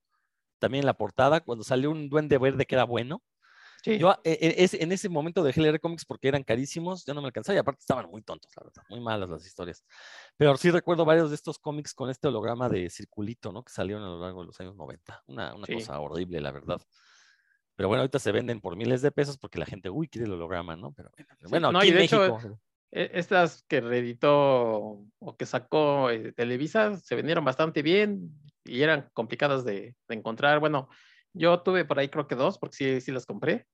también 0.59 0.83
en 0.83 0.87
la 0.87 0.95
portada, 0.95 1.41
cuando 1.41 1.65
salió 1.65 1.91
un 1.91 2.09
duende 2.09 2.37
verde 2.39 2.67
que 2.67 2.75
era 2.75 2.85
bueno. 2.85 3.23
Sí. 3.85 3.97
Yo 3.97 4.11
eh, 4.25 4.39
eh, 4.59 4.69
en 4.73 4.91
ese 4.91 5.09
momento 5.09 5.45
dejé 5.45 5.61
leer 5.61 5.81
cómics 5.81 6.05
porque 6.05 6.27
eran 6.27 6.43
carísimos, 6.43 7.05
ya 7.07 7.15
no 7.15 7.21
me 7.23 7.29
alcanzaba 7.29 7.55
y 7.55 7.59
aparte 7.61 7.79
estaban 7.81 8.11
muy 8.11 8.23
tontos, 8.23 8.51
la 8.57 8.65
verdad, 8.65 8.83
muy 8.91 9.01
malas 9.01 9.29
las 9.31 9.47
historias. 9.47 9.85
Pero 10.37 10.57
sí 10.57 10.71
recuerdo 10.73 11.05
varios 11.05 11.31
de 11.31 11.37
estos 11.37 11.61
cómics 11.61 11.95
con 11.95 12.11
este 12.11 12.27
holograma 12.27 12.69
de 12.69 12.91
circulito, 12.91 13.53
¿no? 13.53 13.63
Que 13.63 13.73
salieron 13.73 14.03
a 14.03 14.09
lo 14.09 14.21
largo 14.21 14.41
de 14.41 14.47
los 14.49 14.59
años 14.61 14.75
90. 14.75 15.23
Una, 15.29 15.55
una 15.55 15.65
Sí. 15.67 15.75
cosa 15.75 16.01
horrible, 16.01 16.41
la 16.41 16.51
verdad. 16.51 16.81
Pero 17.79 17.87
bueno, 17.87 18.01
ahorita 18.01 18.19
se 18.19 18.33
venden 18.33 18.61
por 18.61 18.75
miles 18.75 19.03
de 19.03 19.13
pesos 19.13 19.39
porque 19.39 19.61
la 19.61 19.65
gente, 19.65 19.89
uy, 19.89 20.09
quiere 20.09 20.27
el 20.27 20.33
holograma, 20.33 20.75
¿no? 20.75 20.93
Pero 20.93 21.13
bueno, 21.49 21.71
no, 21.71 21.79
aquí 21.79 21.87
y 21.87 21.91
en 21.91 21.97
de 21.97 22.03
hecho, 22.03 22.17
México. 22.17 22.61
E- 22.91 23.11
Estas 23.15 23.63
que 23.69 23.81
reeditó 23.81 25.07
o 25.21 25.37
que 25.39 25.47
sacó 25.47 26.11
eh, 26.11 26.33
Televisa 26.33 26.97
se 26.97 27.15
vendieron 27.15 27.45
bastante 27.45 27.83
bien 27.83 28.33
y 28.65 28.83
eran 28.83 29.09
complicadas 29.13 29.65
de, 29.65 29.95
de 30.09 30.15
encontrar. 30.17 30.59
Bueno, 30.59 30.89
yo 31.33 31.61
tuve 31.63 31.85
por 31.85 32.01
ahí 32.01 32.09
creo 32.09 32.27
que 32.27 32.35
dos, 32.35 32.59
porque 32.59 32.75
sí, 32.75 33.01
sí 33.01 33.13
las 33.13 33.27
compré, 33.27 33.69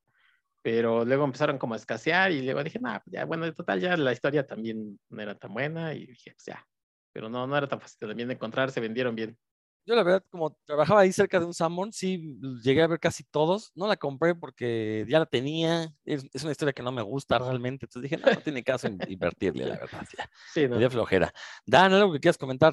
pero 0.63 1.07
luego 1.07 1.25
empezaron 1.25 1.57
como 1.57 1.73
a 1.73 1.79
escasear 1.79 2.31
y 2.31 2.43
luego 2.43 2.63
dije, 2.63 2.81
nah, 2.81 3.01
ya, 3.07 3.25
bueno, 3.25 3.47
en 3.47 3.55
total 3.55 3.81
ya 3.81 3.97
la 3.97 4.13
historia 4.13 4.47
también 4.47 5.01
no 5.09 5.23
era 5.23 5.35
tan 5.35 5.55
buena 5.55 5.95
y 5.95 6.05
dije, 6.09 6.33
pues 6.33 6.45
ya, 6.45 6.63
pero 7.11 7.31
no, 7.31 7.47
no 7.47 7.57
era 7.57 7.69
tan 7.69 7.81
fácil 7.81 8.07
también 8.07 8.29
de 8.29 8.35
encontrar, 8.35 8.71
se 8.71 8.81
vendieron 8.81 9.15
bien. 9.15 9.39
Yo 9.87 9.95
la 9.95 10.03
verdad, 10.03 10.25
como 10.31 10.57
trabajaba 10.65 11.01
ahí 11.01 11.13
cerca 11.13 11.39
de 11.39 11.45
un 11.45 11.53
Sanborn, 11.53 11.93
sí 11.93 12.39
llegué 12.63 12.83
a 12.83 12.87
ver 12.87 12.99
casi 12.99 13.23
todos. 13.23 13.71
No 13.75 13.87
la 13.87 13.97
compré 13.99 14.35
porque 14.35 15.05
ya 15.09 15.19
la 15.19 15.27
tenía. 15.27 15.95
Es, 16.07 16.25
es 16.33 16.43
una 16.43 16.53
historia 16.53 16.73
que 16.73 16.83
no 16.83 16.91
me 16.91 17.03
gusta 17.03 17.39
realmente. 17.39 17.85
Entonces 17.85 18.11
dije, 18.11 18.17
no, 18.17 18.33
no 18.33 18.41
tiene 18.41 18.65
caso 18.65 18.89
in- 18.89 18.99
invertirle, 19.09 19.67
la 19.67 19.77
verdad. 19.77 20.03
Ya, 20.17 20.31
Sí, 20.55 20.61
me 20.63 20.69
no. 20.69 20.79
dio 20.79 20.91
flojera. 20.91 21.33
Dan, 21.67 21.93
algo 21.93 22.13
que 22.15 22.21
quieras 22.21 22.39
comentar. 22.39 22.73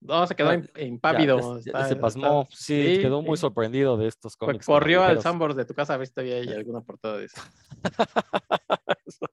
No, 0.00 0.26
se 0.26 0.34
quedó 0.34 0.52
Ya- 0.52 0.82
impávido. 0.82 1.38
ya- 1.38 1.44
ya 1.54 1.58
está- 1.70 1.84
se 1.84 1.88
está- 1.94 2.00
pasmó. 2.00 2.48
sí, 2.50 2.96
sí, 2.96 3.00
quedó 3.02 3.22
muy 3.22 3.36
sorprendido 3.36 3.96
de 3.96 4.08
estos 4.08 4.36
cómics. 4.36 4.66
corrió 4.66 5.04
al. 5.04 5.22
Sambors 5.22 5.54
de 5.54 5.64
tu 5.64 5.74
casa 5.74 5.94
a 5.94 5.96
ver 5.96 6.08
si 6.08 6.12
todavía 6.12 6.36
hay 6.38 6.48
alguna 6.48 6.80
portada 6.80 7.18
de 7.18 7.26
eso. 7.26 7.40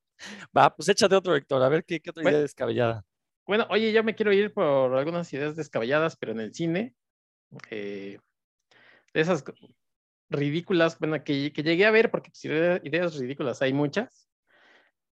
Va, 0.55 0.75
pues 0.75 0.89
échate 0.89 1.15
otro, 1.15 1.35
Héctor. 1.35 1.63
A 1.63 1.69
ver 1.69 1.83
qué, 1.85 1.99
qué 1.99 2.11
otra 2.11 2.21
Bueno. 2.21 2.35
idea 2.37 2.41
descabellada. 2.43 3.03
Bueno, 3.49 3.65
oye, 3.71 3.91
yo 3.91 4.03
me 4.03 4.13
quiero 4.13 4.31
ir 4.31 4.53
por 4.53 4.93
algunas 4.95 5.33
ideas 5.33 5.55
descabelladas, 5.55 6.15
pero 6.15 6.33
en 6.33 6.39
el 6.39 6.53
cine. 6.53 6.93
eh, 7.71 8.19
de 9.13 9.21
esas 9.21 9.43
ridículas, 10.29 10.99
bueno, 10.99 11.23
que, 11.23 11.53
que 11.53 11.63
llegué 11.63 11.85
a 11.85 11.91
ver, 11.91 12.11
porque 12.11 12.31
pues, 12.31 12.45
idea- 12.45 12.81
ideas 12.83 13.17
ridículas 13.17 13.61
hay 13.61 13.73
muchas, 13.73 14.29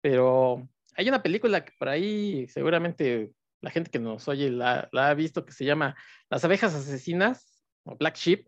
pero 0.01 0.69
hay 0.95 1.09
una 1.09 1.23
película 1.23 1.65
que 1.65 1.73
por 1.79 1.89
ahí 1.89 2.47
seguramente 2.49 3.33
la 3.61 3.71
gente 3.71 3.91
que 3.91 3.99
nos 3.99 4.27
oye 4.27 4.51
la, 4.51 4.89
la 4.93 5.09
ha 5.09 5.13
visto 5.15 5.45
que 5.45 5.53
se 5.53 5.65
llama 5.65 5.95
Las 6.29 6.45
abejas 6.45 6.75
asesinas 6.75 7.63
o 7.85 7.97
Black 7.97 8.17
Sheep. 8.17 8.47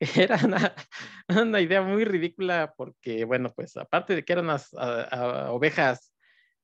Era 0.16 0.38
una, 0.44 0.74
una 1.42 1.60
idea 1.60 1.82
muy 1.82 2.04
ridícula 2.04 2.74
porque, 2.76 3.24
bueno, 3.24 3.52
pues 3.54 3.76
aparte 3.76 4.14
de 4.16 4.24
que 4.24 4.32
eran 4.34 4.46
unas 4.46 4.74
a- 4.74 5.02
a- 5.48 5.52
ovejas, 5.52 6.12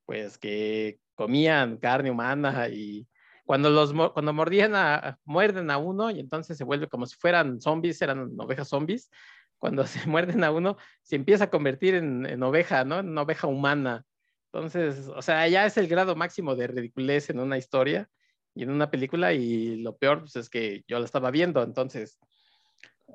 pues 0.07 0.38
que 0.38 0.99
comían 1.14 1.79
carne 1.79 2.11
humana 2.11 2.69
y 2.69 3.07
cuando 3.45 3.71
los 3.71 3.93
cuando 4.12 4.33
mordían 4.33 4.75
a, 4.75 5.19
muerden 5.25 5.71
a 5.71 5.79
uno 5.79 6.11
y 6.11 6.19
entonces 6.21 6.57
se 6.57 6.64
vuelve 6.64 6.88
como 6.88 7.07
si 7.07 7.17
fueran 7.17 7.61
zombies, 7.61 8.01
eran 8.03 8.33
ovejas 8.38 8.69
zombies. 8.69 9.11
Cuando 9.59 9.87
se 9.87 10.07
muerden 10.07 10.45
a 10.45 10.51
uno, 10.51 10.77
se 11.03 11.17
empieza 11.17 11.45
a 11.45 11.51
convertir 11.51 11.95
en, 11.95 12.43
oveja, 12.43 12.85
¿no? 12.85 13.01
En 13.01 13.17
oveja 13.17 13.47
humana. 13.47 14.05
Entonces, 14.53 15.09
o 15.09 15.21
sea, 15.23 15.47
ya 15.49 15.67
es 15.67 15.77
el 15.77 15.88
grado 15.88 16.17
máximo 16.17 16.55
de 16.55 16.69
ridiculez 16.69 17.29
en 17.31 17.40
una 17.40 17.59
historia 17.59 18.09
y 18.55 18.62
en 18.62 18.71
una 18.71 18.90
película 18.90 19.33
y 19.33 19.77
lo 19.77 19.97
peor 19.97 20.21
pues, 20.21 20.37
es 20.37 20.49
que 20.49 20.85
yo 20.87 20.99
la 20.99 21.05
estaba 21.05 21.33
viendo, 21.33 21.62
entonces, 21.62 22.19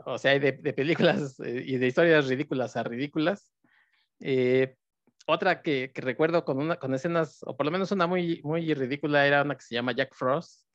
o 0.05 0.17
sea, 0.17 0.31
hay 0.31 0.39
de, 0.39 0.51
de 0.51 0.73
películas 0.73 1.39
eh, 1.39 1.63
y 1.65 1.77
de 1.77 1.87
historias 1.87 2.27
ridículas 2.27 2.75
a 2.75 2.83
ridículas. 2.83 3.53
Eh, 4.19 4.75
otra 5.29 5.61
que, 5.61 5.91
que 5.93 6.01
recuerdo 6.01 6.43
con, 6.45 6.57
una, 6.57 6.77
con 6.77 6.93
escenas, 6.93 7.39
o 7.43 7.55
por 7.55 7.65
lo 7.65 7.71
menos 7.71 7.91
una 7.91 8.07
muy, 8.07 8.41
muy 8.43 8.73
ridícula, 8.73 9.25
era 9.27 9.43
una 9.43 9.55
que 9.55 9.61
se 9.61 9.75
llama 9.75 9.91
Jack 9.93 10.13
Frost, 10.15 10.67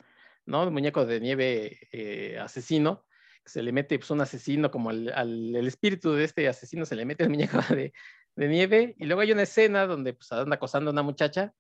¿no? 0.46 0.66
Un 0.66 0.72
muñeco 0.72 1.04
de 1.06 1.20
nieve 1.20 1.78
eh, 1.92 2.38
asesino, 2.38 3.04
se 3.44 3.62
le 3.62 3.72
mete 3.72 3.98
pues, 3.98 4.10
un 4.10 4.20
asesino, 4.20 4.70
como 4.70 4.90
al, 4.90 5.12
al- 5.14 5.56
el 5.56 5.66
espíritu 5.66 6.12
de 6.12 6.24
este 6.24 6.48
asesino 6.48 6.86
se 6.86 6.96
le 6.96 7.04
mete 7.04 7.24
el 7.24 7.30
muñeco 7.30 7.58
de, 7.74 7.92
de 8.36 8.48
nieve, 8.48 8.94
y 8.98 9.04
luego 9.06 9.20
hay 9.22 9.32
una 9.32 9.42
escena 9.42 9.86
donde 9.86 10.14
pues 10.14 10.30
anda 10.32 10.56
acosando 10.56 10.90
a 10.90 10.92
una 10.92 11.02
muchacha, 11.02 11.52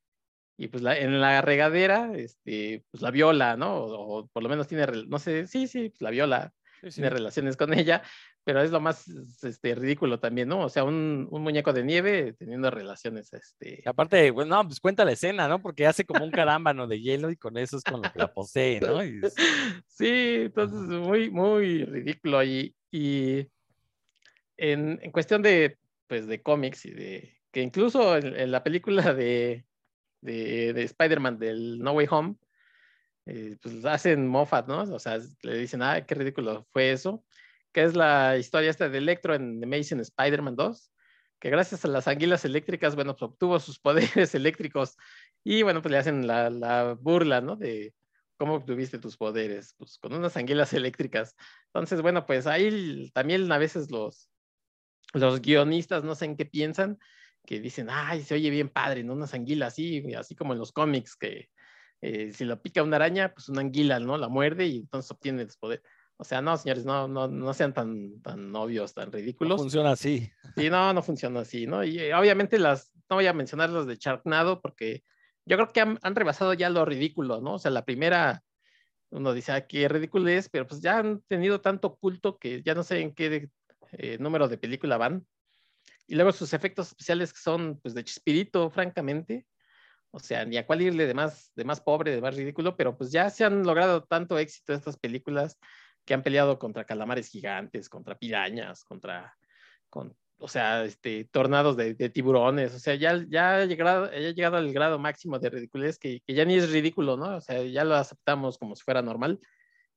y 0.56 0.68
pues 0.68 0.82
la- 0.82 0.96
en 0.98 1.20
la 1.20 1.42
regadera, 1.42 2.12
este, 2.14 2.84
pues 2.90 3.02
la 3.02 3.10
viola, 3.10 3.56
¿no? 3.56 3.74
O, 3.76 4.18
o 4.20 4.26
por 4.28 4.42
lo 4.42 4.48
menos 4.48 4.68
tiene, 4.68 4.86
no 5.08 5.18
sé, 5.18 5.46
sí, 5.46 5.66
sí, 5.66 5.88
pues 5.90 6.00
la 6.00 6.10
viola, 6.10 6.52
tiene 6.94 7.10
relaciones 7.10 7.56
con 7.56 7.72
ella, 7.74 8.02
pero 8.44 8.60
es 8.62 8.70
lo 8.70 8.80
más 8.80 9.08
este, 9.42 9.74
ridículo 9.74 10.20
también, 10.20 10.48
¿no? 10.48 10.60
O 10.60 10.68
sea, 10.68 10.84
un, 10.84 11.26
un 11.30 11.42
muñeco 11.42 11.72
de 11.72 11.82
nieve 11.82 12.34
teniendo 12.34 12.70
relaciones, 12.70 13.32
este... 13.32 13.82
Aparte, 13.86 14.30
bueno, 14.30 14.56
no, 14.56 14.68
pues 14.68 14.80
cuenta 14.80 15.04
la 15.04 15.12
escena, 15.12 15.48
¿no? 15.48 15.62
Porque 15.62 15.86
hace 15.86 16.04
como 16.04 16.24
un 16.24 16.30
carámbano 16.30 16.86
de 16.86 17.00
hielo 17.00 17.30
y 17.30 17.36
con 17.36 17.56
eso 17.56 17.78
es 17.78 17.84
con 17.84 18.02
lo 18.02 18.12
que 18.12 18.18
la 18.18 18.32
posee, 18.32 18.80
¿no? 18.80 19.02
Y 19.02 19.20
Sí, 19.88 20.42
entonces 20.44 20.78
muy, 20.78 21.30
muy 21.30 21.84
ridículo. 21.84 22.44
Y, 22.44 22.74
y 22.90 23.48
en, 24.58 25.00
en 25.02 25.10
cuestión 25.10 25.40
de, 25.40 25.78
pues, 26.06 26.26
de 26.26 26.42
cómics 26.42 26.84
y 26.84 26.90
de 26.90 27.34
que 27.50 27.62
incluso 27.62 28.16
en, 28.16 28.36
en 28.36 28.50
la 28.50 28.62
película 28.62 29.14
de, 29.14 29.64
de, 30.20 30.72
de 30.74 30.82
Spider-Man 30.82 31.38
del 31.38 31.78
No 31.78 31.92
Way 31.92 32.08
Home, 32.10 32.36
eh, 33.26 33.56
pues 33.62 33.84
hacen 33.86 34.26
Moffat, 34.26 34.66
¿no? 34.68 34.82
O 34.82 34.98
sea, 34.98 35.18
le 35.42 35.56
dicen, 35.56 35.80
ah, 35.82 36.04
qué 36.04 36.14
ridículo 36.14 36.66
fue 36.72 36.90
eso. 36.92 37.24
Que 37.74 37.82
es 37.82 37.94
la 37.94 38.38
historia 38.38 38.70
esta 38.70 38.88
de 38.88 38.96
Electro 38.96 39.34
en 39.34 39.62
Amazing 39.62 40.00
Spider-Man 40.00 40.56
2, 40.56 40.90
que 41.38 41.50
gracias 41.50 41.84
a 41.84 41.88
las 41.88 42.08
anguilas 42.08 42.46
eléctricas, 42.46 42.94
bueno, 42.94 43.12
pues 43.14 43.30
obtuvo 43.30 43.60
sus 43.60 43.78
poderes 43.80 44.34
eléctricos 44.34 44.96
y 45.44 45.62
bueno, 45.62 45.82
pues 45.82 45.92
le 45.92 45.98
hacen 45.98 46.26
la, 46.26 46.48
la 46.48 46.94
burla, 46.98 47.42
¿no? 47.42 47.56
De, 47.56 47.92
¿Cómo 48.38 48.54
obtuviste 48.54 48.98
tus 48.98 49.16
poderes? 49.16 49.74
Pues 49.76 49.98
con 49.98 50.14
unas 50.14 50.36
anguilas 50.36 50.72
eléctricas. 50.72 51.36
Entonces, 51.66 52.00
bueno, 52.00 52.26
pues 52.26 52.46
ahí 52.46 53.10
también 53.12 53.50
a 53.52 53.58
veces 53.58 53.90
los, 53.90 54.30
los 55.12 55.42
guionistas 55.42 56.02
no 56.04 56.14
sé 56.14 56.26
en 56.26 56.36
qué 56.36 56.46
piensan, 56.46 56.98
que 57.44 57.60
dicen, 57.60 57.88
ay, 57.90 58.22
se 58.22 58.34
oye 58.34 58.50
bien 58.50 58.68
padre, 58.70 59.04
¿no? 59.04 59.12
Unas 59.12 59.34
anguilas, 59.34 59.74
así, 59.74 60.14
así 60.14 60.34
como 60.34 60.52
en 60.54 60.58
los 60.60 60.72
cómics, 60.72 61.16
que 61.16 61.50
eh, 62.00 62.32
si 62.32 62.44
lo 62.44 62.60
pica 62.60 62.82
una 62.82 62.96
araña, 62.96 63.32
pues 63.34 63.48
una 63.48 63.60
anguila, 63.60 64.00
¿no? 64.00 64.16
La 64.18 64.28
muerde 64.28 64.66
y 64.66 64.78
entonces 64.78 65.10
obtiene 65.10 65.44
los 65.44 65.56
poderes. 65.56 65.84
O 66.16 66.24
sea, 66.24 66.40
no, 66.40 66.56
señores, 66.56 66.84
no, 66.84 67.08
no, 67.08 67.26
no 67.28 67.54
sean 67.54 67.74
tan, 67.74 68.20
tan 68.22 68.54
obvios, 68.54 68.94
tan 68.94 69.10
no 69.10 69.12
ridículos. 69.12 69.60
funciona 69.60 69.92
así. 69.92 70.30
Sí, 70.56 70.70
no, 70.70 70.92
no 70.92 71.02
funciona 71.02 71.40
así, 71.40 71.66
¿no? 71.66 71.82
Y 71.82 71.98
eh, 71.98 72.14
obviamente 72.14 72.58
las, 72.58 72.92
no 73.10 73.16
voy 73.16 73.26
a 73.26 73.32
mencionar 73.32 73.70
las 73.70 73.86
de 73.86 73.96
Sharknado 73.96 74.60
porque 74.60 75.02
yo 75.44 75.56
creo 75.56 75.68
que 75.72 75.80
han, 75.80 75.98
han 76.02 76.14
rebasado 76.14 76.54
ya 76.54 76.70
lo 76.70 76.84
ridículo, 76.84 77.40
¿no? 77.40 77.54
O 77.54 77.58
sea, 77.58 77.70
la 77.70 77.84
primera, 77.84 78.42
uno 79.10 79.32
dice, 79.32 79.52
ah, 79.52 79.66
qué 79.66 79.88
ridículo 79.88 80.28
es, 80.28 80.48
pero 80.48 80.66
pues 80.66 80.80
ya 80.80 80.98
han 80.98 81.20
tenido 81.22 81.60
tanto 81.60 81.96
culto 81.96 82.38
que 82.38 82.62
ya 82.62 82.74
no 82.74 82.82
sé 82.84 83.00
en 83.00 83.12
qué 83.14 83.50
eh, 83.92 84.16
número 84.20 84.48
de 84.48 84.58
película 84.58 84.96
van. 84.96 85.26
Y 86.06 86.14
luego 86.14 86.32
sus 86.32 86.52
efectos 86.52 86.88
especiales 86.88 87.32
que 87.32 87.40
son, 87.40 87.80
pues, 87.80 87.94
de 87.94 88.04
chispirito, 88.04 88.70
francamente. 88.70 89.46
O 90.10 90.20
sea, 90.20 90.44
ni 90.44 90.56
a 90.58 90.66
cuál 90.66 90.82
irle 90.82 91.06
de 91.06 91.14
más, 91.14 91.50
de 91.56 91.64
más 91.64 91.80
pobre, 91.80 92.12
de 92.12 92.20
más 92.20 92.36
ridículo, 92.36 92.76
pero 92.76 92.96
pues 92.96 93.10
ya 93.10 93.30
se 93.30 93.44
han 93.44 93.64
logrado 93.64 94.04
tanto 94.04 94.38
éxito 94.38 94.72
estas 94.72 94.96
películas 94.96 95.58
que 96.04 96.14
han 96.14 96.22
peleado 96.22 96.58
contra 96.58 96.84
calamares 96.84 97.28
gigantes, 97.28 97.88
contra 97.88 98.18
pirañas, 98.18 98.84
contra, 98.84 99.36
con, 99.88 100.16
o 100.38 100.48
sea, 100.48 100.84
este, 100.84 101.24
tornados 101.24 101.76
de, 101.76 101.94
tiburones, 102.10 102.74
o 102.74 102.78
sea, 102.78 102.94
ya, 102.94 103.24
ya, 103.28 103.64
llegado, 103.64 104.10
ya 104.12 104.30
llegado 104.30 104.56
al 104.56 104.72
grado 104.72 104.98
máximo 104.98 105.38
de 105.38 105.50
ridiculez 105.50 105.98
que, 105.98 106.20
que, 106.20 106.34
ya 106.34 106.44
ni 106.44 106.56
es 106.56 106.70
ridículo, 106.70 107.16
¿no? 107.16 107.36
O 107.36 107.40
sea, 107.40 107.62
ya 107.62 107.84
lo 107.84 107.94
aceptamos 107.94 108.58
como 108.58 108.76
si 108.76 108.82
fuera 108.82 109.02
normal. 109.02 109.40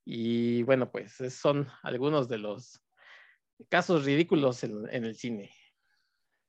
Y 0.05 0.63
bueno, 0.63 0.89
pues 0.89 1.17
son 1.33 1.67
algunos 1.83 2.29
de 2.29 2.37
los 2.37 2.81
casos 3.69 4.05
ridículos 4.05 4.63
en, 4.63 4.87
en 4.89 5.03
el 5.03 5.15
cine. 5.15 5.51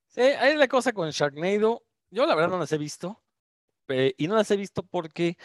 Sí, 0.07 0.21
hay 0.21 0.57
la 0.57 0.69
cosa 0.69 0.93
con 0.93 1.11
Sharknado. 1.11 1.85
Yo 2.11 2.27
la 2.27 2.35
verdad 2.35 2.51
no 2.51 2.59
las 2.59 2.73
he 2.73 2.79
visto. 2.79 3.23
y 3.89 4.29
no 4.29 4.37
las 4.37 4.51
he 4.51 4.57
visto 4.57 4.83
porque, 4.85 5.37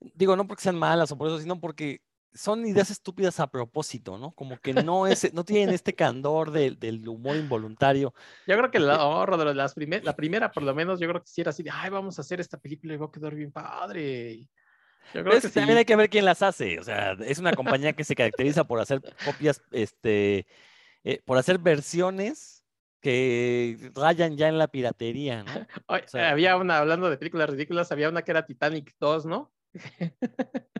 digo, 0.00 0.36
no 0.36 0.46
porque 0.46 0.62
sean 0.62 0.78
malas 0.78 1.12
o 1.12 1.18
por 1.18 1.28
eso, 1.28 1.38
sino 1.38 1.60
porque 1.60 2.00
son 2.32 2.66
ideas 2.66 2.90
estúpidas 2.90 3.40
a 3.40 3.50
propósito, 3.50 4.18
¿no? 4.18 4.32
Como 4.32 4.58
que 4.58 4.74
no 4.74 5.06
es, 5.06 5.32
no 5.32 5.44
tienen 5.44 5.74
este 5.74 5.94
candor 5.94 6.50
del 6.50 7.08
humor 7.08 7.36
involuntario. 7.36 8.14
Yo 8.46 8.56
creo 8.56 8.70
que 8.70 8.78
la, 8.78 8.96
de 9.26 9.54
las 9.54 9.74
la 9.76 10.16
primera, 10.16 10.50
por 10.50 10.62
lo 10.62 10.74
menos, 10.74 11.00
yo 11.00 11.08
creo 11.08 11.22
que 11.22 11.28
sí 11.28 11.40
era 11.40 11.50
así 11.50 11.62
de, 11.62 11.70
ay, 11.72 11.90
vamos 11.90 12.18
a 12.18 12.22
hacer 12.22 12.40
esta 12.40 12.58
película 12.58 12.94
y 12.94 12.96
va 12.96 13.06
a 13.06 13.10
quedar 13.10 13.34
bien 13.34 13.52
padre. 13.52 14.48
Yo 15.14 15.24
creo 15.24 15.40
que 15.40 15.48
también 15.48 15.78
hay 15.78 15.84
que 15.84 15.96
ver 15.96 16.10
quién 16.10 16.24
las 16.24 16.42
hace. 16.42 16.78
O 16.78 16.84
sea, 16.84 17.12
es 17.12 17.38
una 17.38 17.52
compañía 17.52 17.94
que 17.94 18.04
se 18.04 18.14
caracteriza 18.14 18.64
por 18.64 18.80
hacer 18.80 19.00
copias, 19.24 19.62
este, 19.70 20.46
eh, 21.04 21.22
por 21.24 21.38
hacer 21.38 21.58
versiones 21.58 22.64
que 23.00 23.90
rayan 23.94 24.36
ya 24.36 24.48
en 24.48 24.58
la 24.58 24.68
piratería, 24.68 25.44
¿no? 25.44 25.66
había 26.14 26.56
una, 26.56 26.78
hablando 26.78 27.08
de 27.08 27.16
películas 27.16 27.48
ridículas, 27.48 27.92
había 27.92 28.08
una 28.08 28.22
que 28.22 28.32
era 28.32 28.44
Titanic 28.44 28.94
2, 28.98 29.26
¿no? 29.26 29.52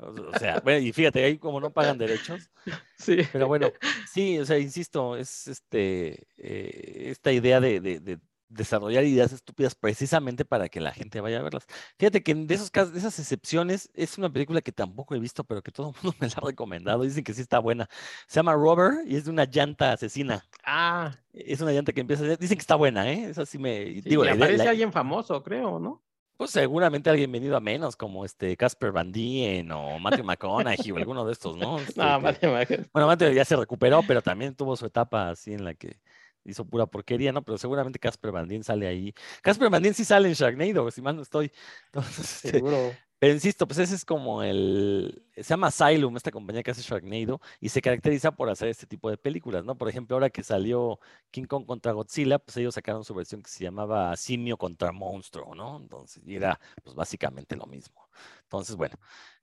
O 0.00 0.38
sea, 0.38 0.60
bueno, 0.60 0.84
y 0.84 0.92
fíjate, 0.92 1.24
ahí 1.24 1.38
como 1.38 1.60
no 1.60 1.72
pagan 1.72 1.98
derechos. 1.98 2.50
Sí. 3.00 3.16
Pero 3.32 3.48
bueno, 3.48 3.72
sí, 4.12 4.38
o 4.38 4.44
sea, 4.44 4.58
insisto, 4.58 5.16
es 5.16 5.48
este, 5.48 6.26
eh, 6.36 7.08
esta 7.10 7.32
idea 7.32 7.58
de, 7.58 8.20
desarrollar 8.50 9.04
ideas 9.04 9.32
estúpidas 9.32 9.74
precisamente 9.74 10.44
para 10.44 10.68
que 10.68 10.80
la 10.80 10.92
gente 10.92 11.22
vaya 11.22 11.38
a 11.38 11.42
verlas. 11.42 11.66
Fíjate 11.98 12.22
que 12.22 12.34
de 12.34 12.54
esos 12.54 12.70
casos, 12.70 12.92
de 12.92 12.98
esas 12.98 13.18
excepciones, 13.18 13.88
es 13.94 14.18
una 14.18 14.30
película 14.30 14.60
que 14.60 14.70
tampoco 14.70 15.14
he 15.14 15.18
visto, 15.18 15.44
pero 15.44 15.62
que 15.62 15.72
todo 15.72 15.90
el 15.90 15.94
mundo 16.02 16.14
me 16.20 16.28
la 16.28 16.34
ha 16.36 16.46
recomendado. 16.46 17.02
Dicen 17.04 17.24
que 17.24 17.32
sí 17.32 17.40
está 17.40 17.58
buena. 17.58 17.88
Se 18.26 18.36
llama 18.36 18.52
Rover 18.52 19.06
y 19.06 19.16
es 19.16 19.24
de 19.24 19.30
una 19.30 19.46
llanta 19.46 19.92
asesina. 19.92 20.44
Ah. 20.62 21.16
Es 21.32 21.62
una 21.62 21.72
llanta 21.72 21.94
que 21.94 22.02
empieza 22.02 22.24
a... 22.24 22.36
Dicen 22.36 22.58
que 22.58 22.62
está 22.62 22.74
buena, 22.74 23.10
¿eh? 23.10 23.30
Eso 23.30 23.46
sí 23.46 23.56
me... 23.56 23.84
digo, 24.02 24.24
le 24.24 24.32
aparece 24.32 24.68
alguien 24.68 24.92
famoso, 24.92 25.42
creo, 25.42 25.78
¿no? 25.78 26.02
Pues 26.40 26.52
seguramente 26.52 27.10
alguien 27.10 27.30
venido 27.30 27.54
a 27.54 27.60
menos, 27.60 27.96
como 27.96 28.24
este 28.24 28.56
Casper 28.56 28.92
Van 28.92 29.12
Dien 29.12 29.70
o 29.72 29.98
Matthew 29.98 30.24
McConaughey 30.24 30.90
o 30.90 30.96
alguno 30.96 31.26
de 31.26 31.34
estos, 31.34 31.54
¿no? 31.58 31.78
Este, 31.86 32.00
no, 32.00 32.18
Matthew 32.18 32.50
McConaughey. 32.50 32.90
Bueno, 32.94 33.08
Matthew 33.08 33.32
ya 33.32 33.44
se 33.44 33.56
recuperó, 33.56 34.00
pero 34.08 34.22
también 34.22 34.54
tuvo 34.54 34.74
su 34.74 34.86
etapa 34.86 35.28
así 35.28 35.52
en 35.52 35.66
la 35.66 35.74
que 35.74 36.00
hizo 36.46 36.64
pura 36.64 36.86
porquería, 36.86 37.30
¿no? 37.30 37.42
Pero 37.42 37.58
seguramente 37.58 37.98
Casper 37.98 38.32
Van 38.32 38.48
Dien 38.48 38.64
sale 38.64 38.86
ahí. 38.86 39.12
Casper 39.42 39.68
Van 39.68 39.82
Dien 39.82 39.92
sí 39.92 40.02
sale 40.02 40.28
en 40.28 40.34
Sharknado, 40.34 40.90
si 40.90 41.02
mal 41.02 41.14
no 41.14 41.20
estoy. 41.20 41.52
Entonces, 41.92 42.36
este, 42.36 42.52
Seguro. 42.52 42.90
Pero 43.20 43.34
insisto, 43.34 43.66
pues 43.68 43.78
ese 43.78 43.94
es 43.94 44.06
como 44.06 44.42
el, 44.42 45.26
se 45.34 45.42
llama 45.42 45.66
Asylum, 45.66 46.16
esta 46.16 46.30
compañía 46.30 46.62
que 46.62 46.70
hace 46.70 46.80
Sharknado, 46.80 47.38
y 47.60 47.68
se 47.68 47.82
caracteriza 47.82 48.32
por 48.32 48.48
hacer 48.48 48.68
este 48.68 48.86
tipo 48.86 49.10
de 49.10 49.18
películas, 49.18 49.62
¿no? 49.62 49.76
Por 49.76 49.90
ejemplo, 49.90 50.16
ahora 50.16 50.30
que 50.30 50.42
salió 50.42 50.98
King 51.30 51.44
Kong 51.44 51.66
contra 51.66 51.92
Godzilla, 51.92 52.38
pues 52.38 52.56
ellos 52.56 52.74
sacaron 52.74 53.04
su 53.04 53.14
versión 53.14 53.42
que 53.42 53.50
se 53.50 53.62
llamaba 53.62 54.16
Simio 54.16 54.56
contra 54.56 54.90
Monstruo, 54.92 55.54
¿no? 55.54 55.76
Entonces, 55.76 56.22
y 56.26 56.34
era 56.36 56.58
pues 56.82 56.96
básicamente 56.96 57.56
lo 57.56 57.66
mismo. 57.66 58.08
Entonces, 58.44 58.74
bueno, 58.76 58.96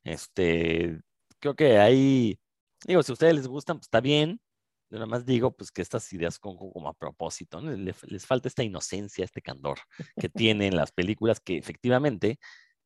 este, 0.04 1.00
creo 1.40 1.56
que 1.56 1.78
ahí, 1.78 2.40
digo, 2.88 3.04
si 3.04 3.12
a 3.12 3.14
ustedes 3.14 3.36
les 3.36 3.48
gustan, 3.48 3.78
pues 3.78 3.86
está 3.86 4.02
bien. 4.02 4.42
Yo 4.90 4.98
nada 4.98 5.08
más 5.08 5.26
digo, 5.26 5.52
pues 5.52 5.72
que 5.72 5.82
estas 5.84 6.12
ideas 6.14 6.40
como, 6.40 6.72
como 6.72 6.90
a 6.90 6.94
propósito, 6.94 7.62
¿no? 7.62 7.72
les, 7.72 8.04
les 8.10 8.26
falta 8.26 8.48
esta 8.48 8.64
inocencia, 8.64 9.26
este 9.26 9.42
candor 9.42 9.80
que 10.20 10.30
tienen 10.30 10.76
las 10.76 10.92
películas 10.92 11.40
que 11.42 11.58
efectivamente 11.58 12.40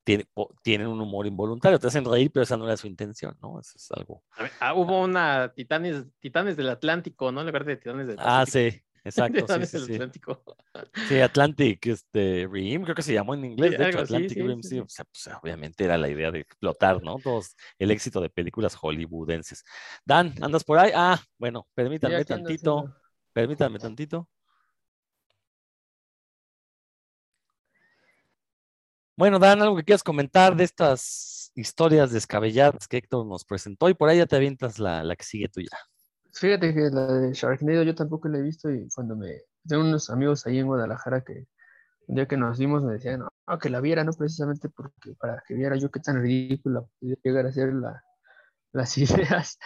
tienen 0.03 0.87
un 0.87 0.99
humor 0.99 1.27
involuntario, 1.27 1.79
te 1.79 1.87
hacen 1.87 2.05
reír, 2.05 2.31
pero 2.31 2.43
esa 2.43 2.57
no 2.57 2.65
era 2.65 2.77
su 2.77 2.87
intención, 2.87 3.37
¿no? 3.41 3.59
Eso 3.59 3.73
es 3.75 3.91
algo. 3.91 4.23
Ah, 4.59 4.73
hubo 4.73 5.01
una 5.01 5.53
Titanes, 5.53 6.05
Titanes 6.19 6.57
del 6.57 6.69
Atlántico, 6.69 7.31
¿no? 7.31 7.41
En 7.41 7.47
lugar 7.47 7.65
de 7.65 7.77
Titanes 7.77 8.07
del 8.07 8.17
Ah, 8.19 8.45
sí, 8.47 8.81
exacto. 9.03 9.41
Titanes 9.41 9.69
sí, 9.69 9.77
del 9.77 9.85
sí, 9.85 9.93
Atlántico. 9.93 10.43
Sí, 11.07 11.19
Atlantic 11.19 11.85
este, 11.87 12.47
Rim, 12.51 12.83
creo 12.83 12.95
que 12.95 13.03
se 13.03 13.13
llamó 13.13 13.35
en 13.35 13.45
inglés, 13.45 13.77
de 13.77 13.89
hecho, 13.89 13.99
Atlantic 13.99 14.37
Rim, 14.37 14.63
sí. 14.63 14.79
O 14.79 14.87
sea, 14.87 15.05
pues, 15.05 15.29
obviamente 15.41 15.83
era 15.83 15.97
la 15.97 16.09
idea 16.09 16.31
de 16.31 16.39
explotar, 16.39 17.01
¿no? 17.03 17.17
Todos 17.17 17.55
el 17.77 17.91
éxito 17.91 18.21
de 18.21 18.29
películas 18.29 18.75
hollywoodenses. 18.75 19.63
Dan, 20.03 20.33
¿andas 20.41 20.63
por 20.63 20.79
ahí? 20.79 20.91
Ah, 20.95 21.21
bueno, 21.37 21.67
permítame 21.75 22.25
tantito, 22.25 22.91
permítame 23.33 23.77
tantito. 23.77 24.27
Bueno, 29.17 29.39
Dan, 29.39 29.61
algo 29.61 29.75
que 29.75 29.83
quieras 29.83 30.03
comentar 30.03 30.55
de 30.55 30.63
estas 30.63 31.51
historias 31.55 32.11
descabelladas 32.11 32.87
que 32.87 32.97
Héctor 32.97 33.25
nos 33.25 33.45
presentó 33.45 33.89
y 33.89 33.93
por 33.93 34.09
ahí 34.09 34.17
ya 34.17 34.25
te 34.25 34.35
avientas 34.35 34.79
la, 34.79 35.03
la 35.03 35.15
que 35.15 35.23
sigue 35.23 35.49
tuya. 35.49 35.77
Fíjate 36.33 36.73
que 36.73 36.89
la 36.89 37.07
de 37.07 37.33
Sharknado 37.33 37.83
yo 37.83 37.93
tampoco 37.93 38.29
la 38.29 38.37
he 38.37 38.41
visto 38.41 38.71
y 38.71 38.87
cuando 38.95 39.15
me 39.15 39.41
tengo 39.67 39.83
unos 39.83 40.09
amigos 40.09 40.47
ahí 40.47 40.59
en 40.59 40.67
Guadalajara 40.67 41.21
que 41.21 41.45
un 42.07 42.15
día 42.15 42.25
que 42.25 42.37
nos 42.37 42.57
vimos 42.57 42.83
me 42.83 42.93
decían 42.93 43.19
no, 43.19 43.59
que 43.59 43.69
la 43.69 43.81
viera, 43.81 44.03
no 44.03 44.13
precisamente 44.13 44.69
porque 44.69 45.13
para 45.19 45.43
que 45.45 45.53
viera 45.55 45.75
yo 45.75 45.91
qué 45.91 45.99
tan 45.99 46.21
ridícula 46.21 46.83
podía 46.99 47.15
llegar 47.23 47.45
a 47.45 47.51
ser 47.51 47.73
la, 47.73 48.01
las 48.71 48.97
ideas, 48.97 49.57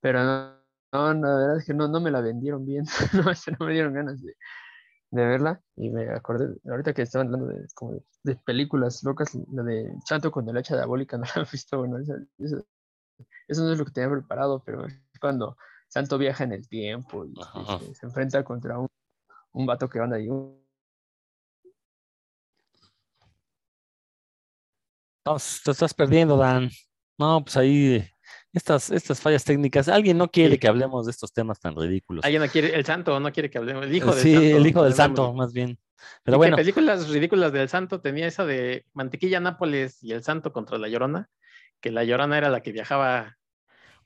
pero 0.00 0.22
no, 0.22 0.54
no, 0.92 1.14
la 1.14 1.36
verdad 1.36 1.58
es 1.58 1.64
que 1.66 1.74
no, 1.74 1.88
no 1.88 2.00
me 2.00 2.10
la 2.10 2.20
vendieron 2.20 2.64
bien, 2.64 2.84
no, 3.12 3.24
no 3.24 3.66
me 3.66 3.72
dieron 3.72 3.94
ganas 3.94 4.22
de, 4.22 4.34
de 5.12 5.26
verla 5.26 5.62
y 5.76 5.90
me 5.90 6.10
acordé, 6.10 6.58
ahorita 6.68 6.94
que 6.94 7.02
estaban 7.02 7.26
hablando 7.26 7.46
de, 7.48 7.68
como 7.74 8.02
de, 8.22 8.34
películas 8.36 9.04
locas, 9.04 9.34
la 9.52 9.62
de 9.62 9.94
Santo 10.06 10.32
con 10.32 10.48
el 10.48 10.56
hacha 10.56 10.74
diabólica, 10.74 11.16
no 11.18 11.24
la 11.36 11.42
he 11.42 11.46
visto, 11.52 11.78
bueno, 11.78 11.98
eso, 11.98 12.14
eso, 12.38 13.62
no 13.62 13.72
es 13.72 13.78
lo 13.78 13.84
que 13.84 13.92
tenía 13.92 14.10
preparado, 14.10 14.62
pero 14.64 14.86
es 14.86 14.98
cuando 15.20 15.56
Santo 15.88 16.16
viaja 16.16 16.44
en 16.44 16.52
el 16.52 16.66
tiempo 16.66 17.26
y 17.26 17.34
se, 17.94 18.06
enfrenta 18.06 18.42
contra 18.42 18.78
un, 18.78 18.88
un 19.52 19.66
vato 19.66 19.88
que 19.88 20.00
anda 20.00 20.16
ahí. 20.16 20.28
No, 20.28 20.56
te 25.24 25.70
estás 25.70 25.92
perdiendo, 25.92 26.38
Dan. 26.38 26.70
No, 27.18 27.44
pues 27.44 27.56
ahí 27.58 28.11
estas, 28.52 28.90
estas 28.90 29.20
fallas 29.20 29.44
técnicas. 29.44 29.88
Alguien 29.88 30.18
no 30.18 30.28
quiere 30.30 30.58
que 30.58 30.68
hablemos 30.68 31.06
de 31.06 31.12
estos 31.12 31.32
temas 31.32 31.58
tan 31.58 31.74
ridículos. 31.74 32.24
Alguien 32.24 32.42
no 32.42 32.48
quiere, 32.48 32.74
el 32.74 32.84
santo 32.84 33.18
no 33.18 33.32
quiere 33.32 33.50
que 33.50 33.58
hablemos, 33.58 33.86
el 33.86 33.94
hijo 33.94 34.14
del 34.14 34.22
sí, 34.22 34.34
santo. 34.34 34.56
el 34.56 34.66
hijo 34.66 34.84
del 34.84 34.94
santo, 34.94 35.32
más 35.32 35.52
bien. 35.52 35.78
Pero 36.24 36.36
bueno. 36.36 36.56
películas 36.56 37.08
ridículas 37.08 37.52
del 37.52 37.68
santo 37.68 38.00
tenía 38.00 38.26
esa 38.26 38.44
de 38.44 38.84
Mantequilla 38.92 39.40
Nápoles 39.40 40.02
y 40.02 40.12
el 40.12 40.22
santo 40.22 40.52
contra 40.52 40.78
la 40.78 40.88
llorona, 40.88 41.30
que 41.80 41.90
la 41.90 42.04
llorona 42.04 42.38
era 42.38 42.50
la 42.50 42.60
que 42.60 42.72
viajaba, 42.72 43.36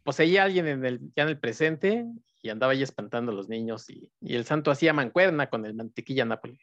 poseía 0.02 0.42
a 0.42 0.44
alguien 0.44 0.66
en 0.68 0.84
el, 0.84 1.00
ya 1.16 1.22
en 1.24 1.30
el 1.30 1.38
presente 1.38 2.06
y 2.42 2.50
andaba 2.50 2.72
ahí 2.72 2.82
espantando 2.82 3.32
a 3.32 3.34
los 3.34 3.48
niños 3.48 3.88
y, 3.88 4.08
y 4.20 4.36
el 4.36 4.44
santo 4.44 4.70
hacía 4.70 4.92
mancuerna 4.92 5.48
con 5.48 5.64
el 5.64 5.74
Mantequilla 5.74 6.24
Nápoles 6.24 6.60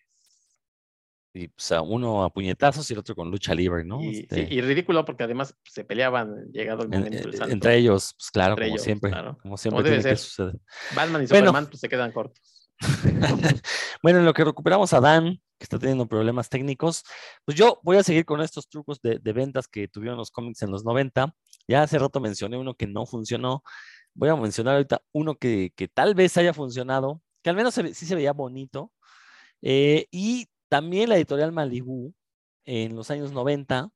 y 1.33 1.47
pues, 1.47 1.73
uno 1.83 2.23
a 2.23 2.29
puñetazos 2.31 2.89
y 2.89 2.93
el 2.93 2.99
otro 2.99 3.15
con 3.15 3.31
lucha 3.31 3.55
libre, 3.55 3.83
¿no? 3.83 4.01
Y, 4.01 4.19
este 4.19 4.45
ridículo 4.61 5.03
porque 5.03 5.23
además 5.23 5.55
pues, 5.63 5.73
se 5.73 5.83
peleaban 5.83 6.51
llegado 6.51 6.83
el 6.83 6.89
momento 6.89 7.17
del 7.17 7.33
santo. 7.35 7.53
Entre 7.53 7.77
ellos, 7.77 8.13
pues 8.15 8.29
claro, 8.29 8.55
como 8.55 8.77
siempre. 8.77 9.11
Como 9.41 9.57
siempre 9.57 10.01
que 10.01 10.15
suceder. 10.15 10.55
Batman 10.95 11.23
y 11.23 11.27
Superman 11.27 11.65
pues, 11.67 11.79
se 11.79 11.89
quedan 11.89 12.11
cortos. 12.11 12.69
bueno, 14.03 14.19
en 14.19 14.25
lo 14.25 14.33
que 14.33 14.43
recuperamos 14.43 14.93
a 14.93 14.99
Dan, 14.99 15.35
que 15.57 15.63
está 15.63 15.79
teniendo 15.79 16.07
problemas 16.07 16.49
técnicos, 16.49 17.03
pues 17.45 17.57
yo 17.57 17.79
voy 17.83 17.97
a 17.97 18.03
seguir 18.03 18.25
con 18.25 18.41
estos 18.41 18.67
trucos 18.67 19.01
de, 19.01 19.17
de 19.19 19.33
ventas 19.33 19.67
que 19.67 19.87
tuvieron 19.87 20.17
los 20.17 20.29
cómics 20.29 20.61
en 20.61 20.71
los 20.71 20.83
90. 20.83 21.33
Ya 21.67 21.81
hace 21.81 21.97
rato 21.97 22.19
mencioné 22.19 22.57
uno 22.57 22.75
que 22.75 22.85
no 22.85 23.05
funcionó. 23.05 23.63
Voy 24.13 24.29
a 24.29 24.35
mencionar 24.35 24.75
ahorita 24.75 25.01
uno 25.13 25.35
que, 25.35 25.71
que 25.75 25.87
tal 25.87 26.13
vez 26.13 26.37
haya 26.37 26.53
funcionado, 26.53 27.21
que 27.41 27.49
al 27.49 27.55
menos 27.55 27.73
sí 27.73 27.93
se 28.05 28.15
veía 28.15 28.33
bonito. 28.33 28.91
Eh, 29.61 30.07
y 30.11 30.49
también 30.73 31.07
la 31.07 31.17
editorial 31.17 31.51
Malibu, 31.51 32.15
en 32.65 32.95
los 32.95 33.11
años 33.11 33.31
90, 33.31 33.91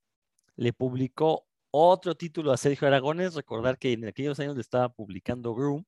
le 0.58 0.74
publicó 0.74 1.48
otro 1.72 2.14
título 2.14 2.52
a 2.52 2.58
Sergio 2.58 2.88
Aragones. 2.88 3.34
Recordar 3.34 3.80
que 3.80 3.94
en 3.94 4.06
aquellos 4.06 4.40
años 4.40 4.54
le 4.54 4.62
estaba 4.62 4.88
publicando 4.88 5.56
Gru. 5.56 5.84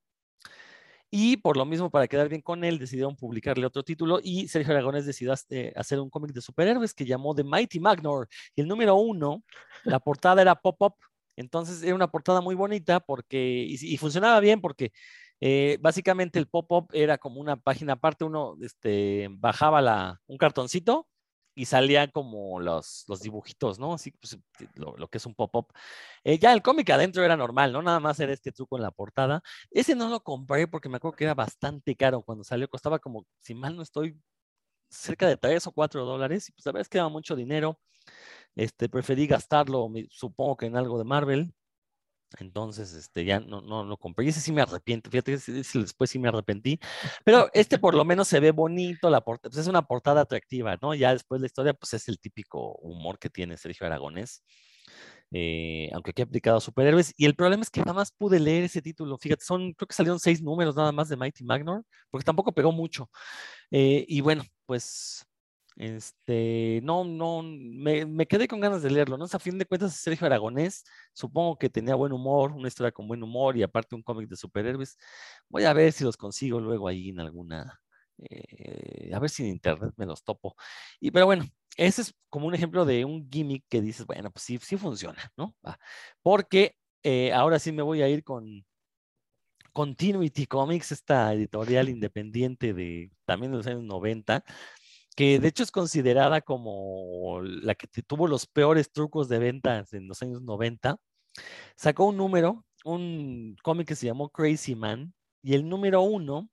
Y 1.12 1.38
por 1.38 1.58
lo 1.58 1.66
mismo, 1.66 1.92
para 1.92 2.08
quedar 2.08 2.28
bien 2.28 2.42
con 2.42 2.64
él, 2.64 2.80
decidieron 2.80 3.16
publicarle 3.16 3.68
otro 3.68 3.84
título 3.84 4.20
y 4.24 4.48
Sergio 4.48 4.74
Aragones 4.74 5.06
decidió 5.06 5.32
hacer 5.76 6.00
un 6.00 6.10
cómic 6.10 6.34
de 6.34 6.42
superhéroes 6.42 6.96
que 6.96 7.06
llamó 7.06 7.36
The 7.36 7.44
Mighty 7.44 7.80
Magnor. 7.80 8.28
Y 8.56 8.62
el 8.62 8.68
número 8.68 8.96
uno, 8.96 9.44
la 9.84 10.00
portada 10.00 10.42
era 10.42 10.56
pop-up. 10.56 10.96
Entonces 11.36 11.84
era 11.84 11.94
una 11.94 12.10
portada 12.10 12.42
muy 12.42 12.56
bonita 12.56 13.00
porque, 13.00 13.64
y 13.70 13.96
funcionaba 13.98 14.40
bien 14.40 14.60
porque 14.60 14.92
eh, 15.42 15.78
básicamente 15.82 16.40
el 16.40 16.48
pop-up 16.48 16.90
era 16.94 17.18
como 17.18 17.40
una 17.42 17.56
página 17.58 17.94
aparte, 17.94 18.26
uno 18.26 18.58
este, 18.62 19.28
bajaba 19.32 19.82
la, 19.82 20.22
un 20.28 20.38
cartoncito 20.38 21.08
y 21.56 21.66
salía 21.66 22.08
como 22.10 22.60
los, 22.62 23.04
los 23.08 23.22
dibujitos, 23.22 23.80
¿no? 23.80 23.94
Así 23.94 24.12
pues, 24.12 24.38
lo, 24.76 24.96
lo 24.98 25.08
que 25.10 25.18
es 25.18 25.26
un 25.26 25.36
pop-up. 25.36 25.68
Eh, 26.24 26.40
ya 26.40 26.54
el 26.54 26.62
cómic 26.62 26.90
adentro 26.90 27.24
era 27.24 27.36
normal, 27.36 27.74
¿no? 27.74 27.82
Nada 27.82 28.00
más 28.00 28.20
era 28.20 28.32
este 28.34 28.52
truco 28.52 28.78
en 28.78 28.84
la 28.84 28.92
portada. 28.92 29.42
Ese 29.72 29.96
no 29.96 30.10
lo 30.10 30.22
compré 30.24 30.68
porque 30.68 30.90
me 30.90 30.98
acuerdo 30.98 31.18
que 31.18 31.26
era 31.26 31.34
bastante 31.34 31.96
caro 31.96 32.22
cuando 32.24 32.44
salió, 32.44 32.70
costaba 32.70 33.00
como, 33.00 33.26
si 33.40 33.56
mal 33.56 33.76
no 33.76 33.82
estoy, 33.82 34.18
cerca 34.90 35.28
de 35.28 35.38
3 35.38 35.68
o 35.68 35.72
4 35.74 36.06
dólares 36.06 36.50
y 36.50 36.54
pues 36.54 36.68
a 36.68 36.72
veces 36.72 36.90
quedaba 36.90 37.10
mucho 37.10 37.36
dinero. 37.36 37.80
Este, 38.56 38.90
preferí 38.90 39.28
gastarlo, 39.28 39.90
supongo 40.10 40.58
que 40.58 40.68
en 40.68 40.78
algo 40.78 40.98
de 40.98 41.06
Marvel. 41.06 41.54
Entonces, 42.38 42.94
este, 42.94 43.26
ya 43.26 43.40
no, 43.40 43.62
no 43.62 43.84
lo 43.84 43.98
compré. 43.98 44.26
Y 44.26 44.30
ese 44.30 44.42
sí 44.42 44.52
me 44.52 44.62
arrepiento. 44.62 45.10
Fíjate, 45.10 45.34
ese, 45.34 45.80
después 45.80 46.10
sí 46.10 46.20
me 46.20 46.30
arrepentí. 46.30 46.80
Pero 47.26 47.50
este 47.54 47.80
por 47.80 47.96
lo 47.96 48.06
menos 48.06 48.28
se 48.28 48.40
ve 48.40 48.52
bonito, 48.52 49.10
la 49.10 49.22
portada, 49.22 49.50
pues 49.52 49.62
es 49.62 49.68
una 49.68 49.82
portada 49.84 50.22
atractiva, 50.22 50.78
¿no? 50.82 50.94
Ya 50.94 51.14
después 51.14 51.42
la 51.42 51.48
historia, 51.48 51.74
pues 51.74 51.94
es 51.94 52.08
el 52.08 52.20
típico 52.20 52.74
humor 52.78 53.18
que 53.20 53.30
tiene 53.30 53.58
Sergio 53.58 53.88
Aragonés. 53.88 54.44
Eh, 55.32 55.90
aunque 55.94 56.12
aquí 56.12 56.22
ha 56.22 56.26
aplicado 56.26 56.58
a 56.58 56.62
superhéroes. 56.62 57.14
Y 57.18 57.26
el 57.26 57.36
problema 57.36 57.64
es 57.64 57.70
que 57.70 57.82
nada 57.82 57.94
más 57.94 58.12
pude 58.12 58.40
leer 58.40 58.64
ese 58.64 58.82
título. 58.82 59.18
Fíjate, 59.18 59.44
son, 59.44 59.74
creo 59.74 59.88
que 59.88 59.96
salieron 59.96 60.20
seis 60.20 60.42
números 60.42 60.76
nada 60.76 60.92
más 60.92 61.10
de 61.10 61.18
Mighty 61.18 61.44
Magnor, 61.44 61.84
porque 62.10 62.26
tampoco 62.26 62.52
pegó 62.54 62.72
mucho. 62.72 63.10
Eh, 63.72 64.06
y 64.08 64.22
bueno, 64.22 64.44
pues 64.66 65.26
este, 65.80 66.82
no, 66.84 67.06
no, 67.06 67.42
me, 67.42 68.06
me, 68.06 68.28
quedé 68.28 68.50
con 68.50 68.60
ganas 68.60 68.84
de 68.84 68.92
leerlo, 68.92 69.18
¿no? 69.18 69.26
a 69.32 69.40
fin 69.40 69.58
de 69.58 69.66
cuentas, 69.66 69.96
Sergio 69.96 70.28
Aragonés, 70.28 70.84
supongo 71.14 71.58
que 71.58 71.70
tenía 71.70 71.96
buen 71.96 72.12
humor, 72.12 72.52
una 72.52 72.68
historia 72.68 72.92
con 72.92 73.08
buen 73.08 73.24
humor 73.24 73.56
y 73.56 73.64
aparte 73.64 73.96
un 73.96 74.04
cómic 74.04 74.28
de 74.28 74.36
superhéroes. 74.36 74.98
Voy 75.48 75.64
a 75.64 75.72
ver 75.72 75.94
si 75.94 76.04
los 76.04 76.18
consigo 76.18 76.60
luego 76.60 76.90
ahí 76.90 77.10
en 77.10 77.22
alguna, 77.22 77.80
eh, 78.18 79.12
a 79.14 79.20
ver 79.20 79.30
si 79.30 79.44
en 79.44 79.50
internet 79.52 79.94
me 79.96 80.06
los 80.06 80.22
topo. 80.22 80.56
Y, 81.00 81.12
pero 81.12 81.26
bueno, 81.28 81.46
ese 81.78 82.02
es 82.02 82.14
como 82.30 82.48
un 82.48 82.56
ejemplo 82.56 82.84
de 82.84 83.06
un 83.06 83.30
gimmick 83.32 83.64
que 83.70 83.82
dices, 83.82 84.06
bueno, 84.06 84.32
pues 84.32 84.44
sí, 84.44 84.60
sí 84.62 84.76
funciona, 84.76 85.32
¿no? 85.38 85.56
Porque 86.22 86.76
eh, 87.04 87.32
ahora 87.32 87.58
sí 87.58 87.72
me 87.72 87.84
voy 87.84 88.02
a 88.02 88.10
ir 88.10 88.26
con 88.26 88.66
Continuity 89.74 90.46
Comics, 90.46 90.92
esta 90.92 91.34
editorial 91.34 91.90
independiente 91.90 92.74
de 92.74 93.12
también 93.26 93.52
de 93.52 93.58
los 93.60 93.68
años 93.68 93.84
90, 93.84 94.44
que 95.20 95.38
de 95.38 95.50
hecho 95.50 95.64
es 95.64 95.72
considerada 95.72 96.40
como 96.40 97.42
la 97.42 97.76
que 97.76 97.88
tuvo 98.04 98.26
los 98.26 98.48
peores 98.48 98.90
trucos 98.90 99.28
de 99.28 99.38
ventas 99.38 99.92
en 99.92 100.08
los 100.08 100.22
años 100.22 100.42
90, 100.42 100.98
sacó 101.76 102.06
un 102.06 102.16
número, 102.16 102.66
un 102.86 103.58
cómic 103.62 103.90
que 103.90 103.98
se 103.98 104.06
llamó 104.06 104.30
Crazy 104.30 104.76
Man, 104.76 105.14
y 105.42 105.56
el 105.56 105.68
número 105.68 106.04
uno 106.04 106.50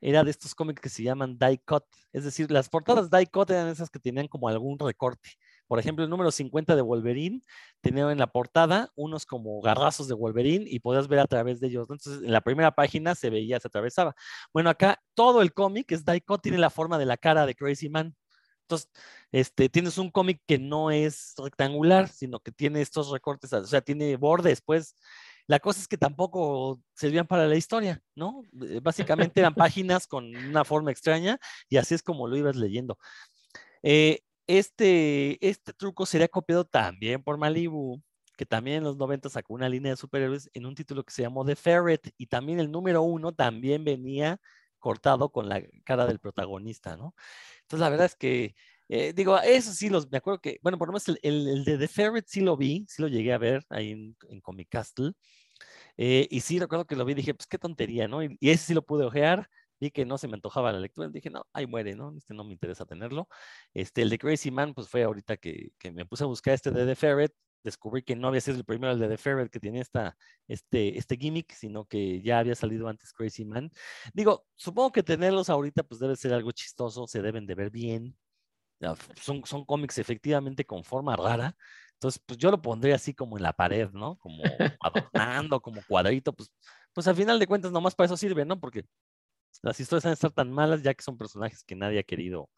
era 0.00 0.24
de 0.24 0.30
estos 0.30 0.54
cómics 0.54 0.80
que 0.80 0.88
se 0.88 1.02
llaman 1.02 1.36
die 1.38 1.58
cut, 1.58 1.84
es 2.14 2.24
decir, 2.24 2.50
las 2.50 2.70
portadas 2.70 3.10
die 3.10 3.26
cut 3.26 3.50
eran 3.50 3.68
esas 3.68 3.90
que 3.90 3.98
tenían 3.98 4.28
como 4.28 4.48
algún 4.48 4.78
recorte. 4.78 5.32
Por 5.70 5.78
ejemplo, 5.78 6.02
el 6.02 6.10
número 6.10 6.32
50 6.32 6.74
de 6.74 6.82
Wolverine 6.82 7.42
tenía 7.80 8.10
en 8.10 8.18
la 8.18 8.26
portada 8.26 8.90
unos 8.96 9.24
como 9.24 9.60
garrazos 9.60 10.08
de 10.08 10.14
Wolverine 10.14 10.64
y 10.68 10.80
podías 10.80 11.06
ver 11.06 11.20
a 11.20 11.28
través 11.28 11.60
de 11.60 11.68
ellos. 11.68 11.82
Entonces, 11.88 12.24
en 12.24 12.32
la 12.32 12.40
primera 12.40 12.72
página 12.72 13.14
se 13.14 13.30
veía, 13.30 13.60
se 13.60 13.68
atravesaba. 13.68 14.16
Bueno, 14.52 14.68
acá 14.68 15.00
todo 15.14 15.42
el 15.42 15.54
cómic 15.54 15.92
es 15.92 16.02
cut, 16.26 16.42
tiene 16.42 16.58
la 16.58 16.70
forma 16.70 16.98
de 16.98 17.06
la 17.06 17.16
cara 17.16 17.46
de 17.46 17.54
Crazy 17.54 17.88
Man. 17.88 18.16
Entonces, 18.62 18.90
este, 19.30 19.68
tienes 19.68 19.96
un 19.96 20.10
cómic 20.10 20.42
que 20.44 20.58
no 20.58 20.90
es 20.90 21.34
rectangular, 21.38 22.08
sino 22.08 22.40
que 22.40 22.50
tiene 22.50 22.80
estos 22.80 23.12
recortes, 23.12 23.52
o 23.52 23.64
sea, 23.64 23.80
tiene 23.80 24.16
bordes, 24.16 24.60
pues. 24.62 24.96
La 25.46 25.60
cosa 25.60 25.80
es 25.80 25.86
que 25.86 25.96
tampoco 25.96 26.80
servían 26.94 27.28
para 27.28 27.46
la 27.46 27.54
historia, 27.54 28.02
¿no? 28.16 28.42
Eh, 28.62 28.80
básicamente 28.82 29.38
eran 29.38 29.54
páginas 29.54 30.08
con 30.08 30.34
una 30.34 30.64
forma 30.64 30.90
extraña 30.90 31.38
y 31.68 31.76
así 31.76 31.94
es 31.94 32.02
como 32.02 32.26
lo 32.26 32.36
ibas 32.36 32.56
leyendo. 32.56 32.98
Eh, 33.84 34.20
este, 34.58 35.46
este 35.46 35.72
truco 35.72 36.06
sería 36.06 36.28
copiado 36.28 36.64
también 36.64 37.22
por 37.22 37.38
Malibu, 37.38 38.02
que 38.36 38.46
también 38.46 38.78
en 38.78 38.84
los 38.84 38.96
90 38.96 39.28
sacó 39.28 39.54
una 39.54 39.68
línea 39.68 39.92
de 39.92 39.96
superhéroes 39.96 40.50
en 40.54 40.66
un 40.66 40.74
título 40.74 41.04
que 41.04 41.12
se 41.12 41.22
llamó 41.22 41.44
The 41.44 41.56
Ferret, 41.56 42.12
y 42.16 42.26
también 42.26 42.58
el 42.60 42.70
número 42.70 43.02
uno 43.02 43.32
también 43.32 43.84
venía 43.84 44.40
cortado 44.78 45.30
con 45.30 45.48
la 45.48 45.62
cara 45.84 46.06
del 46.06 46.18
protagonista, 46.18 46.96
¿no? 46.96 47.14
Entonces, 47.62 47.80
la 47.80 47.90
verdad 47.90 48.06
es 48.06 48.16
que, 48.16 48.54
eh, 48.88 49.12
digo, 49.14 49.38
eso 49.38 49.72
sí, 49.72 49.88
los, 49.88 50.10
me 50.10 50.18
acuerdo 50.18 50.40
que, 50.40 50.58
bueno, 50.62 50.78
por 50.78 50.88
lo 50.88 50.92
menos 50.92 51.08
el, 51.08 51.18
el, 51.22 51.64
de 51.64 51.78
The 51.78 51.88
Ferret 51.88 52.26
sí 52.26 52.40
lo 52.40 52.56
vi, 52.56 52.86
sí 52.88 53.02
lo 53.02 53.08
llegué 53.08 53.32
a 53.32 53.38
ver 53.38 53.64
ahí 53.70 53.92
en, 53.92 54.16
en 54.28 54.40
Comic 54.40 54.68
Castle, 54.70 55.12
eh, 55.96 56.26
y 56.30 56.40
sí 56.40 56.58
recuerdo 56.58 56.86
que 56.86 56.96
lo 56.96 57.04
vi, 57.04 57.14
dije, 57.14 57.34
pues 57.34 57.46
qué 57.46 57.58
tontería, 57.58 58.08
¿no? 58.08 58.22
Y, 58.24 58.36
y 58.40 58.50
ese 58.50 58.66
sí 58.66 58.74
lo 58.74 58.82
pude 58.82 59.04
ojear, 59.04 59.48
vi 59.80 59.90
que 59.90 60.04
no 60.04 60.18
se 60.18 60.28
me 60.28 60.34
antojaba 60.34 60.72
la 60.72 60.80
lectura, 60.80 61.08
dije, 61.08 61.30
no, 61.30 61.46
ahí 61.52 61.66
muere, 61.66 61.94
¿no? 61.96 62.14
Este 62.16 62.34
no 62.34 62.44
me 62.44 62.52
interesa 62.52 62.84
tenerlo. 62.86 63.28
Este, 63.74 64.02
el 64.02 64.10
de 64.10 64.18
Crazy 64.18 64.50
Man, 64.50 64.74
pues 64.74 64.88
fue 64.88 65.02
ahorita 65.04 65.36
que, 65.38 65.70
que 65.78 65.90
me 65.90 66.06
puse 66.06 66.24
a 66.24 66.26
buscar 66.26 66.54
este 66.54 66.70
de 66.70 66.86
The 66.86 66.94
Ferret, 66.96 67.32
descubrí 67.62 68.02
que 68.02 68.16
no 68.16 68.28
había 68.28 68.40
sido 68.40 68.56
el 68.58 68.64
primero 68.64 68.92
el 68.92 68.98
de 68.98 69.08
The 69.08 69.16
Ferret 69.18 69.50
que 69.50 69.60
tenía 69.60 69.82
esta, 69.82 70.16
este, 70.48 70.98
este 70.98 71.16
gimmick, 71.16 71.52
sino 71.52 71.84
que 71.84 72.22
ya 72.22 72.38
había 72.38 72.54
salido 72.54 72.88
antes 72.88 73.12
Crazy 73.12 73.44
Man. 73.44 73.70
Digo, 74.12 74.46
supongo 74.54 74.92
que 74.92 75.02
tenerlos 75.02 75.50
ahorita 75.50 75.82
pues 75.82 76.00
debe 76.00 76.16
ser 76.16 76.32
algo 76.32 76.52
chistoso, 76.52 77.06
se 77.06 77.22
deben 77.22 77.46
de 77.46 77.54
ver 77.54 77.70
bien. 77.70 78.16
Son, 79.20 79.44
son 79.44 79.64
cómics 79.64 79.98
efectivamente 79.98 80.64
con 80.64 80.84
forma 80.84 81.16
rara. 81.16 81.54
Entonces, 81.94 82.22
pues 82.24 82.38
yo 82.38 82.50
lo 82.50 82.62
pondría 82.62 82.94
así 82.94 83.12
como 83.12 83.36
en 83.36 83.42
la 83.42 83.52
pared, 83.52 83.90
¿no? 83.90 84.16
Como 84.16 84.42
adornando, 84.80 85.60
como 85.60 85.82
cuadrito, 85.86 86.32
pues, 86.32 86.50
pues 86.94 87.06
al 87.06 87.14
final 87.14 87.38
de 87.38 87.46
cuentas 87.46 87.72
nomás 87.72 87.94
para 87.94 88.06
eso 88.06 88.16
sirve, 88.16 88.46
¿no? 88.46 88.58
Porque 88.58 88.86
las 89.62 89.78
historias 89.80 90.04
van 90.04 90.12
a 90.12 90.14
estar 90.14 90.32
tan 90.32 90.50
malas 90.50 90.82
ya 90.82 90.94
que 90.94 91.02
son 91.02 91.18
personajes 91.18 91.62
que 91.64 91.76
nadie 91.76 91.98
ha 91.98 92.02
querido 92.02 92.50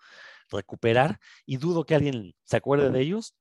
recuperar 0.50 1.18
y 1.46 1.56
dudo 1.56 1.84
que 1.84 1.94
alguien 1.94 2.34
se 2.44 2.56
acuerde 2.56 2.90
de 2.90 3.00
ellos 3.00 3.34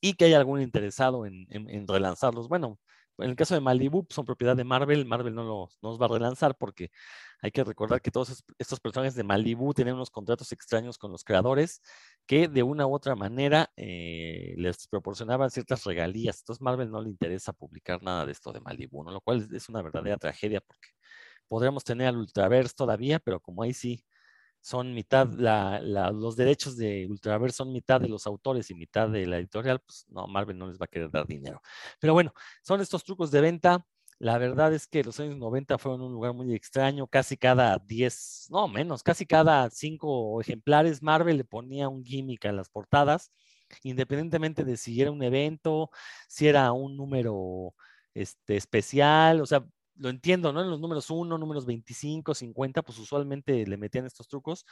y 0.00 0.14
que 0.14 0.26
haya 0.26 0.38
algún 0.38 0.60
interesado 0.60 1.26
en, 1.26 1.88
relanzarlos. 1.88 2.48
Bueno, 2.48 2.78
en 3.18 3.30
el 3.30 3.36
caso 3.36 3.54
de 3.54 3.60
Malibu 3.60 4.06
son 4.10 4.24
propiedad 4.24 4.56
de 4.56 4.62
Marvel, 4.62 5.04
Marvel 5.04 5.34
no 5.34 5.68
los, 5.82 6.00
va 6.00 6.06
a 6.06 6.08
relanzar 6.08 6.56
porque 6.56 6.90
hay 7.40 7.50
que 7.50 7.64
recordar 7.64 8.00
que 8.00 8.10
todos 8.12 8.44
estos 8.58 8.80
personajes 8.80 9.14
de 9.16 9.24
Malibu 9.24 9.74
tienen 9.74 9.94
unos 9.94 10.10
contratos 10.10 10.52
extraños 10.52 10.98
con 10.98 11.10
los 11.10 11.24
creadores 11.24 11.82
que 12.26 12.46
de 12.48 12.62
una 12.62 12.86
u 12.86 12.94
otra 12.94 13.16
manera 13.16 13.70
eh, 13.76 14.54
les 14.56 14.86
proporcionaban 14.86 15.50
ciertas 15.50 15.84
regalías. 15.84 16.40
Entonces 16.40 16.62
Marvel 16.62 16.90
no 16.90 17.00
le 17.00 17.08
interesa 17.08 17.52
publicar 17.52 18.02
nada 18.02 18.24
de 18.24 18.32
esto 18.32 18.52
de 18.52 18.60
Malibu, 18.60 19.02
¿no? 19.02 19.10
lo 19.10 19.20
cual 19.20 19.48
es 19.52 19.68
una 19.68 19.82
verdadera 19.82 20.16
tragedia 20.16 20.60
porque 20.60 20.88
podríamos 21.48 21.84
tener 21.84 22.08
al 22.08 22.18
Ultraverse 22.18 22.74
todavía, 22.76 23.18
pero 23.18 23.40
como 23.40 23.62
ahí 23.62 23.74
sí 23.74 24.04
son 24.60 24.92
mitad, 24.94 25.28
los 26.12 26.36
derechos 26.36 26.76
de 26.76 27.06
Ultraverse 27.08 27.56
son 27.56 27.72
mitad 27.72 28.00
de 28.00 28.08
los 28.08 28.26
autores 28.26 28.70
y 28.70 28.74
mitad 28.74 29.08
de 29.08 29.26
la 29.26 29.38
editorial, 29.38 29.80
pues 29.80 30.04
no, 30.08 30.26
Marvel 30.26 30.58
no 30.58 30.68
les 30.68 30.78
va 30.78 30.84
a 30.84 30.88
querer 30.88 31.10
dar 31.10 31.26
dinero. 31.26 31.62
Pero 32.00 32.12
bueno, 32.12 32.32
son 32.62 32.80
estos 32.80 33.04
trucos 33.04 33.30
de 33.30 33.40
venta. 33.40 33.86
La 34.18 34.36
verdad 34.36 34.74
es 34.74 34.88
que 34.88 35.04
los 35.04 35.20
años 35.20 35.36
90 35.36 35.78
fueron 35.78 36.02
un 36.02 36.12
lugar 36.12 36.34
muy 36.34 36.52
extraño, 36.52 37.06
casi 37.06 37.36
cada 37.36 37.78
10, 37.78 38.48
no 38.50 38.66
menos, 38.66 39.02
casi 39.04 39.26
cada 39.26 39.70
5 39.70 40.40
ejemplares 40.40 41.02
Marvel 41.02 41.36
le 41.36 41.44
ponía 41.44 41.88
un 41.88 42.04
gimmick 42.04 42.44
a 42.46 42.52
las 42.52 42.68
portadas, 42.68 43.30
independientemente 43.84 44.64
de 44.64 44.76
si 44.76 45.00
era 45.00 45.12
un 45.12 45.22
evento, 45.22 45.90
si 46.26 46.48
era 46.48 46.72
un 46.72 46.96
número 46.96 47.74
este, 48.12 48.56
especial, 48.56 49.40
o 49.40 49.46
sea, 49.46 49.64
lo 49.98 50.08
entiendo, 50.10 50.52
¿no? 50.52 50.62
En 50.62 50.70
los 50.70 50.80
números 50.80 51.10
1, 51.10 51.38
números 51.38 51.66
25, 51.66 52.34
50, 52.34 52.82
pues 52.82 52.98
usualmente 52.98 53.66
le 53.66 53.76
metían 53.76 54.06
estos 54.06 54.28
trucos, 54.28 54.64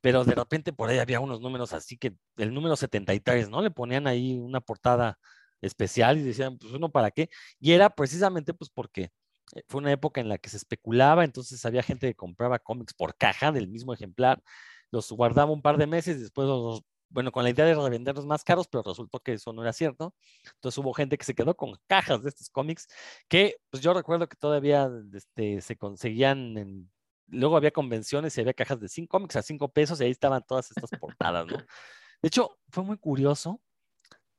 pero 0.00 0.24
de 0.24 0.34
repente 0.34 0.72
por 0.72 0.90
ahí 0.90 0.98
había 0.98 1.20
unos 1.20 1.40
números 1.40 1.72
así 1.72 1.96
que 1.96 2.16
el 2.36 2.52
número 2.54 2.76
73, 2.76 3.50
¿no? 3.50 3.62
Le 3.62 3.70
ponían 3.70 4.06
ahí 4.06 4.38
una 4.38 4.60
portada 4.60 5.18
especial 5.60 6.18
y 6.18 6.22
decían, 6.22 6.58
pues 6.58 6.72
uno 6.72 6.90
para 6.90 7.10
qué. 7.10 7.30
Y 7.60 7.72
era 7.72 7.90
precisamente 7.90 8.54
pues 8.54 8.70
porque 8.70 9.10
eh, 9.54 9.62
fue 9.68 9.80
una 9.80 9.92
época 9.92 10.20
en 10.20 10.28
la 10.28 10.38
que 10.38 10.50
se 10.50 10.56
especulaba, 10.56 11.24
entonces 11.24 11.64
había 11.64 11.82
gente 11.82 12.06
que 12.08 12.14
compraba 12.14 12.58
cómics 12.58 12.94
por 12.94 13.16
caja 13.16 13.52
del 13.52 13.68
mismo 13.68 13.94
ejemplar, 13.94 14.42
los 14.90 15.10
guardaba 15.12 15.52
un 15.52 15.62
par 15.62 15.78
de 15.78 15.86
meses, 15.86 16.20
después 16.20 16.48
los 16.48 16.82
bueno, 17.14 17.30
con 17.30 17.44
la 17.44 17.50
idea 17.50 17.64
de 17.64 17.74
revenderlos 17.76 18.26
más 18.26 18.42
caros, 18.42 18.66
pero 18.66 18.82
resultó 18.82 19.20
que 19.20 19.34
eso 19.34 19.52
no 19.52 19.62
era 19.62 19.72
cierto. 19.72 20.14
Entonces 20.56 20.76
hubo 20.78 20.92
gente 20.92 21.16
que 21.16 21.24
se 21.24 21.34
quedó 21.34 21.56
con 21.56 21.78
cajas 21.86 22.24
de 22.24 22.28
estos 22.28 22.50
cómics 22.50 22.88
que, 23.28 23.56
pues 23.70 23.82
yo 23.82 23.94
recuerdo 23.94 24.28
que 24.28 24.36
todavía 24.36 24.90
este, 25.14 25.60
se 25.60 25.76
conseguían 25.76 26.58
en... 26.58 26.90
Luego 27.28 27.56
había 27.56 27.70
convenciones 27.70 28.36
y 28.36 28.40
había 28.40 28.52
cajas 28.52 28.80
de 28.80 28.88
cinco 28.88 29.12
cómics 29.12 29.36
a 29.36 29.42
cinco 29.42 29.68
pesos 29.68 30.00
y 30.00 30.04
ahí 30.04 30.10
estaban 30.10 30.42
todas 30.46 30.70
estas 30.70 30.90
portadas, 31.00 31.46
¿no? 31.46 31.56
De 31.56 32.28
hecho, 32.28 32.58
fue 32.70 32.82
muy 32.82 32.98
curioso 32.98 33.62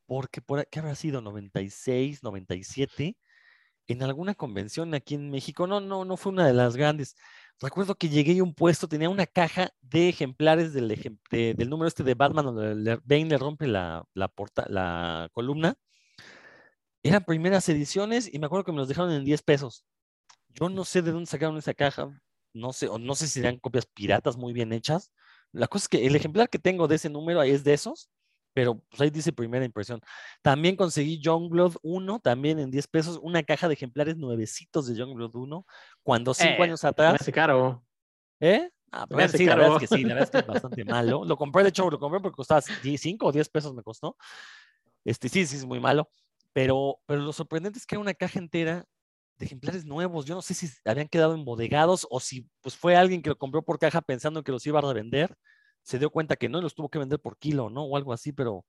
porque, 0.05 0.41
por, 0.41 0.67
¿qué 0.67 0.79
habrá 0.79 0.95
sido? 0.95 1.21
96, 1.21 2.23
97, 2.23 3.17
en 3.87 4.03
alguna 4.03 4.35
convención 4.35 4.93
aquí 4.93 5.15
en 5.15 5.29
México, 5.31 5.65
no, 5.67 5.79
no, 5.79 6.05
no 6.05 6.17
fue 6.17 6.31
una 6.33 6.45
de 6.45 6.53
las 6.53 6.75
grandes, 6.75 7.15
Recuerdo 7.61 7.95
que 7.95 8.09
llegué 8.09 8.37
a 8.39 8.43
un 8.43 8.53
puesto, 8.53 8.87
tenía 8.87 9.09
una 9.09 9.25
caja 9.25 9.71
de 9.81 10.09
ejemplares 10.09 10.73
del, 10.73 10.87
número 11.69 11.87
este 11.87 12.03
de 12.03 12.13
Batman, 12.13 12.45
donde 12.45 12.99
Bane 13.05 13.25
le 13.25 13.37
rompe 13.37 13.65
la, 13.67 14.05
la, 14.13 14.31
la 14.67 15.29
columna. 15.31 15.75
Eran 17.01 17.23
primeras 17.23 17.69
ediciones 17.69 18.33
y 18.33 18.39
me 18.39 18.47
acuerdo 18.47 18.65
que 18.65 18.71
me 18.71 18.79
los 18.79 18.87
dejaron 18.89 19.11
en 19.11 19.23
10 19.23 19.41
pesos. 19.43 19.85
Yo 20.49 20.69
no 20.69 20.83
sé 20.83 21.01
de 21.01 21.11
dónde 21.11 21.29
sacaron 21.29 21.57
esa 21.57 21.73
caja, 21.73 22.09
no 22.53 22.73
sé, 22.73 22.87
o 22.89 22.97
no 22.97 23.15
sé 23.15 23.27
si 23.27 23.39
eran 23.39 23.59
copias 23.59 23.85
piratas 23.85 24.37
muy 24.37 24.53
bien 24.53 24.73
hechas, 24.73 25.11
La 25.51 25.67
cosa 25.67 25.83
es 25.85 25.89
que 25.89 26.07
el 26.07 26.15
ejemplar 26.15 26.49
que 26.49 26.59
tengo 26.59 26.87
de 26.87 26.95
ese 26.95 27.09
número 27.09 27.41
es 27.43 27.63
de 27.63 27.73
esos, 27.73 28.09
pero 28.55 28.79
pues 28.89 29.01
ahí 29.01 29.09
dice 29.09 29.33
primera 29.33 29.65
impresión. 29.65 29.99
También 30.41 30.77
conseguí 30.77 31.19
Youngblood 31.19 31.75
1, 31.83 32.19
también 32.21 32.57
en 32.57 32.71
10 32.71 32.87
pesos, 32.87 33.19
una 33.21 33.43
caja 33.43 33.67
de 33.67 33.73
ejemplares 33.73 34.15
nuevecitos 34.15 34.87
de 34.87 34.95
Youngblood 34.95 35.35
1, 35.35 35.65
cuando 36.03 36.33
cinco 36.33 36.53
Eh, 36.53 36.63
años 36.63 36.81
Me 36.85 36.89
atrás. 36.89 37.21
hace 37.21 37.33
caro. 37.33 37.85
¿Eh? 38.39 38.69
Ah, 38.93 39.05
me 39.09 39.15
bueno, 39.15 39.25
hace 39.25 39.37
sí, 39.39 39.45
la 39.45 39.55
verdad 39.55 39.71
caro. 39.71 39.79
es 39.81 39.89
que 39.89 39.95
sí, 39.97 40.03
la 40.03 40.13
verdad 40.13 40.23
es 40.23 40.31
que 40.31 40.37
es 40.37 40.47
bastante 40.63 40.85
malo. 40.85 41.25
Lo 41.25 41.35
compré, 41.35 41.63
de 41.63 41.69
hecho, 41.69 41.89
lo 41.89 41.99
compré 41.99 42.21
porque 42.21 42.37
costaba 42.37 42.61
5 42.61 43.25
o 43.27 43.31
10 43.33 43.49
pesos 43.49 43.73
me 43.73 43.83
costó. 43.83 44.15
Este, 45.03 45.27
sí, 45.27 45.45
sí, 45.45 45.57
es 45.57 45.65
muy 45.65 45.81
malo. 45.81 46.09
Pero, 46.53 46.99
pero 47.05 47.21
lo 47.21 47.33
sorprendente 47.33 47.77
es 47.77 47.85
que 47.85 47.95
era 47.95 48.01
una 48.01 48.13
caja 48.13 48.39
entera 48.39 48.85
de 49.37 49.45
ejemplares 49.45 49.83
nuevos. 49.85 50.25
Yo 50.25 50.33
no 50.35 50.41
sé 50.41 50.53
si 50.53 50.69
habían 50.85 51.09
quedado 51.09 51.35
embodegados 51.35 52.07
o 52.09 52.21
si 52.21 52.47
pues 52.61 52.77
fue 52.77 52.95
alguien 52.95 53.21
que 53.21 53.29
lo 53.31 53.37
compró 53.37 53.61
por 53.63 53.77
caja 53.79 54.01
pensando 54.01 54.43
que 54.43 54.53
los 54.53 54.65
iba 54.65 54.79
a 54.79 54.81
revender. 54.81 55.35
Se 55.85 55.99
dio 55.99 56.09
cuenta 56.09 56.35
que 56.35 56.49
no 56.49 56.59
los 56.61 56.73
tuvo 56.75 56.89
que 56.89 56.99
vender 56.99 57.19
por 57.19 57.37
kilo, 57.37 57.69
¿no? 57.69 57.83
O 57.83 57.95
algo 57.95 58.11
así, 58.11 58.33
pero 58.33 58.65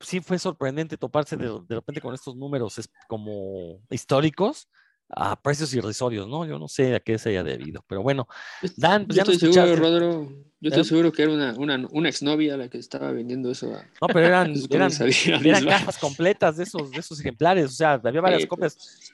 sí 0.00 0.20
fue 0.20 0.38
sorprendente 0.38 0.96
toparse 0.96 1.36
de, 1.36 1.46
de 1.68 1.74
repente 1.76 2.00
con 2.00 2.14
estos 2.14 2.34
números 2.34 2.78
es- 2.78 2.90
como 3.06 3.80
históricos 3.90 4.68
a 5.10 5.40
precios 5.40 5.72
irrisorios, 5.74 6.26
¿no? 6.26 6.46
Yo 6.46 6.58
no 6.58 6.68
sé 6.68 6.94
a 6.94 7.00
qué 7.00 7.18
se 7.18 7.28
haya 7.28 7.44
debido, 7.44 7.84
pero 7.86 8.02
bueno, 8.02 8.26
Dan, 8.76 9.04
pues 9.06 9.16
Yo 9.18 9.24
ya 9.24 9.32
estoy 9.32 9.50
seguro. 9.50 9.76
Rodro, 9.76 10.32
yo 10.60 10.68
estoy 10.68 10.82
¿Eh? 10.82 10.86
seguro 10.86 11.12
que 11.12 11.22
era 11.22 11.32
una, 11.32 11.52
una, 11.58 11.86
una 11.90 12.08
exnovia 12.08 12.56
la 12.56 12.68
que 12.70 12.78
estaba 12.78 13.12
vendiendo 13.12 13.50
eso 13.50 13.74
a 13.74 13.84
No, 14.00 14.08
pero 14.08 14.26
eran, 14.26 14.52
eran, 14.72 14.92
eran 15.44 15.64
cajas 15.66 15.98
completas 15.98 16.56
de 16.56 16.64
esos, 16.64 16.90
de 16.94 17.00
esos 17.00 17.20
ejemplares, 17.20 17.66
o 17.66 17.74
sea, 17.74 17.92
había 18.02 18.22
varias 18.22 18.42
Sí, 18.42 18.48
copias. 18.48 19.12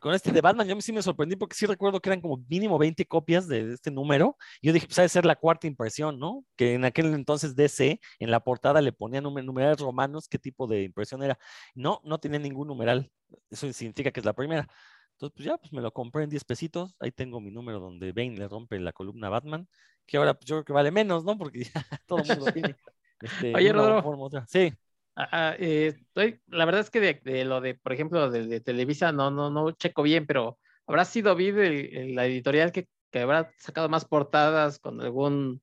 Con 0.00 0.14
este 0.14 0.32
de 0.32 0.40
Batman, 0.40 0.66
yo 0.68 0.80
sí 0.80 0.92
me 0.92 1.02
sorprendí 1.02 1.36
porque 1.36 1.56
sí 1.56 1.66
recuerdo 1.66 2.00
que 2.00 2.08
eran 2.08 2.20
como 2.20 2.44
mínimo 2.48 2.78
20 2.78 3.06
copias 3.06 3.48
de 3.48 3.72
este 3.72 3.90
número. 3.90 4.36
Yo 4.62 4.72
dije, 4.72 4.86
pues 4.86 4.98
ha 4.98 5.02
de 5.02 5.08
ser 5.08 5.24
la 5.26 5.36
cuarta 5.36 5.66
impresión, 5.66 6.18
¿no? 6.18 6.44
Que 6.56 6.74
en 6.74 6.84
aquel 6.84 7.12
entonces 7.14 7.56
DC, 7.56 8.00
en 8.18 8.30
la 8.30 8.40
portada 8.40 8.80
le 8.80 8.92
ponían 8.92 9.24
numer- 9.24 9.44
numerales 9.44 9.80
romanos, 9.80 10.28
qué 10.28 10.38
tipo 10.38 10.66
de 10.66 10.82
impresión 10.84 11.22
era. 11.22 11.38
No, 11.74 12.00
no 12.04 12.18
tenía 12.18 12.38
ningún 12.38 12.68
numeral. 12.68 13.10
Eso 13.50 13.72
significa 13.72 14.10
que 14.10 14.20
es 14.20 14.26
la 14.26 14.32
primera. 14.34 14.68
Entonces, 15.12 15.34
pues 15.34 15.46
ya, 15.46 15.56
pues 15.58 15.72
me 15.72 15.80
lo 15.82 15.92
compré 15.92 16.24
en 16.24 16.30
10 16.30 16.44
pesitos. 16.44 16.94
Ahí 17.00 17.10
tengo 17.10 17.40
mi 17.40 17.50
número 17.50 17.80
donde 17.80 18.12
Bane 18.12 18.36
le 18.36 18.46
rompe 18.48 18.78
la 18.78 18.92
columna 18.92 19.26
a 19.26 19.30
Batman, 19.30 19.68
que 20.06 20.16
ahora 20.16 20.34
pues, 20.34 20.46
yo 20.46 20.56
creo 20.56 20.64
que 20.64 20.72
vale 20.72 20.90
menos, 20.92 21.24
¿no? 21.24 21.36
Porque 21.36 21.64
ya 21.74 21.84
todo 22.06 22.20
el 22.20 22.28
mundo 22.28 22.52
tiene. 22.52 22.76
Este, 23.20 23.54
Oye, 23.54 23.72
otra. 23.72 24.46
Sí. 24.46 24.72
Ah, 25.20 25.28
ah, 25.32 25.56
eh, 25.58 25.88
estoy- 25.88 26.40
la 26.46 26.64
verdad 26.64 26.80
es 26.80 26.90
que 26.90 27.00
de, 27.00 27.20
de 27.24 27.44
lo 27.44 27.60
de, 27.60 27.74
por 27.74 27.92
ejemplo, 27.92 28.30
de, 28.30 28.46
de 28.46 28.60
Televisa 28.60 29.10
no, 29.10 29.32
no, 29.32 29.50
no 29.50 29.72
checo 29.72 30.02
bien, 30.04 30.26
pero 30.26 30.58
habrá 30.86 31.04
sido 31.04 31.34
Vid 31.34 31.58
el- 31.58 31.96
el- 31.96 32.14
la 32.14 32.26
editorial 32.26 32.70
que, 32.70 32.86
que 33.10 33.18
habrá 33.20 33.50
sacado 33.58 33.88
más 33.88 34.04
portadas 34.04 34.78
con 34.78 35.00
algún 35.00 35.60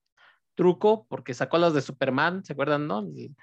truco, 0.56 1.08
porque 1.08 1.34
sacó 1.34 1.58
las 1.58 1.74
de 1.74 1.82
Superman, 1.82 2.44
¿se 2.44 2.52
acuerdan, 2.52 2.86
no? 2.86 3.00
El- 3.00 3.34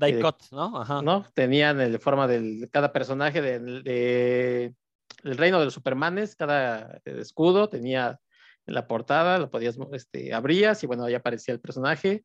die 0.00 0.20
cut, 0.20 0.42
¿no? 0.50 0.80
Ajá. 0.80 1.02
¿no? 1.02 1.24
Tenían 1.34 1.80
el 1.80 2.00
forma 2.00 2.26
del- 2.26 2.62
de 2.62 2.68
cada 2.68 2.92
personaje 2.92 3.40
del 3.40 3.84
de, 3.84 4.74
el 5.22 5.36
reino 5.36 5.60
de 5.60 5.66
los 5.66 5.74
Supermanes, 5.74 6.34
cada 6.34 7.00
eh, 7.04 7.18
escudo 7.20 7.68
tenía 7.68 8.18
en 8.66 8.74
la 8.74 8.88
portada, 8.88 9.38
lo 9.38 9.50
podías, 9.50 9.78
este, 9.92 10.34
abrías 10.34 10.82
y 10.82 10.88
bueno, 10.88 11.08
ya 11.08 11.18
aparecía 11.18 11.54
el 11.54 11.60
personaje. 11.60 12.24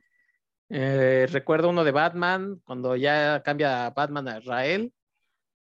Eh, 0.69 1.27
recuerdo 1.31 1.69
uno 1.69 1.83
de 1.83 1.91
Batman, 1.91 2.59
cuando 2.65 2.95
ya 2.95 3.41
cambia 3.43 3.89
Batman 3.91 4.27
a 4.27 4.39
Israel, 4.39 4.91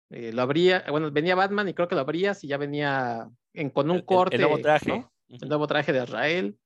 eh, 0.10 0.32
lo 0.32 0.42
abría, 0.44 0.84
bueno, 0.90 1.12
venía 1.12 1.36
Batman 1.36 1.68
y 1.68 1.74
creo 1.74 1.88
que 1.88 1.96
lo 1.96 2.02
abrías 2.02 2.44
y 2.44 2.48
ya 2.48 2.58
venía 2.58 3.30
en, 3.54 3.70
con 3.70 3.90
un 3.92 3.98
El- 3.98 4.06
corte. 4.06 4.36
El, 4.36 4.42
nuevo 4.44 4.60
traje. 4.60 4.90
¿no? 4.90 5.12
el 5.30 5.50
nuevo 5.50 5.68
traje 5.68 5.92
de 5.94 6.04
Israel. 6.04 6.58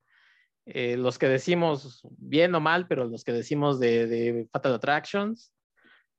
eh, 0.66 0.98
los 0.98 1.18
que 1.18 1.28
decimos 1.30 2.02
bien 2.18 2.54
o 2.54 2.60
mal, 2.60 2.88
pero 2.88 3.06
los 3.06 3.24
que 3.24 3.32
decimos 3.32 3.80
de, 3.80 4.06
de 4.08 4.48
Fatal 4.52 4.74
Attractions. 4.76 5.52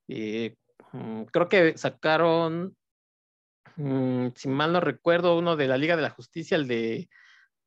eh, 0.08 0.56
mm, 0.92 1.24
creo 1.24 1.48
que 1.50 1.76
sacaron, 1.76 2.74
mm, 3.76 4.28
si 4.34 4.48
mal 4.48 4.72
no 4.72 4.80
recuerdo, 4.80 5.36
uno 5.38 5.54
de 5.54 5.68
la 5.68 5.76
Liga 5.76 5.96
de 5.96 6.02
la 6.02 6.08
Justicia, 6.10 6.56
el 6.56 6.66
de, 6.66 7.10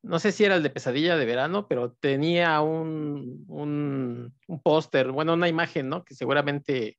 no 0.04 0.20
sé 0.20 0.32
si 0.32 0.46
era 0.46 0.56
el 0.56 0.64
de 0.64 0.70
Pesadilla 0.70 1.18
de 1.18 1.26
Verano, 1.26 1.68
pero 1.68 1.94
tenía 1.94 2.62
un, 2.62 3.46
un, 3.48 4.34
un 4.48 4.62
póster, 4.62 5.12
bueno, 5.12 5.34
una 5.34 5.48
imagen, 5.48 5.90
¿no? 5.90 6.04
Que 6.04 6.16
seguramente, 6.16 6.98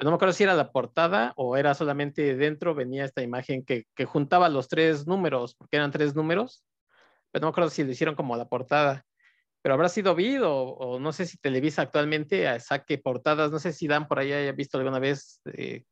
no 0.00 0.10
me 0.10 0.16
acuerdo 0.16 0.32
si 0.32 0.44
era 0.44 0.54
la 0.54 0.72
portada 0.72 1.32
o 1.36 1.56
era 1.56 1.74
solamente 1.74 2.36
dentro, 2.36 2.74
venía 2.74 3.04
esta 3.04 3.22
imagen 3.22 3.64
que, 3.64 3.86
que 3.94 4.04
juntaba 4.04 4.48
los 4.48 4.68
tres 4.68 5.06
números, 5.06 5.54
porque 5.54 5.76
eran 5.76 5.90
tres 5.90 6.14
números 6.14 6.64
pero 7.32 7.42
no 7.42 7.46
me 7.48 7.50
acuerdo 7.50 7.70
si 7.70 7.82
lo 7.82 7.90
hicieron 7.90 8.14
como 8.14 8.36
la 8.36 8.48
portada. 8.48 9.04
Pero 9.62 9.74
habrá 9.74 9.88
sido 9.88 10.14
Vid 10.14 10.40
o, 10.44 10.98
no 11.00 11.12
sé 11.12 11.26
si 11.26 11.38
Televisa 11.38 11.82
actualmente 11.82 12.44
eh, 12.44 12.60
saque 12.60 12.98
portadas, 12.98 13.50
no 13.50 13.58
sé 13.58 13.72
si 13.72 13.88
Dan 13.88 14.06
por 14.06 14.18
ahí 14.18 14.32
haya 14.32 14.52
visto 14.52 14.76
alguna 14.76 14.98
vez 14.98 15.40
eh, 15.46 15.84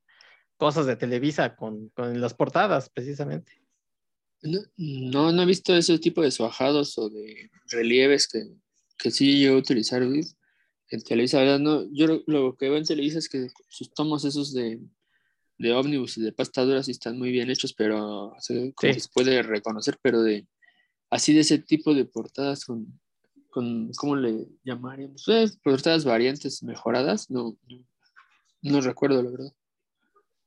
cosas 0.57 0.87
de 0.87 0.97
Televisa 0.97 1.57
con, 1.57 1.89
con 1.91 2.21
las 2.21 2.35
portadas, 2.35 2.91
precisamente. 2.91 3.53
No, 4.43 4.61
no, 4.77 5.33
no 5.33 5.43
he 5.43 5.47
visto 5.47 5.75
ese 5.75 5.99
tipo 5.99 6.23
de 6.23 6.31
suajados 6.31 6.97
o 6.99 7.11
de 7.11 7.51
relieves 7.67 8.27
que, 8.27 8.43
que 8.99 9.11
sí 9.11 9.39
llegó 9.39 9.57
a 9.57 9.59
utilizar 9.59 10.03
en 10.03 11.03
Televisa. 11.03 11.41
verdad, 11.41 11.59
no, 11.59 11.85
yo 11.93 12.23
lo, 12.27 12.57
que 12.57 12.69
veo 12.69 12.79
en 12.79 12.85
Televisa 12.85 13.19
es 13.19 13.29
que 13.29 13.49
sus 13.69 13.93
tomos 13.93 14.25
esos 14.25 14.53
de, 14.55 14.81
de 15.59 15.73
ómnibus 15.75 16.17
y 16.17 16.23
de 16.23 16.33
pasta 16.33 16.65
dura 16.65 16.83
sí 16.83 16.93
están 16.93 17.19
muy 17.19 17.31
bien 17.31 17.51
hechos, 17.51 17.75
pero 17.75 18.29
o 18.29 18.41
sea, 18.41 18.57
como 18.57 18.73
Sí. 18.81 18.95
que 18.95 19.01
se 19.01 19.09
puede 19.13 19.43
reconocer, 19.43 19.99
pero 20.01 20.23
de 20.23 20.47
así 21.11 21.35
de 21.35 21.41
ese 21.41 21.59
tipo 21.59 21.93
de 21.93 22.07
portadas 22.07 22.65
con, 22.65 22.99
con 23.51 23.93
¿cómo 23.93 24.17
le 24.17 24.47
llamaríamos? 24.65 25.23
Pues, 25.27 25.59
portadas 25.59 26.05
variantes 26.05 26.63
mejoradas, 26.63 27.31
no, 27.31 27.59
no, 27.69 27.85
no 28.63 28.81
recuerdo 28.81 29.23
la 29.23 29.31
verdad. 29.31 29.53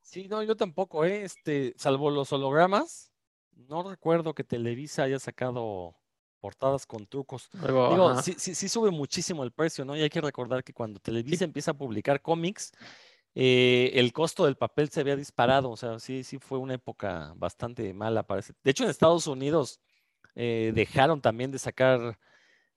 Sí, 0.02 0.28
no, 0.28 0.42
yo 0.44 0.56
tampoco, 0.56 1.06
¿eh? 1.06 1.24
Este, 1.24 1.74
salvo 1.78 2.12
los 2.12 2.32
hologramas, 2.34 3.13
no 3.56 3.90
recuerdo 3.90 4.34
que 4.34 4.44
Televisa 4.44 5.04
haya 5.04 5.20
sacado 5.20 5.96
portadas 6.40 6.86
con 6.86 7.08
trucos. 7.08 7.50
Luego, 7.54 7.90
Digo, 7.90 8.22
sí, 8.22 8.36
sí 8.38 8.68
sube 8.68 8.92
muchísimo 8.92 9.44
el 9.44 9.52
precio, 9.52 9.86
¿no? 9.86 9.96
Y 9.96 10.02
hay 10.02 10.10
que 10.10 10.20
recordar 10.20 10.64
que 10.64 10.74
cuando 10.74 11.00
Televisa 11.00 11.46
empieza 11.46 11.72
a 11.72 11.74
publicar 11.74 12.22
cómics, 12.22 12.74
eh, 13.36 13.92
el 13.96 14.12
costo 14.14 14.46
del 14.46 14.58
papel 14.58 14.90
se 14.90 15.00
había 15.00 15.16
disparado, 15.16 15.72
o 15.72 15.78
sea, 15.78 16.00
sí, 16.00 16.24
sí 16.24 16.38
fue 16.38 16.60
una 16.60 16.76
época 16.76 17.34
bastante 17.36 17.94
mala, 17.94 18.24
parece. 18.24 18.54
De 18.64 18.72
hecho, 18.72 18.84
en 18.84 18.90
Estados 18.90 19.26
Unidos 19.26 19.80
eh, 20.36 20.72
dejaron 20.76 21.22
también 21.22 21.50
de 21.50 21.60
sacar 21.60 22.20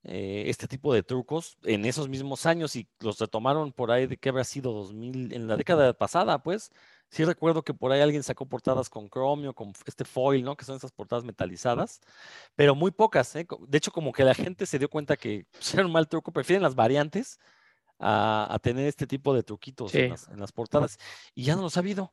eh, 0.09 0.45
este 0.47 0.69
tipo 0.69 0.95
de 0.95 1.03
trucos 1.03 1.59
en 1.65 1.85
esos 1.85 2.09
mismos 2.09 2.47
años 2.47 2.77
y 2.77 2.89
los 3.01 3.19
retomaron 3.19 3.73
por 3.73 3.91
ahí 3.91 4.07
de 4.07 4.17
que 4.17 4.29
habrá 4.29 4.45
sido 4.45 4.73
2000, 4.73 5.33
en 5.33 5.49
la 5.49 5.57
década 5.57 5.93
pasada, 5.95 6.43
pues. 6.43 6.71
Sí 7.09 7.25
recuerdo 7.25 7.63
que 7.63 7.75
por 7.75 7.93
ahí 7.93 8.01
alguien 8.01 8.23
sacó 8.23 8.47
portadas 8.47 8.89
con 8.89 9.09
cromio, 9.09 9.55
con 9.55 9.73
este 9.85 10.05
foil, 10.05 10.45
¿no? 10.45 10.57
Que 10.57 10.65
son 10.65 10.77
esas 10.77 10.93
portadas 10.93 11.25
metalizadas, 11.25 12.01
pero 12.55 12.75
muy 12.75 12.91
pocas, 12.91 13.35
¿eh? 13.37 13.47
De 13.69 13.79
hecho, 13.79 13.93
como 13.93 14.13
que 14.13 14.25
la 14.25 14.35
gente 14.35 14.67
se 14.67 14.79
dio 14.79 14.89
cuenta 14.89 15.17
que 15.17 15.47
pues, 15.53 15.75
era 15.75 15.87
un 15.87 15.93
mal 15.93 16.09
truco, 16.09 16.33
prefieren 16.33 16.63
las 16.63 16.75
variantes 16.75 17.39
a, 17.99 18.47
a 18.53 18.59
tener 18.59 18.87
este 18.87 19.07
tipo 19.07 19.35
de 19.35 19.43
truquitos 19.43 19.95
en 19.95 20.11
las, 20.11 20.29
en 20.29 20.41
las 20.41 20.53
portadas. 20.53 20.99
Y 21.35 21.45
ya 21.45 21.57
no 21.57 21.63
los 21.63 21.77
ha 21.77 21.81
habido. 21.81 22.13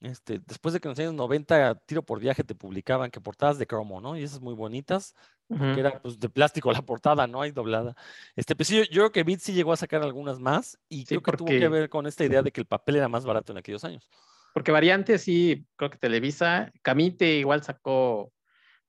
Este, 0.00 0.38
después 0.46 0.72
de 0.72 0.78
que 0.80 0.86
en 0.86 0.90
los 0.90 0.98
años 1.00 1.14
90, 1.14 1.74
tiro 1.86 2.02
por 2.04 2.20
viaje, 2.20 2.44
te 2.44 2.54
publicaban 2.54 3.10
que 3.10 3.20
portadas 3.20 3.58
de 3.58 3.66
cromo, 3.66 4.00
¿no? 4.00 4.16
Y 4.16 4.22
esas 4.22 4.40
muy 4.40 4.54
bonitas, 4.54 5.14
Ujú. 5.48 5.74
que 5.74 5.80
era 5.80 6.00
pues 6.00 6.20
de 6.20 6.28
plástico 6.28 6.70
la 6.82 6.82
portada, 6.82 7.26
¿no? 7.26 7.42
Hay 7.42 7.50
doblada. 7.50 7.96
Este, 8.36 8.54
pues 8.54 8.68
sí, 8.68 8.76
yo, 8.76 8.82
yo 8.84 8.90
creo 9.02 9.12
que 9.12 9.24
Beat 9.24 9.40
sí 9.40 9.52
llegó 9.54 9.72
a 9.72 9.76
sacar 9.76 10.02
algunas 10.02 10.38
más 10.38 10.78
y 10.88 11.00
Sí, 11.00 11.06
creo 11.06 11.22
que 11.22 11.32
tuvo 11.32 11.46
que 11.48 11.54
porque- 11.54 11.68
ver 11.68 11.88
con 11.88 12.06
esta 12.06 12.24
idea 12.24 12.42
de 12.42 12.52
que 12.52 12.60
el 12.60 12.66
papel 12.66 12.96
era 12.96 13.08
más 13.08 13.24
barato 13.24 13.50
en 13.52 13.58
aquellos 13.58 13.82
años. 13.84 14.08
Porque 14.54 14.70
variantes, 14.72 15.22
sí, 15.22 15.66
creo 15.76 15.90
que 15.90 15.98
Televisa, 15.98 16.72
Camite 16.82 17.34
igual 17.36 17.62
sacó 17.64 18.32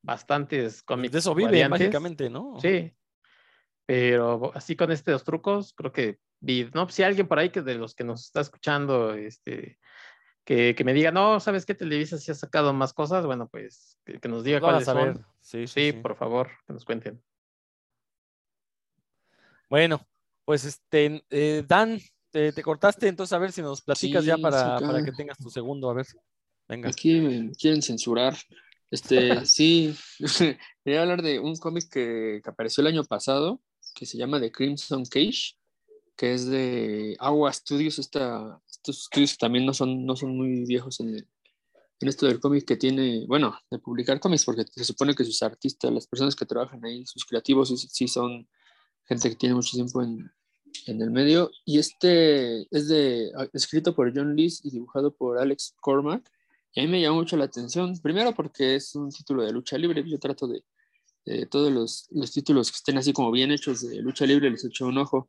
bastantes 0.03 0.83
cómics. 0.83 1.11
De 1.13 1.19
eso 1.19 1.33
vive, 1.35 1.47
variantes. 1.49 1.79
mágicamente, 1.79 2.29
¿no? 2.29 2.57
Sí. 2.61 2.93
Pero 3.85 4.51
así 4.53 4.75
con 4.75 4.91
estos 4.91 5.23
trucos, 5.23 5.73
creo 5.73 5.91
que 5.91 6.19
Vid, 6.39 6.69
¿no? 6.73 6.87
Si 6.89 7.03
alguien 7.03 7.27
por 7.27 7.39
ahí 7.39 7.49
que 7.49 7.61
de 7.61 7.75
los 7.75 7.95
que 7.95 8.03
nos 8.03 8.25
está 8.25 8.41
escuchando, 8.41 9.13
este, 9.13 9.77
que, 10.49 10.73
que 10.73 10.83
me 10.83 10.93
diga, 10.93 11.11
no, 11.11 11.39
¿sabes 11.39 11.63
qué? 11.63 11.75
Televisa 11.75 12.17
sí 12.17 12.31
ha 12.31 12.33
sacado 12.33 12.73
más 12.73 12.91
cosas, 12.91 13.23
bueno, 13.23 13.47
pues 13.47 13.99
que, 14.03 14.19
que 14.19 14.27
nos 14.27 14.43
diga 14.43 14.59
Lo 14.59 14.65
van 14.65 14.81
a 14.81 14.83
cuáles 14.83 14.85
saber. 14.87 15.13
son. 15.13 15.25
Sí, 15.41 15.67
sí, 15.67 15.93
por 15.93 16.15
favor, 16.15 16.49
que 16.65 16.73
nos 16.73 16.85
cuenten. 16.85 17.21
Bueno, 19.69 20.03
pues 20.45 20.65
este, 20.65 21.23
eh, 21.29 21.63
Dan, 21.67 21.99
te, 22.31 22.51
te 22.51 22.63
cortaste, 22.63 23.07
entonces 23.07 23.31
a 23.33 23.37
ver 23.37 23.51
si 23.51 23.61
nos 23.61 23.83
platicas 23.83 24.25
ya 24.25 24.39
para, 24.39 24.79
sí, 24.79 24.85
para 24.85 25.03
que 25.03 25.11
tengas 25.11 25.37
tu 25.37 25.51
segundo, 25.51 25.87
a 25.87 25.93
ver. 25.93 26.07
Venga. 26.67 26.89
Aquí 26.89 27.21
me 27.21 27.51
quieren 27.51 27.83
censurar. 27.83 28.35
Este, 28.89 29.45
sí, 29.45 29.95
quería 30.83 31.03
hablar 31.03 31.21
de 31.21 31.37
un 31.37 31.57
cómic 31.57 31.91
que, 31.91 32.41
que 32.43 32.49
apareció 32.49 32.81
el 32.81 32.87
año 32.87 33.03
pasado, 33.03 33.61
que 33.93 34.07
se 34.07 34.17
llama 34.17 34.39
The 34.39 34.51
Crimson 34.51 35.05
Cage, 35.05 35.59
que 36.15 36.33
es 36.33 36.47
de 36.47 37.15
Agua 37.19 37.53
Studios, 37.53 37.99
esta, 37.99 38.59
estos 38.81 39.09
que 39.09 39.25
también 39.39 39.65
no 39.65 39.73
son, 39.73 40.05
no 40.05 40.15
son 40.15 40.35
muy 40.35 40.65
viejos 40.65 40.99
en, 40.99 41.15
el- 41.15 41.27
en 41.99 42.07
esto 42.07 42.25
del 42.25 42.39
cómic 42.39 42.65
que 42.65 42.77
tiene, 42.77 43.25
bueno, 43.27 43.57
de 43.69 43.79
publicar 43.79 44.19
cómics, 44.19 44.45
porque 44.45 44.63
se 44.73 44.85
supone 44.85 45.13
que 45.13 45.25
sus 45.25 45.43
artistas, 45.43 45.91
las 45.91 46.07
personas 46.07 46.35
que 46.35 46.45
trabajan 46.45 46.83
ahí, 46.85 47.05
sus 47.05 47.25
creativos, 47.25 47.69
sí, 47.69 47.75
sí 47.77 48.07
son 48.07 48.47
gente 49.05 49.29
que 49.29 49.35
tiene 49.35 49.55
mucho 49.55 49.75
tiempo 49.75 50.01
en, 50.01 50.31
en 50.85 51.01
el 51.01 51.11
medio. 51.11 51.51
Y 51.65 51.79
este 51.79 52.61
es 52.75 52.87
de, 52.87 53.31
escrito 53.53 53.93
por 53.93 54.15
John 54.15 54.35
Lees 54.35 54.63
y 54.63 54.71
dibujado 54.71 55.11
por 55.13 55.39
Alex 55.39 55.75
Cormack. 55.81 56.31
Y 56.73 56.79
a 56.79 56.83
mí 56.83 56.89
me 56.89 57.01
llamó 57.01 57.17
mucho 57.17 57.35
la 57.35 57.45
atención, 57.45 57.97
primero 57.99 58.33
porque 58.33 58.75
es 58.75 58.95
un 58.95 59.09
título 59.09 59.43
de 59.43 59.51
lucha 59.51 59.77
libre. 59.77 60.03
Yo 60.07 60.19
trato 60.19 60.47
de, 60.47 60.63
de 61.25 61.45
todos 61.47 61.71
los, 61.71 62.07
los, 62.11 62.31
títulos 62.31 62.71
que 62.71 62.77
estén 62.77 62.97
así 62.97 63.11
como 63.11 63.31
bien 63.31 63.51
hechos 63.51 63.81
de 63.81 63.97
lucha 64.01 64.25
libre, 64.25 64.49
les 64.49 64.63
echo 64.63 64.85
un 64.85 64.99
ojo. 64.99 65.27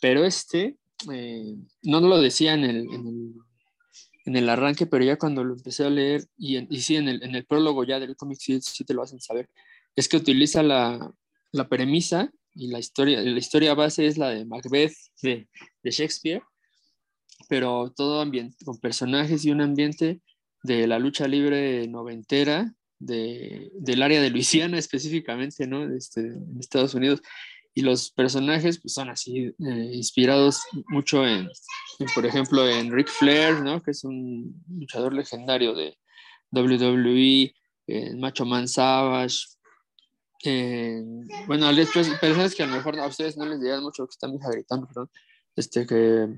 Pero 0.00 0.24
este, 0.24 0.76
eh, 1.12 1.56
no 1.82 2.00
lo 2.00 2.20
decía 2.20 2.54
en 2.54 2.64
el, 2.64 2.86
en 4.24 4.36
el, 4.36 4.48
arranque, 4.48 4.86
pero 4.86 5.04
ya 5.04 5.16
cuando 5.16 5.44
lo 5.44 5.54
empecé 5.54 5.84
a 5.84 5.90
leer, 5.90 6.24
y, 6.36 6.58
y 6.74 6.80
sí, 6.80 6.96
en 6.96 7.08
el, 7.08 7.46
prólogo 7.46 7.84
ya 7.84 7.98
del 7.98 8.16
cómic 8.16 8.38
sí, 8.40 8.60
sí, 8.60 8.84
te 8.84 8.94
lo 8.94 9.02
hacen 9.02 9.20
saber, 9.20 9.48
es 9.96 10.08
que 10.08 10.16
utiliza 10.16 10.62
la, 10.62 11.12
la 11.52 11.68
premisa 11.68 12.30
y 12.54 12.68
la 12.68 12.78
historia, 12.78 13.20
la 13.20 13.38
historia 13.38 13.74
base 13.74 14.06
es 14.06 14.18
la 14.18 14.30
de 14.30 14.44
Macbeth 14.44 14.94
de, 15.22 15.48
de 15.82 15.90
Shakespeare, 15.90 16.42
pero 17.48 17.92
todo 17.94 18.20
ambiente, 18.20 18.64
con 18.64 18.78
personajes 18.78 19.44
y 19.44 19.50
un 19.50 19.60
ambiente 19.60 20.20
de 20.62 20.86
la 20.86 20.98
lucha 20.98 21.26
libre 21.26 21.86
noventera, 21.88 22.72
de, 22.98 23.70
del 23.74 24.02
área 24.02 24.22
de 24.22 24.30
Luisiana 24.30 24.78
específicamente, 24.78 25.66
¿no? 25.66 25.84
Este, 25.94 26.20
en 26.20 26.56
Estados 26.58 26.94
Unidos. 26.94 27.20
Y 27.74 27.82
los 27.82 28.10
personajes 28.10 28.78
pues, 28.80 28.94
son 28.94 29.08
así, 29.08 29.46
eh, 29.46 29.90
inspirados 29.92 30.62
mucho 30.88 31.26
en, 31.26 31.48
en, 31.98 32.06
por 32.14 32.26
ejemplo, 32.26 32.68
en 32.68 32.92
Ric 32.92 33.08
Flair, 33.08 33.60
¿no? 33.60 33.82
Que 33.82 33.92
es 33.92 34.04
un 34.04 34.62
luchador 34.68 35.14
legendario 35.14 35.74
de 35.74 35.96
WWE, 36.52 37.54
en 37.86 38.20
Macho 38.20 38.44
Man 38.44 38.68
Savage, 38.68 39.46
eh, 40.44 41.02
bueno, 41.46 41.72
después, 41.72 42.08
personas 42.20 42.54
que 42.54 42.64
a 42.64 42.66
lo 42.66 42.74
mejor 42.74 42.98
a 42.98 43.06
ustedes 43.06 43.36
no 43.36 43.46
les 43.46 43.60
dirán 43.60 43.82
mucho, 43.82 44.06
que 44.06 44.12
están 44.12 44.36
gritando, 44.36 44.86
perdón, 44.88 45.10
este, 45.54 45.86
que, 45.86 46.28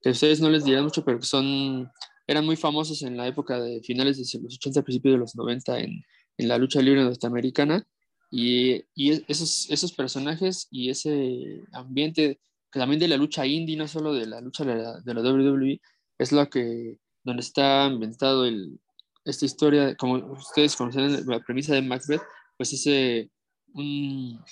que, 0.00 0.10
ustedes 0.10 0.40
no 0.40 0.48
les 0.48 0.64
dirán 0.64 0.84
mucho, 0.84 1.04
pero 1.04 1.18
que 1.18 1.26
son, 1.26 1.90
eran 2.26 2.46
muy 2.46 2.56
famosos 2.56 3.02
en 3.02 3.16
la 3.16 3.26
época 3.26 3.60
de 3.60 3.82
finales 3.82 4.16
de 4.16 4.40
los 4.40 4.54
80, 4.54 4.82
principios 4.82 5.14
de 5.14 5.18
los 5.18 5.36
90 5.36 5.78
en, 5.80 6.02
en 6.38 6.48
la 6.48 6.56
lucha 6.56 6.80
libre 6.80 7.02
norteamericana. 7.02 7.86
Y, 8.30 8.84
y, 8.94 9.24
esos, 9.28 9.68
esos 9.70 9.92
personajes 9.92 10.68
y 10.70 10.90
ese 10.90 11.62
ambiente, 11.72 12.40
que 12.70 12.78
también 12.78 13.00
de 13.00 13.08
la 13.08 13.16
lucha 13.16 13.46
indie, 13.46 13.76
no 13.76 13.88
solo 13.88 14.14
de 14.14 14.26
la 14.26 14.40
lucha 14.40 14.64
de 14.64 14.76
la, 14.76 15.00
de 15.00 15.14
la 15.14 15.20
WWE, 15.22 15.80
es 16.18 16.32
lo 16.32 16.48
que, 16.48 16.98
donde 17.24 17.42
está 17.42 17.86
inventado 17.86 18.44
el, 18.46 18.78
esta 19.24 19.44
historia, 19.44 19.96
como 19.96 20.14
ustedes 20.32 20.76
conocen 20.76 21.26
la 21.26 21.40
premisa 21.40 21.74
de 21.74 21.82
Macbeth, 21.82 22.22
pues 22.56 22.72
ese 22.72 23.30
un, 23.74 24.42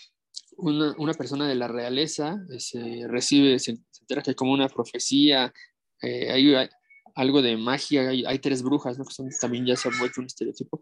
una, 0.57 0.95
una, 0.99 1.15
persona 1.15 1.49
de 1.49 1.55
la 1.55 1.69
realeza 1.69 2.39
se 2.59 3.07
recibe, 3.09 3.59
se, 3.59 3.77
se, 3.91 4.03
entera 4.03 4.23
que 4.23 4.31
hay 4.31 4.35
como 4.35 4.53
una 4.53 4.69
profecía, 4.69 5.53
eh, 6.03 6.31
hay, 6.31 6.55
hay, 6.55 6.69
algo 7.15 7.43
de 7.43 7.57
magia, 7.57 8.09
hay, 8.09 8.25
hay, 8.25 8.39
tres 8.39 8.63
brujas, 8.63 8.99
¿no? 8.99 9.05
que 9.05 9.13
son, 9.13 9.29
también 9.41 9.67
ya 9.67 9.77
se 9.77 9.89
han 9.89 9.99
vuelto 9.99 10.21
un 10.21 10.27
estereotipo, 10.27 10.81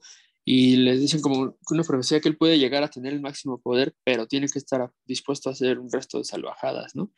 y 0.49 0.77
les 0.77 1.01
dicen 1.01 1.21
como 1.21 1.57
una 1.71 1.83
profecía 1.83 2.21
que 2.21 2.29
él 2.29 2.37
puede 2.37 2.57
llegar 2.57 2.85
a 2.85 2.89
tener 2.89 3.13
el 3.13 3.21
máximo 3.21 3.61
poder, 3.61 3.97
pero 4.05 4.29
tiene 4.29 4.49
que 4.49 4.61
estar 4.61 4.93
dispuesto 5.05 5.49
a 5.49 5.53
hacer 5.53 5.81
un 5.81 5.91
resto 5.91 6.19
de 6.19 6.25
salvajadas, 6.25 6.95
¿no? 6.95 7.11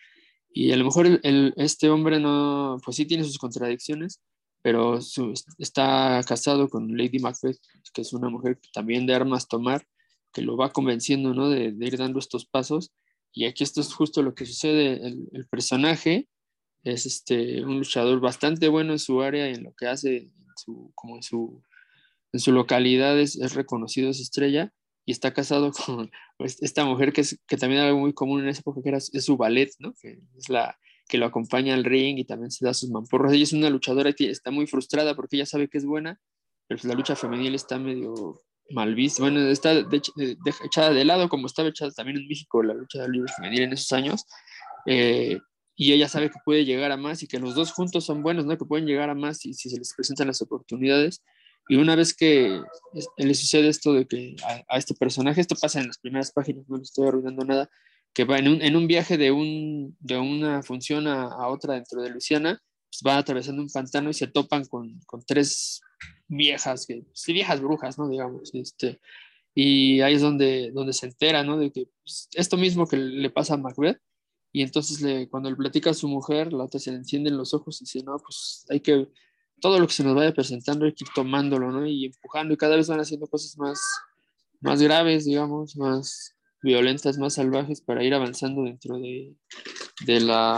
Y 0.51 0.73
a 0.73 0.79
lo 0.79 0.87
mejor 0.87 1.07
el, 1.07 1.21
el, 1.23 1.53
este 1.59 1.91
hombre 1.91 2.21
no, 2.21 2.79
pues 2.83 2.97
sí 2.97 3.05
tiene 3.05 3.25
sus 3.25 3.37
contradicciones, 3.37 4.23
pero 4.63 5.03
su, 5.03 5.35
está 5.59 6.23
casado 6.27 6.71
con 6.71 6.97
Lady 6.97 7.19
Macbeth, 7.19 7.59
que 7.93 8.01
es 8.01 8.15
una 8.15 8.31
mujer 8.31 8.59
también 8.73 9.05
de 9.05 9.15
armas 9.15 9.47
tomar, 9.47 9.87
que 10.33 10.41
lo 10.41 10.57
va 10.57 10.73
convenciendo, 10.73 11.35
¿no? 11.35 11.51
De, 11.51 11.73
de, 11.73 11.87
ir 11.87 11.99
dando 11.99 12.21
estos 12.21 12.47
pasos. 12.47 12.93
Y 13.35 13.45
aquí 13.45 13.63
esto 13.63 13.83
es 13.83 13.93
justo 13.93 14.23
lo 14.23 14.35
que 14.35 14.47
sucede. 14.47 15.07
El, 15.07 15.29
el, 15.33 15.47
personaje 15.49 16.29
es 16.83 17.05
este, 17.05 17.63
un 17.63 17.77
luchador 17.77 18.21
bastante 18.21 18.69
bueno 18.69 18.93
en 18.93 18.99
su 18.99 19.21
área 19.21 19.51
y 19.51 19.55
en 19.55 19.65
lo 19.65 19.75
que 19.75 19.87
hace, 19.87 20.17
en 20.17 20.33
su, 20.57 20.91
como 20.95 21.17
en 21.17 21.23
su, 21.23 21.63
en 22.33 22.41
su 22.41 22.53
localidad 22.53 23.19
es, 23.19 23.55
reconocido, 23.55 24.11
es 24.11 24.21
estrella, 24.21 24.73
y 25.05 25.13
está 25.13 25.33
casado 25.33 25.73
con 25.87 26.11
pues, 26.37 26.63
esta 26.63 26.85
mujer 26.85 27.13
que, 27.13 27.23
es, 27.23 27.41
que 27.47 27.57
también 27.57 27.83
era 27.83 27.95
muy 27.95 28.13
común 28.13 28.43
en 28.43 28.49
esa 28.49 28.61
época, 28.61 28.83
que 28.83 28.89
era, 28.91 28.99
es 28.99 29.25
su 29.25 29.37
ballet, 29.37 29.71
¿no? 29.79 29.95
Que 30.01 30.19
es 30.37 30.49
la 30.49 30.77
que 31.09 31.17
lo 31.19 31.25
acompaña 31.27 31.73
al 31.73 31.85
ring 31.85 32.19
y 32.19 32.25
también 32.25 32.51
se 32.51 32.67
da 32.67 32.75
sus 32.75 32.91
mamporros. 32.91 33.33
Ella 33.33 33.45
es 33.45 33.55
una 33.55 33.71
luchadora 33.71 34.11
y 34.17 34.27
está 34.27 34.51
muy 34.51 34.67
frustrada 34.67 35.17
porque 35.17 35.37
ella 35.37 35.47
sabe 35.47 35.69
que 35.69 35.79
es 35.79 35.87
buena, 35.87 36.21
pero 36.67 36.81
pues 36.81 36.85
la 36.85 36.95
lucha 36.95 37.17
femenil 37.17 37.55
está 37.55 37.79
medio 37.79 38.43
mal 38.71 38.95
vista, 38.95 39.23
bueno, 39.23 39.41
está 39.49 39.75
de, 39.75 39.85
de, 39.85 40.01
de, 40.17 40.55
echada 40.65 40.93
de 40.93 41.05
lado, 41.07 41.31
como 41.31 41.47
estaba 41.47 41.71
echada 41.71 41.91
también 41.91 42.19
en 42.19 42.29
México 42.29 42.63
la 42.63 42.75
lucha 42.75 43.09
libre 43.09 43.33
femenil 43.35 43.63
en 43.63 43.73
esos 43.73 43.91
años, 43.93 44.27
eh, 44.85 45.39
y 45.75 45.93
ella 45.93 46.09
sabe 46.09 46.29
que 46.29 46.39
puede 46.45 46.65
llegar 46.65 46.93
a 46.93 46.97
más 46.97 47.23
y 47.23 47.29
que 47.29 47.39
los 47.39 47.55
dos 47.55 47.73
juntos 47.73 48.05
son 48.05 48.23
buenos, 48.23 48.45
¿no? 48.45 48.59
Que 48.59 48.65
pueden 48.65 48.87
llegar 48.87 49.09
a 49.11 49.15
más 49.15 49.47
y 49.47 49.55
si 49.55 49.71
se 49.71 49.79
les 49.79 49.95
presentan 49.95 50.27
las 50.27 50.43
oportunidades. 50.43 51.23
Y 51.69 51.77
una 51.77 51.97
vez 51.97 52.15
que 52.15 52.63
le 53.17 53.35
sucede 53.35 53.69
esto 53.69 53.93
de 53.93 54.07
que 54.07 54.37
a, 54.45 54.75
a 54.75 54.79
este 54.79 54.95
personaje, 54.95 55.41
esto 55.41 55.55
pasa 55.61 55.81
en 55.81 55.87
las 55.87 55.99
primeras 55.99 56.33
páginas, 56.33 56.69
no 56.69 56.77
le 56.77 56.83
estoy 56.83 57.09
arruinando 57.09 57.45
nada, 57.45 57.71
que 58.15 58.25
va 58.25 58.39
en 58.39 58.49
un, 58.49 58.63
en 58.63 58.75
un 58.75 58.87
viaje 58.87 59.17
de, 59.17 59.31
un, 59.31 59.97
de 60.01 60.17
una 60.17 60.63
función 60.63 61.07
a, 61.07 61.25
a 61.25 61.49
otra 61.49 61.75
dentro 61.75 62.03
de 62.03 62.11
Luisiana, 62.11 62.61
pues 62.91 63.03
va 63.07 63.19
atravesando 63.19 63.63
un 63.63 63.69
pantano 63.69 64.11
y 64.11 64.15
se 64.15 64.27
topan 64.27 64.65
con, 64.65 64.99
con 65.07 65.23
tres 65.25 65.81
viejas, 66.27 66.87
que, 66.87 67.05
sí, 67.13 67.33
viejas 67.33 67.61
brujas, 67.61 67.99
¿no? 67.99 68.09
Digamos, 68.09 68.55
este, 68.55 69.01
y 69.55 70.01
ahí 70.01 70.15
es 70.15 70.23
donde, 70.23 70.71
donde 70.73 70.93
se 70.93 71.07
entera, 71.07 71.43
¿no? 71.43 71.59
De 71.59 71.71
que 71.71 71.89
pues, 72.03 72.29
esto 72.35 72.57
mismo 72.57 72.87
que 72.87 72.97
le 72.97 73.31
pasa 73.31 73.55
a 73.55 73.59
Macbeth, 73.59 74.01
y 74.53 74.63
entonces 74.63 75.01
le, 75.01 75.29
cuando 75.29 75.51
le 75.51 75.57
platica 75.57 75.91
a 75.91 75.95
su 75.95 76.09
mujer, 76.09 76.53
la 76.53 76.65
otra 76.65 76.81
se 76.81 76.91
le 76.91 76.97
encienden 76.99 77.37
los 77.37 77.53
ojos 77.55 77.81
y 77.81 77.85
dice, 77.85 78.03
no, 78.03 78.17
pues 78.19 78.65
hay 78.71 78.81
que, 78.81 79.09
todo 79.61 79.79
lo 79.79 79.87
que 79.87 79.95
se 79.95 80.05
nos 80.05 80.15
vaya 80.15 80.33
presentando 80.33 80.85
hay 80.85 80.93
que 80.93 81.05
ir 81.05 81.11
tomándolo, 81.15 81.71
¿no? 81.71 81.87
Y 81.87 82.07
empujando, 82.07 82.55
y 82.55 82.57
cada 82.57 82.77
vez 82.77 82.89
van 82.89 83.01
haciendo 83.01 83.27
cosas 83.27 83.57
más, 83.59 83.81
más 84.61 84.81
graves, 84.83 85.25
digamos, 85.25 85.77
más 85.77 86.35
violentas, 86.63 87.19
más 87.19 87.35
salvajes 87.35 87.81
para 87.81 88.05
ir 88.05 88.15
avanzando 88.15 88.65
dentro 88.65 88.99
de, 88.99 89.37
de 90.05 90.21
la 90.21 90.57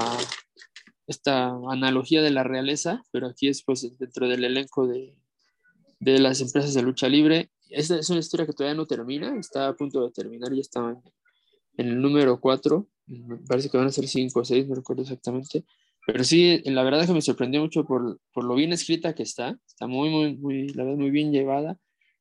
esta 1.06 1.48
analogía 1.68 2.22
de 2.22 2.30
la 2.30 2.44
realeza, 2.44 3.02
pero 3.10 3.26
aquí 3.26 3.48
es 3.48 3.64
pues 3.64 3.98
dentro 3.98 4.28
del 4.28 4.44
elenco 4.44 4.86
de, 4.86 5.16
de 5.98 6.20
las 6.20 6.40
empresas 6.40 6.72
de 6.72 6.82
lucha 6.82 7.08
libre. 7.08 7.50
Esta 7.68 7.98
es 7.98 8.08
una 8.10 8.20
historia 8.20 8.46
que 8.46 8.52
todavía 8.52 8.76
no 8.76 8.86
termina, 8.86 9.36
está 9.36 9.66
a 9.66 9.74
punto 9.74 10.04
de 10.04 10.12
terminar, 10.12 10.52
ya 10.52 10.60
está 10.60 10.80
en, 10.88 11.02
en 11.78 11.88
el 11.88 12.00
número 12.00 12.40
4, 12.40 12.86
me 13.06 13.38
parece 13.38 13.68
que 13.68 13.76
van 13.76 13.88
a 13.88 13.92
ser 13.92 14.06
5 14.06 14.38
o 14.38 14.44
6, 14.44 14.68
no 14.68 14.76
recuerdo 14.76 15.02
exactamente, 15.02 15.64
pero 16.12 16.24
sí, 16.24 16.60
la 16.64 16.82
verdad 16.82 17.02
es 17.02 17.06
que 17.06 17.12
me 17.12 17.22
sorprendió 17.22 17.60
mucho 17.60 17.84
por, 17.84 18.18
por 18.32 18.44
lo 18.44 18.54
bien 18.54 18.72
escrita 18.72 19.14
que 19.14 19.22
está, 19.22 19.58
está 19.66 19.86
muy, 19.86 20.08
muy, 20.08 20.36
muy, 20.36 20.68
la 20.68 20.84
verdad, 20.84 20.98
muy 20.98 21.10
bien 21.10 21.32
llevada, 21.32 21.78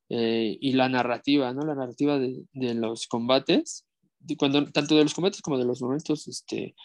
eh, 0.10 0.58
y 0.60 0.74
la 0.74 0.90
narrativa, 0.90 1.54
¿no? 1.54 1.62
La 1.66 1.76
narrativa 1.76 2.18
de, 2.18 2.44
de 2.54 2.74
los 2.74 3.08
combates, 3.08 3.86
de 4.20 4.38
cuando, 4.38 4.66
tanto 4.72 4.96
de 4.96 5.04
los 5.04 5.14
combates 5.14 5.42
como 5.42 5.58
de 5.58 5.66
los 5.66 5.82
momentos, 5.82 6.28
este, 6.28 6.76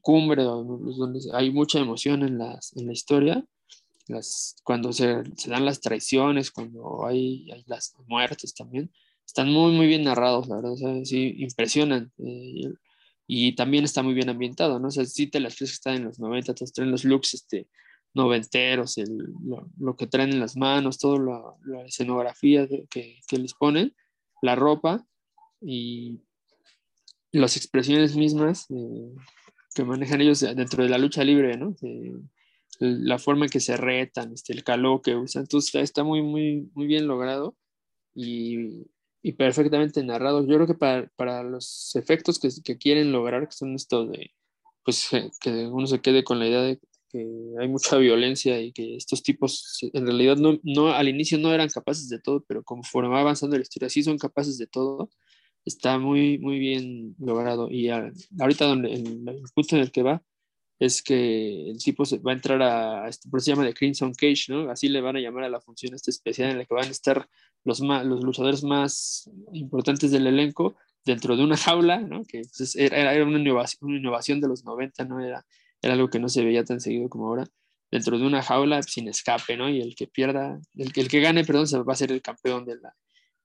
cumbre, 0.00 0.42
donde 0.42 1.20
hay 1.32 1.50
mucha 1.50 1.78
emoción 1.78 2.22
en, 2.22 2.38
las, 2.38 2.74
en 2.76 2.86
la 2.86 2.92
historia, 2.92 3.44
las, 4.06 4.56
cuando 4.64 4.92
se, 4.92 5.22
se, 5.36 5.50
dan 5.50 5.64
las 5.64 5.80
traiciones, 5.80 6.50
cuando 6.50 7.06
hay, 7.06 7.50
hay, 7.50 7.64
las 7.66 7.94
muertes 8.06 8.54
también, 8.54 8.92
están 9.26 9.50
muy, 9.50 9.72
muy 9.72 9.86
bien 9.86 10.04
narrados, 10.04 10.48
la 10.48 10.56
verdad, 10.56 10.74
sí, 11.04 11.34
impresionan. 11.38 12.12
Eh, 12.18 12.72
y 13.26 13.54
también 13.54 13.84
está 13.84 14.02
muy 14.02 14.14
bien 14.14 14.28
ambientado, 14.28 14.78
¿no? 14.78 14.88
O 14.88 14.90
sea, 14.90 15.04
sí 15.04 15.26
te 15.26 15.40
las 15.40 15.56
que 15.56 15.64
están 15.64 15.96
en 15.96 16.04
los 16.04 16.18
90, 16.18 16.54
te 16.54 16.64
traen 16.66 16.90
los 16.90 17.04
looks 17.04 17.34
este, 17.34 17.68
noventeros, 18.14 18.98
el, 18.98 19.16
lo, 19.44 19.68
lo, 19.78 19.96
que 19.96 20.06
traen 20.06 20.30
en 20.30 20.40
las 20.40 20.56
manos, 20.56 20.98
toda 20.98 21.18
la, 21.64 21.84
escenografía 21.84 22.68
que, 22.68 23.20
que, 23.26 23.38
les 23.38 23.54
ponen, 23.54 23.94
la 24.42 24.54
ropa 24.54 25.06
y 25.60 26.20
las 27.32 27.56
expresiones 27.56 28.16
mismas 28.16 28.66
eh, 28.70 29.12
que 29.74 29.84
manejan 29.84 30.20
ellos 30.20 30.40
dentro 30.40 30.84
de 30.84 30.90
la 30.90 30.98
lucha 30.98 31.24
libre, 31.24 31.56
¿no? 31.56 31.74
Eh, 31.82 32.12
la 32.78 33.18
forma 33.18 33.46
en 33.46 33.50
que 33.50 33.60
se 33.60 33.76
retan, 33.76 34.32
este, 34.32 34.52
el 34.52 34.64
calor 34.64 35.00
que 35.02 35.16
usan, 35.16 35.42
entonces 35.42 35.74
está, 35.76 36.04
muy, 36.04 36.22
muy, 36.22 36.68
muy 36.74 36.86
bien 36.86 37.06
logrado 37.06 37.56
y, 38.14 38.86
y 39.24 39.32
perfectamente 39.32 40.04
narrado. 40.04 40.46
Yo 40.46 40.54
creo 40.56 40.66
que 40.66 40.74
para, 40.74 41.08
para 41.16 41.42
los 41.42 41.96
efectos 41.96 42.38
que, 42.38 42.50
que, 42.62 42.76
quieren 42.76 43.10
lograr, 43.10 43.48
que 43.48 43.56
son 43.56 43.74
esto 43.74 44.06
de, 44.06 44.32
pues, 44.84 45.08
que 45.40 45.66
uno 45.66 45.86
se 45.86 46.02
quede 46.02 46.22
con 46.22 46.38
la 46.38 46.46
idea 46.46 46.60
de 46.60 46.78
que 47.08 47.26
hay 47.58 47.68
mucha 47.68 47.96
violencia 47.96 48.60
y 48.60 48.72
que 48.72 48.96
estos 48.96 49.22
tipos 49.22 49.78
en 49.94 50.04
realidad 50.04 50.36
no, 50.36 50.58
no 50.62 50.92
al 50.92 51.08
inicio 51.08 51.38
no 51.38 51.54
eran 51.54 51.70
capaces 51.70 52.10
de 52.10 52.20
todo, 52.20 52.44
pero 52.46 52.62
conforme 52.62 53.08
va 53.08 53.20
avanzando 53.20 53.56
la 53.56 53.62
historia 53.62 53.88
sí 53.88 54.02
son 54.02 54.18
capaces 54.18 54.58
de 54.58 54.66
todo, 54.66 55.08
está 55.64 55.98
muy, 55.98 56.38
muy 56.38 56.58
bien 56.58 57.16
logrado. 57.18 57.70
Y 57.70 57.88
a, 57.88 58.12
ahorita 58.38 58.66
donde, 58.66 58.92
en 58.92 59.26
el 59.26 59.42
punto 59.54 59.76
en 59.76 59.82
el 59.82 59.90
que 59.90 60.02
va, 60.02 60.22
es 60.78 61.02
que 61.02 61.70
el 61.70 61.78
tipo 61.78 62.04
va 62.26 62.32
a 62.32 62.34
entrar 62.34 62.60
a, 62.60 63.08
este, 63.08 63.30
por 63.30 63.38
eso 63.38 63.46
se 63.46 63.50
llama 63.52 63.64
de 63.64 63.72
Crimson 63.72 64.12
Cage, 64.12 64.46
¿no? 64.48 64.70
Así 64.70 64.88
le 64.90 65.00
van 65.00 65.16
a 65.16 65.20
llamar 65.20 65.44
a 65.44 65.48
la 65.48 65.62
función 65.62 65.94
esta 65.94 66.10
especial 66.10 66.50
en 66.50 66.58
la 66.58 66.66
que 66.66 66.74
van 66.74 66.88
a 66.88 66.90
estar 66.90 67.26
los, 67.64 67.80
los 67.80 68.22
luchadores 68.22 68.62
más 68.62 69.30
importantes 69.52 70.10
del 70.10 70.26
elenco 70.26 70.76
dentro 71.04 71.36
de 71.36 71.44
una 71.44 71.56
jaula, 71.56 72.00
¿no? 72.00 72.24
Que 72.24 72.42
pues, 72.56 72.76
era, 72.76 73.12
era 73.12 73.24
una, 73.24 73.38
innovación, 73.38 73.90
una 73.90 73.98
innovación 73.98 74.40
de 74.40 74.48
los 74.48 74.64
90, 74.64 75.04
¿no? 75.04 75.20
Era, 75.20 75.44
era 75.82 75.94
algo 75.94 76.08
que 76.08 76.20
no 76.20 76.28
se 76.28 76.44
veía 76.44 76.64
tan 76.64 76.80
seguido 76.80 77.08
como 77.08 77.28
ahora, 77.28 77.46
dentro 77.90 78.18
de 78.18 78.26
una 78.26 78.42
jaula 78.42 78.82
sin 78.82 79.08
escape, 79.08 79.56
¿no? 79.56 79.68
Y 79.68 79.80
el 79.80 79.94
que 79.94 80.06
pierda, 80.06 80.60
el, 80.74 80.92
el 80.94 81.08
que 81.08 81.20
gane, 81.20 81.44
perdón, 81.44 81.66
se 81.66 81.78
va 81.78 81.92
a 81.92 81.96
ser 81.96 82.12
el 82.12 82.22
campeón 82.22 82.64
de 82.64 82.76
la, 82.76 82.94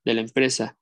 de 0.04 0.14
la 0.14 0.20
empresa. 0.20 0.76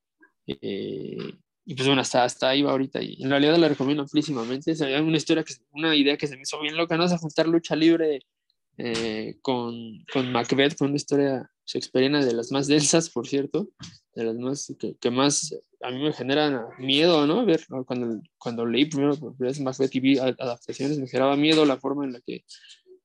Eh, 0.47 1.35
y 1.65 1.75
pues 1.75 1.87
bueno, 1.87 2.01
hasta, 2.01 2.25
hasta 2.25 2.49
ahí 2.49 2.63
va 2.63 2.71
ahorita. 2.71 3.03
Y 3.03 3.23
en 3.23 3.29
realidad 3.29 3.57
la 3.59 3.69
recomiendo 3.69 4.03
amplísimamente. 4.03 4.71
Es 4.71 4.81
una 4.81 5.17
historia, 5.19 5.45
que, 5.45 5.53
una 5.73 5.95
idea 5.95 6.17
que 6.17 6.27
se 6.27 6.37
me 6.37 6.43
hizo 6.43 6.59
bien 6.61 6.77
loca, 6.77 6.97
¿no? 6.97 7.05
Es 7.05 7.13
juntar 7.21 7.47
lucha 7.47 7.77
libre 7.77 8.21
eh, 8.79 9.39
con, 9.43 10.05
con 10.13 10.33
Macbeth, 10.33 10.79
con 10.79 10.89
una 10.89 10.97
historia 10.97 11.51
shakespeariana 11.67 12.25
de 12.25 12.33
las 12.33 12.51
más 12.53 12.67
densas, 12.69 13.11
por 13.11 13.27
cierto, 13.27 13.69
de 14.15 14.25
las 14.25 14.37
más 14.37 14.75
que, 14.79 14.97
que 14.97 15.11
más 15.11 15.55
a 15.81 15.91
mí 15.91 16.03
me 16.03 16.13
generan 16.13 16.67
miedo, 16.79 17.27
¿no? 17.27 17.45
Ver, 17.45 17.65
cuando, 17.87 18.21
cuando 18.39 18.67
leí 18.67 18.87
primero 18.87 19.17
Macbeth 19.61 19.95
y 19.95 20.01
vi 20.01 20.19
adaptaciones, 20.19 20.99
me 20.99 21.07
generaba 21.07 21.37
miedo 21.37 21.65
la 21.65 21.79
forma 21.79 22.05
en 22.05 22.13
la 22.13 22.21
que, 22.21 22.45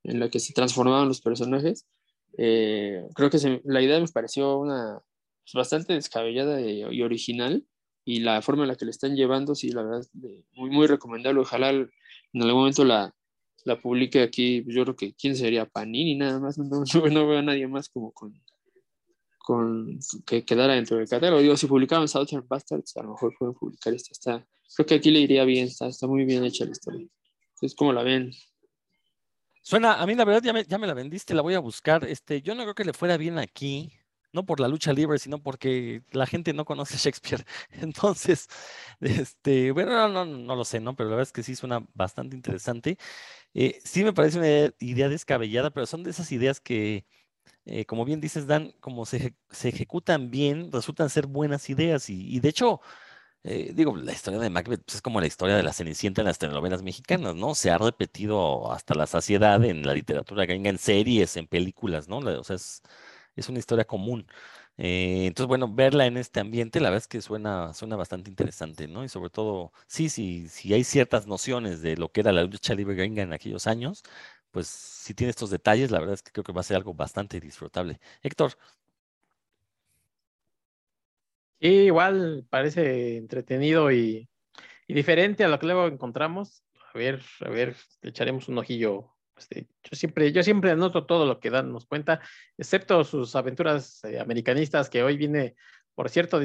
en 0.04 0.20
la 0.20 0.30
que 0.30 0.40
se 0.40 0.54
transformaban 0.54 1.08
los 1.08 1.22
personajes. 1.22 1.88
Eh, 2.38 3.04
creo 3.14 3.30
que 3.30 3.62
la 3.64 3.82
idea 3.82 4.00
me 4.00 4.08
pareció 4.08 4.58
una 4.58 5.00
pues, 5.44 5.54
bastante 5.54 5.94
descabellada 5.94 6.62
y, 6.62 7.02
original 7.02 7.66
y 8.06 8.22
la 8.22 8.42
forma 8.42 8.64
en 8.64 8.70
la 8.70 8.76
que 8.76 8.86
le 8.86 8.92
están 8.92 9.16
llevando, 9.16 9.56
sí, 9.56 9.70
la 9.70 9.84
verdad, 9.84 10.08
muy, 10.54 10.70
muy 10.70 10.88
recomendable. 10.88 11.42
Ojalá 11.42 11.70
en 11.70 11.90
algún 12.34 12.62
momento 12.62 12.84
la, 12.86 13.14
la 13.66 13.80
publique 13.80 14.22
aquí. 14.22 14.64
Yo 14.68 14.84
creo 14.84 14.95
que 14.95 15.14
quién 15.14 15.36
sería 15.36 15.66
Panini, 15.66 16.16
nada 16.16 16.39
más. 16.39 16.57
No, 16.57 16.84
no, 16.93 17.07
no 17.09 17.28
veo 17.28 17.39
a 17.39 17.41
nadie 17.41 17.68
más 17.68 17.89
como 17.89 18.11
con, 18.11 18.34
con 19.39 19.99
que 20.26 20.43
quedara 20.43 20.74
dentro 20.74 20.97
del 20.97 21.07
catálogo. 21.07 21.41
Digo, 21.41 21.57
si 21.57 21.68
publicaban 21.68 22.07
Southern 22.07 22.45
Bastards, 22.47 22.97
a 22.97 23.03
lo 23.03 23.11
mejor 23.11 23.34
pueden 23.38 23.55
publicar 23.55 23.93
esta. 23.93 24.11
Está, 24.11 24.47
creo 24.76 24.86
que 24.86 24.95
aquí 24.95 25.11
le 25.11 25.20
iría 25.20 25.43
bien, 25.45 25.68
está, 25.68 25.88
está 25.88 26.07
muy 26.07 26.26
bien 26.26 26.43
hecha 26.43 26.66
la 26.66 26.72
historia. 26.72 27.07
Entonces, 27.55 27.76
¿cómo 27.76 27.93
la 27.93 28.03
ven? 28.03 28.32
Suena, 29.61 29.93
a 29.93 30.05
mí 30.05 30.16
la 30.16 30.26
verdad 30.26 30.43
ya 30.43 30.51
me, 30.51 30.66
ya 30.66 30.78
me 30.78 30.88
la 30.88 30.93
vendiste, 30.93 31.34
la 31.34 31.41
voy 31.41 31.53
a 31.53 31.59
buscar. 31.59 32.03
Este, 32.05 32.41
yo 32.41 32.53
no 32.53 32.64
creo 32.64 32.76
que 32.76 32.84
le 32.84 32.93
fuera 32.93 33.16
bien 33.16 33.38
aquí, 33.38 33.93
no 34.34 34.46
por 34.46 34.60
la 34.60 34.68
lucha 34.68 34.92
libre, 34.94 35.20
sino 35.20 35.42
porque 35.42 36.04
la 36.12 36.26
gente 36.26 36.54
no 36.54 36.66
conoce 36.66 36.96
a 36.96 36.98
Shakespeare. 36.98 37.46
Entonces, 37.72 38.48
este, 39.00 39.72
bueno, 39.72 39.92
no, 40.10 40.10
no, 40.10 40.26
no 40.26 40.56
lo 40.56 40.66
sé, 40.66 40.80
¿no? 40.80 40.96
Pero 40.96 41.10
la 41.10 41.16
verdad 41.18 41.30
es 41.30 41.34
que 41.34 41.44
sí 41.44 41.56
suena 41.56 41.86
bastante 41.94 42.36
interesante. 42.36 42.98
Eh, 43.54 43.80
sí 43.84 44.04
me 44.04 44.14
parece 44.14 44.40
una 44.40 44.74
idea 44.80 45.10
descabellada, 45.10 45.72
pero 45.72 45.86
son 45.86 46.04
de 46.04 46.12
esas 46.12 46.32
ideas 46.32 46.60
que, 46.60 47.06
eh, 47.66 47.86
como 47.86 48.06
bien 48.06 48.22
dices, 48.22 48.48
Dan, 48.48 48.74
como 48.82 49.06
se, 49.06 49.36
se, 49.52 49.70
ejecutan 49.70 50.32
bien, 50.32 50.72
resultan 50.72 51.10
ser 51.10 51.28
buenas 51.28 51.70
ideas. 51.70 52.10
Y, 52.10 52.40
de 52.40 52.50
hecho, 52.50 52.82
eh, 53.44 53.72
digo, 53.76 53.96
la 53.98 54.14
historia 54.14 54.40
de 54.40 54.50
Macbeth 54.50 54.84
pues, 54.86 54.96
es 54.98 55.02
como 55.02 55.20
la 55.22 55.28
historia 55.28 55.56
de 55.56 55.64
la 55.64 55.74
Cenicienta 55.74 56.22
en 56.22 56.28
las 56.28 56.40
telenovelas 56.40 56.84
mexicanas, 56.84 57.36
¿no? 57.36 57.56
Se 57.56 57.72
ha 57.72 57.78
repetido 57.78 58.72
hasta 58.72 58.96
la 58.96 59.08
saciedad 59.08 59.64
en 59.66 59.86
la 59.86 59.94
literatura 59.94 60.46
gringa, 60.46 60.70
en 60.70 60.78
series, 60.78 61.38
en 61.38 61.48
películas, 61.48 62.08
¿no? 62.08 62.20
O 62.20 62.44
sea, 62.44 62.56
es, 62.56 62.82
es 63.36 63.50
una 63.50 63.60
historia 63.60 63.86
común. 63.86 64.28
Eh, 64.78 65.26
entonces, 65.28 65.48
bueno, 65.48 65.68
verla 65.74 66.06
en 66.06 66.18
este 66.18 66.40
ambiente, 66.40 66.80
la 66.80 66.90
verdad 66.90 67.04
es 67.04 67.08
que 67.08 67.22
suena, 67.22 67.74
suena 67.74 67.96
bastante 67.96 68.30
interesante, 68.30 68.88
¿no? 68.88 69.04
Y 69.04 69.10
sobre 69.10 69.30
todo, 69.30 69.72
sí, 69.88 70.10
sí, 70.10 70.48
si 70.50 70.74
hay 70.74 70.84
ciertas 70.84 71.28
nociones 71.28 71.82
de 71.82 71.98
lo 71.98 72.12
que 72.12 72.22
era 72.22 72.32
la 72.32 72.44
lucha 72.44 72.74
libre 72.76 72.96
gringa 72.96 73.24
en 73.24 73.34
aquellos 73.34 73.68
años, 73.68 74.04
pues 74.52 74.68
si 74.68 75.14
tiene 75.14 75.32
estos 75.32 75.50
detalles, 75.50 75.92
la 75.92 76.00
verdad 76.00 76.16
es 76.16 76.24
que 76.24 76.32
creo 76.32 76.44
que 76.44 76.54
va 76.54 76.62
a 76.62 76.64
ser 76.64 76.78
algo 76.78 76.94
bastante 76.94 77.40
disfrutable. 77.40 78.00
Héctor. 78.22 78.54
Sí, 81.60 81.68
igual 81.86 82.46
parece 82.50 83.18
entretenido 83.18 83.92
y, 83.92 84.30
diferente 84.88 85.44
a 85.44 85.48
lo 85.50 85.60
que 85.60 85.68
luego 85.68 85.88
encontramos. 85.88 86.64
A 86.94 86.98
ver, 86.98 87.22
a 87.42 87.50
ver, 87.50 87.76
le 88.02 88.10
echaremos 88.12 88.50
un 88.50 88.60
ojillo. 88.60 89.12
Este, 89.38 89.68
yo 89.84 89.96
siempre, 89.96 90.32
yo 90.32 90.44
siempre 90.44 90.72
anoto 90.72 91.06
todo 91.06 91.26
lo 91.26 91.40
que 91.40 91.50
Dan 91.50 91.72
nos 91.72 91.86
cuenta, 91.86 92.22
excepto 92.58 93.04
sus 93.04 93.36
aventuras 93.36 94.04
eh, 94.04 94.20
americanistas, 94.20 94.90
que 94.90 95.04
hoy 95.04 95.18
viene 95.18 95.56
por 95.96 96.10
cierto, 96.10 96.40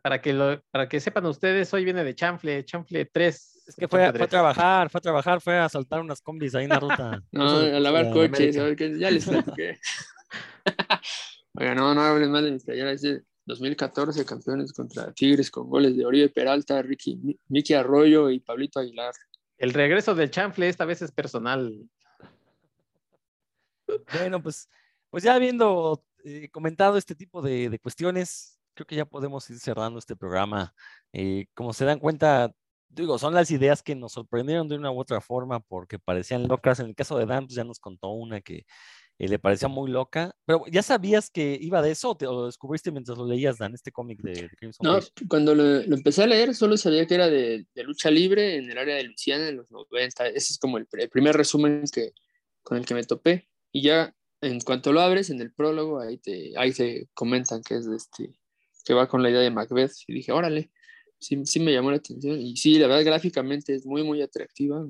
para 0.00 0.20
que, 0.20 0.60
para 0.70 0.88
que 0.88 1.00
sepan 1.00 1.26
ustedes, 1.26 1.72
hoy 1.74 1.84
viene 1.84 2.04
de 2.04 2.14
Chanfle, 2.14 2.64
Chanfle 2.64 3.06
3. 3.06 3.64
Es 3.66 3.76
que 3.76 3.88
fue, 3.88 4.04
a 4.04 4.12
trabajar, 4.12 4.90
fue 4.90 4.98
a 4.98 5.02
trabajar, 5.02 5.40
fue 5.40 5.58
a 5.58 5.68
saltar 5.68 6.00
unas 6.00 6.20
combis 6.20 6.54
ahí 6.54 6.64
en 6.64 6.70
la 6.70 6.80
ruta. 6.80 7.22
no, 7.32 7.48
a 7.58 7.80
lavar 7.80 8.10
coches, 8.12 8.56
a 8.58 8.64
ver 8.64 8.76
qué, 8.76 8.96
ya 8.96 9.10
les 9.10 9.26
platiqué. 9.28 9.78
Oiga, 11.54 11.74
no, 11.74 11.94
no 11.94 12.00
hablen 12.00 12.30
más 12.30 12.44
de 12.44 12.52
mis 12.52 12.64
talleres. 12.64 13.02
de 13.02 13.22
2014, 13.46 14.24
campeones 14.24 14.72
contra 14.72 15.12
Tigres 15.12 15.50
con 15.50 15.68
goles 15.68 15.96
de 15.96 16.06
Oribe 16.06 16.28
Peralta, 16.28 16.80
Ricky, 16.80 17.18
Miki 17.48 17.74
Arroyo 17.74 18.30
y 18.30 18.38
Pablito 18.38 18.78
Aguilar. 18.78 19.12
El 19.58 19.72
regreso 19.72 20.14
del 20.14 20.30
Chanfle 20.30 20.68
esta 20.68 20.84
vez 20.84 21.02
es 21.02 21.10
personal. 21.10 21.76
Bueno, 24.14 24.42
pues, 24.42 24.68
pues 25.10 25.24
ya 25.24 25.34
habiendo 25.34 26.04
eh, 26.24 26.48
comentado 26.50 26.96
este 26.96 27.14
tipo 27.14 27.42
de, 27.42 27.68
de 27.70 27.78
cuestiones, 27.78 28.60
creo 28.74 28.86
que 28.86 28.96
ya 28.96 29.04
podemos 29.04 29.48
ir 29.50 29.58
cerrando 29.58 29.98
este 29.98 30.16
programa. 30.16 30.74
Eh, 31.12 31.46
como 31.54 31.72
se 31.72 31.84
dan 31.84 31.98
cuenta, 31.98 32.54
digo, 32.88 33.18
son 33.18 33.34
las 33.34 33.50
ideas 33.50 33.82
que 33.82 33.94
nos 33.94 34.12
sorprendieron 34.12 34.68
de 34.68 34.76
una 34.76 34.90
u 34.90 34.98
otra 34.98 35.20
forma 35.20 35.60
porque 35.60 35.98
parecían 35.98 36.48
locas. 36.48 36.80
En 36.80 36.86
el 36.86 36.94
caso 36.94 37.18
de 37.18 37.26
Dan, 37.26 37.46
pues 37.46 37.56
ya 37.56 37.64
nos 37.64 37.78
contó 37.78 38.10
una 38.10 38.40
que 38.40 38.64
eh, 39.18 39.28
le 39.28 39.38
parecía 39.38 39.68
muy 39.68 39.90
loca. 39.90 40.34
Pero 40.44 40.64
¿ya 40.70 40.82
sabías 40.82 41.30
que 41.30 41.58
iba 41.60 41.82
de 41.82 41.92
eso 41.92 42.10
o, 42.10 42.16
te, 42.16 42.24
lo 42.24 42.46
descubriste 42.46 42.90
mientras 42.90 43.18
lo 43.18 43.26
leías, 43.26 43.58
Dan, 43.58 43.74
este 43.74 43.92
cómic 43.92 44.20
de, 44.22 44.50
Crimson 44.56 44.86
No, 44.86 44.98
cuando 45.28 45.54
lo, 45.54 45.80
empecé 45.80 46.22
a 46.22 46.26
leer 46.26 46.54
solo 46.54 46.76
sabía 46.76 47.06
que 47.06 47.14
era 47.14 47.28
de, 47.28 47.66
lucha 47.84 48.10
libre 48.10 48.56
en 48.56 48.70
el 48.70 48.78
área 48.78 48.96
de 48.96 49.04
Luisiana 49.04 49.48
en 49.48 49.56
los 49.58 49.70
90. 49.70 50.26
Ese 50.28 50.52
es 50.52 50.58
como 50.58 50.78
el, 50.78 50.86
primer 50.86 51.36
resumen 51.36 51.84
que, 51.92 52.12
con 52.62 52.78
el 52.78 52.86
que 52.86 52.94
me 52.94 53.04
topé. 53.04 53.48
Y 53.72 53.82
ya 53.82 54.14
en 54.40 54.60
cuanto 54.60 54.92
lo 54.92 55.00
abres 55.00 55.30
en 55.30 55.40
el 55.40 55.52
prólogo, 55.52 56.00
ahí 56.00 56.18
te, 56.18 56.52
ahí 56.56 56.72
te 56.72 57.08
comentan 57.14 57.62
que 57.62 57.76
es 57.76 57.88
de 57.88 57.96
este 57.96 58.38
que 58.84 58.94
va 58.94 59.08
con 59.08 59.22
la 59.22 59.30
idea 59.30 59.40
de 59.40 59.50
Macbeth. 59.50 59.92
Y 60.06 60.14
dije, 60.14 60.32
órale, 60.32 60.70
sí, 61.18 61.40
sí 61.44 61.60
me 61.60 61.72
llamó 61.72 61.90
la 61.90 61.98
atención. 61.98 62.40
Y 62.40 62.56
sí, 62.56 62.78
la 62.78 62.88
verdad, 62.88 63.04
gráficamente 63.04 63.74
es 63.74 63.86
muy, 63.86 64.02
muy 64.02 64.20
atractiva, 64.22 64.84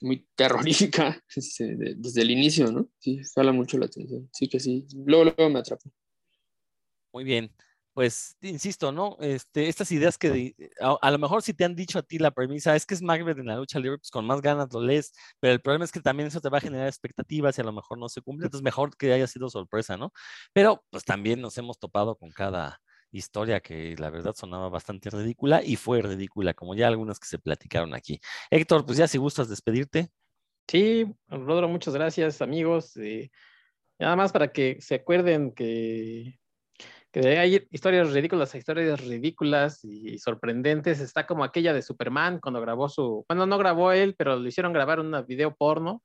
muy 0.00 0.26
terrorífica 0.34 1.22
desde, 1.36 2.22
el 2.22 2.30
inicio, 2.30 2.72
¿no? 2.72 2.88
Sí, 2.98 3.20
jala 3.34 3.52
mucho 3.52 3.78
la 3.78 3.86
atención. 3.86 4.28
Sí 4.32 4.48
que 4.48 4.58
sí, 4.58 4.86
luego, 4.94 5.24
luego 5.24 5.50
me 5.50 5.60
atrapó. 5.60 5.90
Muy 7.12 7.24
bien 7.24 7.50
pues, 7.96 8.36
insisto, 8.42 8.92
¿no? 8.92 9.16
Este, 9.20 9.70
estas 9.70 9.90
ideas 9.90 10.18
que 10.18 10.54
a, 11.00 11.10
lo 11.10 11.18
mejor 11.18 11.40
si 11.40 11.54
te 11.54 11.64
han 11.64 11.74
dicho 11.74 11.98
a 11.98 12.02
ti 12.02 12.18
la 12.18 12.30
premisa 12.30 12.76
es 12.76 12.84
que 12.84 12.92
es 12.92 13.00
Macbeth 13.00 13.38
en 13.38 13.46
la 13.46 13.56
lucha 13.56 13.78
libre, 13.78 13.96
pues 13.96 14.10
con 14.10 14.26
más 14.26 14.42
ganas 14.42 14.70
lo 14.70 14.82
lees, 14.82 15.14
pero 15.40 15.54
el 15.54 15.62
problema 15.62 15.86
es 15.86 15.92
que 15.92 16.00
también 16.00 16.26
eso 16.26 16.42
te 16.42 16.50
va 16.50 16.58
a 16.58 16.60
generar 16.60 16.88
expectativas 16.88 17.56
y 17.56 17.62
a 17.62 17.64
lo 17.64 17.72
mejor 17.72 17.96
no 17.96 18.10
se 18.10 18.20
cumple, 18.20 18.48
entonces 18.48 18.62
mejor 18.62 18.94
que 18.98 19.14
haya 19.14 19.26
sido 19.26 19.48
sorpresa, 19.48 19.96
¿no? 19.96 20.12
Pero 20.52 20.84
pues 20.90 21.04
también 21.04 21.40
nos 21.40 21.56
hemos 21.56 21.78
topado 21.78 22.16
con 22.16 22.32
cada 22.32 22.82
historia 23.12 23.60
que 23.60 23.96
la 23.96 24.10
verdad 24.10 24.34
sonaba 24.36 24.68
bastante 24.68 25.08
ridícula 25.08 25.62
y 25.64 25.76
fue 25.76 26.02
ridícula, 26.02 26.52
como 26.52 26.74
ya 26.74 26.88
algunas 26.88 27.18
que 27.18 27.28
se 27.28 27.38
platicaron 27.38 27.94
aquí. 27.94 28.20
Héctor, 28.50 28.84
pues 28.84 28.98
ya 28.98 29.08
si 29.08 29.16
gustas 29.16 29.48
despedirte. 29.48 30.10
Sí, 30.68 31.06
Rodro, 31.28 31.66
muchas 31.66 31.94
gracias, 31.94 32.42
amigos. 32.42 32.94
Eh, 32.98 33.30
nada 33.98 34.16
más 34.16 34.32
para 34.32 34.52
que 34.52 34.82
se 34.82 34.96
acuerden 34.96 35.52
que 35.54 36.38
hay 37.14 37.66
historias 37.70 38.12
ridículas, 38.12 38.54
historias 38.54 39.00
ridículas 39.00 39.84
y 39.84 40.18
sorprendentes. 40.18 41.00
Está 41.00 41.26
como 41.26 41.44
aquella 41.44 41.72
de 41.72 41.82
Superman 41.82 42.40
cuando 42.40 42.60
grabó 42.60 42.88
su, 42.88 43.24
bueno, 43.28 43.46
no 43.46 43.58
grabó 43.58 43.92
él, 43.92 44.14
pero 44.18 44.36
lo 44.36 44.46
hicieron 44.46 44.72
grabar 44.72 45.00
un 45.00 45.24
video 45.26 45.54
porno. 45.54 46.02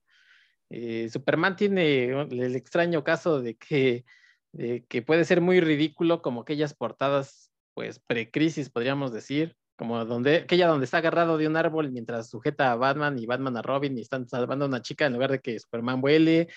Eh, 0.70 1.10
Superman 1.10 1.54
tiene 1.56 2.04
el 2.06 2.56
extraño 2.56 3.04
caso 3.04 3.42
de 3.42 3.56
que, 3.56 4.04
de 4.52 4.84
que 4.88 5.02
puede 5.02 5.24
ser 5.24 5.42
muy 5.42 5.60
ridículo 5.60 6.22
como 6.22 6.42
aquellas 6.42 6.74
portadas, 6.74 7.52
pues, 7.74 8.00
precrisis, 8.00 8.70
podríamos 8.70 9.12
decir, 9.12 9.54
como 9.76 10.04
donde, 10.06 10.36
aquella 10.36 10.68
donde 10.68 10.86
está 10.86 10.98
agarrado 10.98 11.36
de 11.36 11.46
un 11.46 11.56
árbol 11.56 11.90
mientras 11.92 12.30
sujeta 12.30 12.72
a 12.72 12.76
Batman 12.76 13.18
y 13.18 13.26
Batman 13.26 13.58
a 13.58 13.62
Robin 13.62 13.98
y 13.98 14.00
están 14.00 14.26
salvando 14.28 14.64
a 14.64 14.68
una 14.68 14.80
chica 14.80 15.04
en 15.04 15.12
lugar 15.12 15.30
de 15.32 15.40
que 15.40 15.58
Superman 15.58 16.00
vuele, 16.00 16.48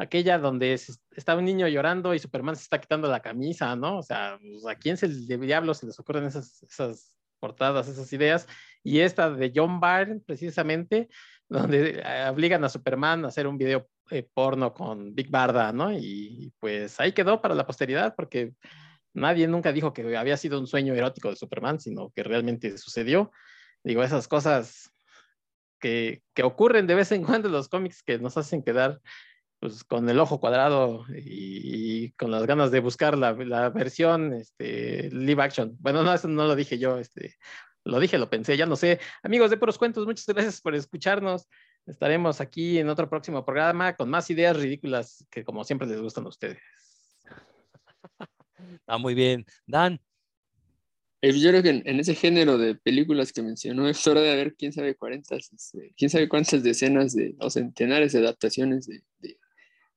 aquella 0.00 0.38
donde 0.38 0.72
está 0.72 1.36
un 1.36 1.44
niño 1.44 1.68
llorando 1.68 2.14
y 2.14 2.18
Superman 2.18 2.56
se 2.56 2.62
está 2.62 2.80
quitando 2.80 3.06
la 3.06 3.20
camisa, 3.20 3.76
¿no? 3.76 3.98
O 3.98 4.02
sea, 4.02 4.38
pues, 4.40 4.66
¿a 4.66 4.74
quién 4.74 4.96
se 4.96 5.08
de 5.08 5.36
diablo 5.36 5.74
se 5.74 5.84
les 5.84 5.98
ocurren 6.00 6.24
esas, 6.24 6.62
esas 6.62 7.14
portadas, 7.38 7.86
esas 7.86 8.10
ideas? 8.14 8.48
Y 8.82 9.00
esta 9.00 9.30
de 9.30 9.52
John 9.54 9.78
Byrne, 9.78 10.22
precisamente, 10.26 11.10
donde 11.50 12.02
eh, 12.02 12.28
obligan 12.30 12.64
a 12.64 12.70
Superman 12.70 13.24
a 13.24 13.28
hacer 13.28 13.46
un 13.46 13.58
video 13.58 13.90
eh, 14.10 14.26
porno 14.32 14.72
con 14.72 15.14
Big 15.14 15.28
Barda, 15.30 15.70
¿no? 15.70 15.92
Y, 15.92 16.50
pues 16.58 16.98
ahí 16.98 17.12
quedó 17.12 17.42
para 17.42 17.54
la 17.54 17.66
posteridad, 17.66 18.14
porque 18.16 18.54
nadie 19.12 19.46
nunca 19.48 19.70
dijo 19.70 19.92
que 19.92 20.16
había 20.16 20.38
sido 20.38 20.58
un 20.58 20.66
sueño 20.66 20.94
erótico 20.94 21.28
de 21.28 21.36
Superman, 21.36 21.78
sino 21.78 22.10
que 22.10 22.22
realmente 22.22 22.78
sucedió. 22.78 23.30
Digo, 23.84 24.02
esas 24.02 24.28
cosas 24.28 24.90
que, 25.78 26.22
que 26.32 26.42
ocurren 26.42 26.86
de 26.86 26.94
vez 26.94 27.12
en 27.12 27.22
cuando 27.22 27.48
en 27.48 27.52
los 27.52 27.68
cómics 27.68 28.02
que 28.02 28.18
nos 28.18 28.38
hacen 28.38 28.62
quedar 28.62 28.98
pues 29.60 29.84
con 29.84 30.08
el 30.08 30.18
ojo 30.18 30.40
cuadrado 30.40 31.04
y, 31.14 32.12
con 32.12 32.30
las 32.30 32.46
ganas 32.46 32.70
de 32.70 32.80
buscar 32.80 33.16
la, 33.16 33.32
versión 33.68 34.32
este, 34.32 35.10
live 35.10 35.42
action. 35.42 35.76
Bueno, 35.78 36.02
no, 36.02 36.12
eso 36.12 36.28
no 36.28 36.46
lo 36.46 36.56
dije 36.56 36.78
yo, 36.78 36.98
este, 36.98 37.36
lo 37.84 38.00
dije, 38.00 38.18
lo 38.18 38.30
pensé, 38.30 38.56
ya 38.56 38.64
no 38.64 38.74
sé. 38.74 39.00
Amigos 39.22 39.50
de 39.50 39.58
Puros 39.58 39.76
Cuentos, 39.76 40.06
muchas 40.06 40.26
gracias 40.26 40.62
por 40.62 40.74
escucharnos. 40.74 41.46
Estaremos 41.86 42.40
aquí 42.40 42.78
en 42.78 42.88
otro 42.88 43.08
próximo 43.08 43.44
programa 43.44 43.94
con 43.96 44.08
más 44.08 44.30
ideas 44.30 44.56
ridículas 44.56 45.26
que 45.30 45.44
como 45.44 45.62
siempre 45.64 45.86
les 45.86 46.00
gustan 46.00 46.24
a 46.24 46.28
ustedes. 46.28 46.58
Ah, 48.86 48.98
muy 48.98 49.14
bien. 49.14 49.46
Dan. 49.66 50.00
Eh, 51.22 51.32
yo 51.32 51.50
creo 51.50 51.62
que 51.62 51.82
en, 51.84 52.00
ese 52.00 52.14
género 52.14 52.58
de 52.58 52.74
películas 52.74 53.32
que 53.32 53.42
mencionó 53.42 53.88
es 53.88 54.06
hora 54.06 54.20
de 54.20 54.32
haber 54.32 54.54
quién 54.54 54.72
sabe 54.72 54.96
cuántas, 54.96 55.52
este, 55.52 55.92
quién 55.96 56.10
sabe 56.10 56.28
cuántas 56.28 56.62
decenas 56.62 57.14
de, 57.14 57.36
o 57.40 57.50
centenares 57.50 58.12
de 58.12 58.20
adaptaciones 58.20 58.86
de, 58.86 59.02
de 59.18 59.38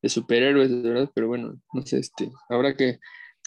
superhéroes, 0.09 0.81
¿verdad? 0.81 1.11
Pero 1.13 1.27
bueno, 1.27 1.59
no 1.73 1.81
sé, 1.85 1.99
este, 1.99 2.31
habrá 2.49 2.75
que, 2.75 2.99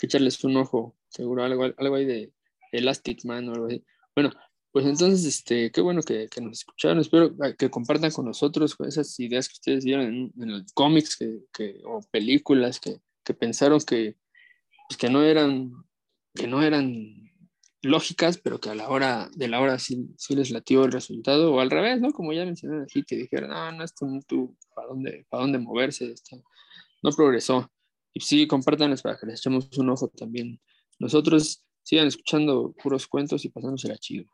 echarles 0.02 0.42
un 0.44 0.56
ojo, 0.56 0.96
seguro 1.08 1.42
algo, 1.42 1.64
algo 1.76 1.94
ahí 1.94 2.04
de 2.04 2.32
Elastic 2.72 3.24
Man 3.24 3.48
o 3.48 3.54
algo 3.54 3.66
así. 3.66 3.82
Bueno, 4.14 4.30
pues 4.72 4.84
entonces, 4.84 5.24
este, 5.24 5.70
qué 5.70 5.80
bueno 5.80 6.02
que, 6.02 6.28
nos 6.42 6.58
escucharon. 6.58 6.98
Espero 6.98 7.34
que 7.56 7.70
compartan 7.70 8.10
con 8.10 8.26
nosotros 8.26 8.76
esas 8.86 9.18
ideas 9.20 9.48
que 9.48 9.54
ustedes 9.54 9.84
vieron 9.84 10.32
en, 10.36 10.52
los 10.52 10.70
cómics 10.74 11.16
que, 11.16 11.80
o 11.84 12.00
películas 12.10 12.78
que, 12.78 13.00
pensaron 13.34 13.80
que, 13.80 14.16
pues, 14.88 14.98
que 14.98 15.08
no 15.08 15.22
eran, 15.22 15.72
que 16.34 16.46
no 16.46 16.62
eran 16.62 17.26
lógicas, 17.80 18.36
pero 18.38 18.60
que 18.60 18.68
a 18.70 18.74
la 18.74 18.88
hora 18.90 19.30
de 19.34 19.48
la 19.48 19.60
hora 19.60 19.78
sí, 19.78 20.10
sí 20.18 20.34
les 20.34 20.50
latió 20.50 20.84
el 20.84 20.92
resultado, 20.92 21.54
o 21.54 21.60
al 21.60 21.70
revés, 21.70 22.00
¿no? 22.00 22.10
Como 22.12 22.32
ya 22.32 22.44
mencioné 22.44 22.82
aquí, 22.82 23.02
que 23.02 23.16
dijeron, 23.16 23.50
no, 23.50 23.72
no, 23.72 23.84
esto 23.84 24.06
no, 24.06 24.20
tú, 24.26 24.56
¿para 24.76 24.88
dónde, 24.88 25.26
para 25.30 25.40
dónde 25.42 25.58
moverse? 25.58 26.14
No 27.02 27.10
progresó. 27.10 27.68
Y 28.12 28.20
sí, 28.20 28.46
compártanlos 28.46 29.02
para 29.02 29.18
que 29.18 29.26
les 29.26 29.40
echemos 29.40 29.68
un 29.78 29.90
ojo 29.90 30.08
también. 30.08 30.60
Nosotros 30.98 31.64
sigan 31.82 32.06
escuchando 32.06 32.74
puros 32.82 33.06
cuentos 33.06 33.44
y 33.44 33.48
pasándosela 33.48 33.96
chido. 33.96 34.26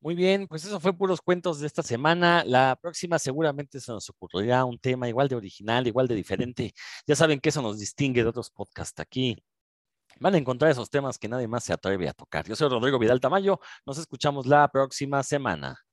Muy 0.00 0.14
bien, 0.14 0.46
pues 0.46 0.64
eso 0.64 0.80
fue 0.80 0.96
puros 0.96 1.20
cuentos 1.20 1.60
de 1.60 1.66
esta 1.66 1.82
semana. 1.82 2.42
La 2.44 2.78
próxima 2.80 3.18
seguramente 3.18 3.80
se 3.80 3.92
nos 3.92 4.08
ocurrirá 4.08 4.64
un 4.64 4.78
tema 4.78 5.08
igual 5.08 5.28
de 5.28 5.36
original, 5.36 5.86
igual 5.86 6.08
de 6.08 6.14
diferente. 6.14 6.72
Ya 7.06 7.16
saben 7.16 7.40
que 7.40 7.50
eso 7.50 7.60
nos 7.60 7.78
distingue 7.78 8.22
de 8.22 8.28
otros 8.28 8.50
podcasts 8.50 9.00
aquí 9.00 9.36
van 10.20 10.34
a 10.34 10.38
encontrar 10.38 10.70
esos 10.70 10.90
temas 10.90 11.18
que 11.18 11.28
nadie 11.28 11.48
más 11.48 11.64
se 11.64 11.72
atreve 11.72 12.08
a 12.08 12.12
tocar. 12.12 12.46
Yo 12.46 12.56
soy 12.56 12.68
Rodrigo 12.68 12.98
Vidal 12.98 13.20
Tamayo, 13.20 13.60
nos 13.84 13.98
escuchamos 13.98 14.46
la 14.46 14.68
próxima 14.68 15.22
semana. 15.22 15.85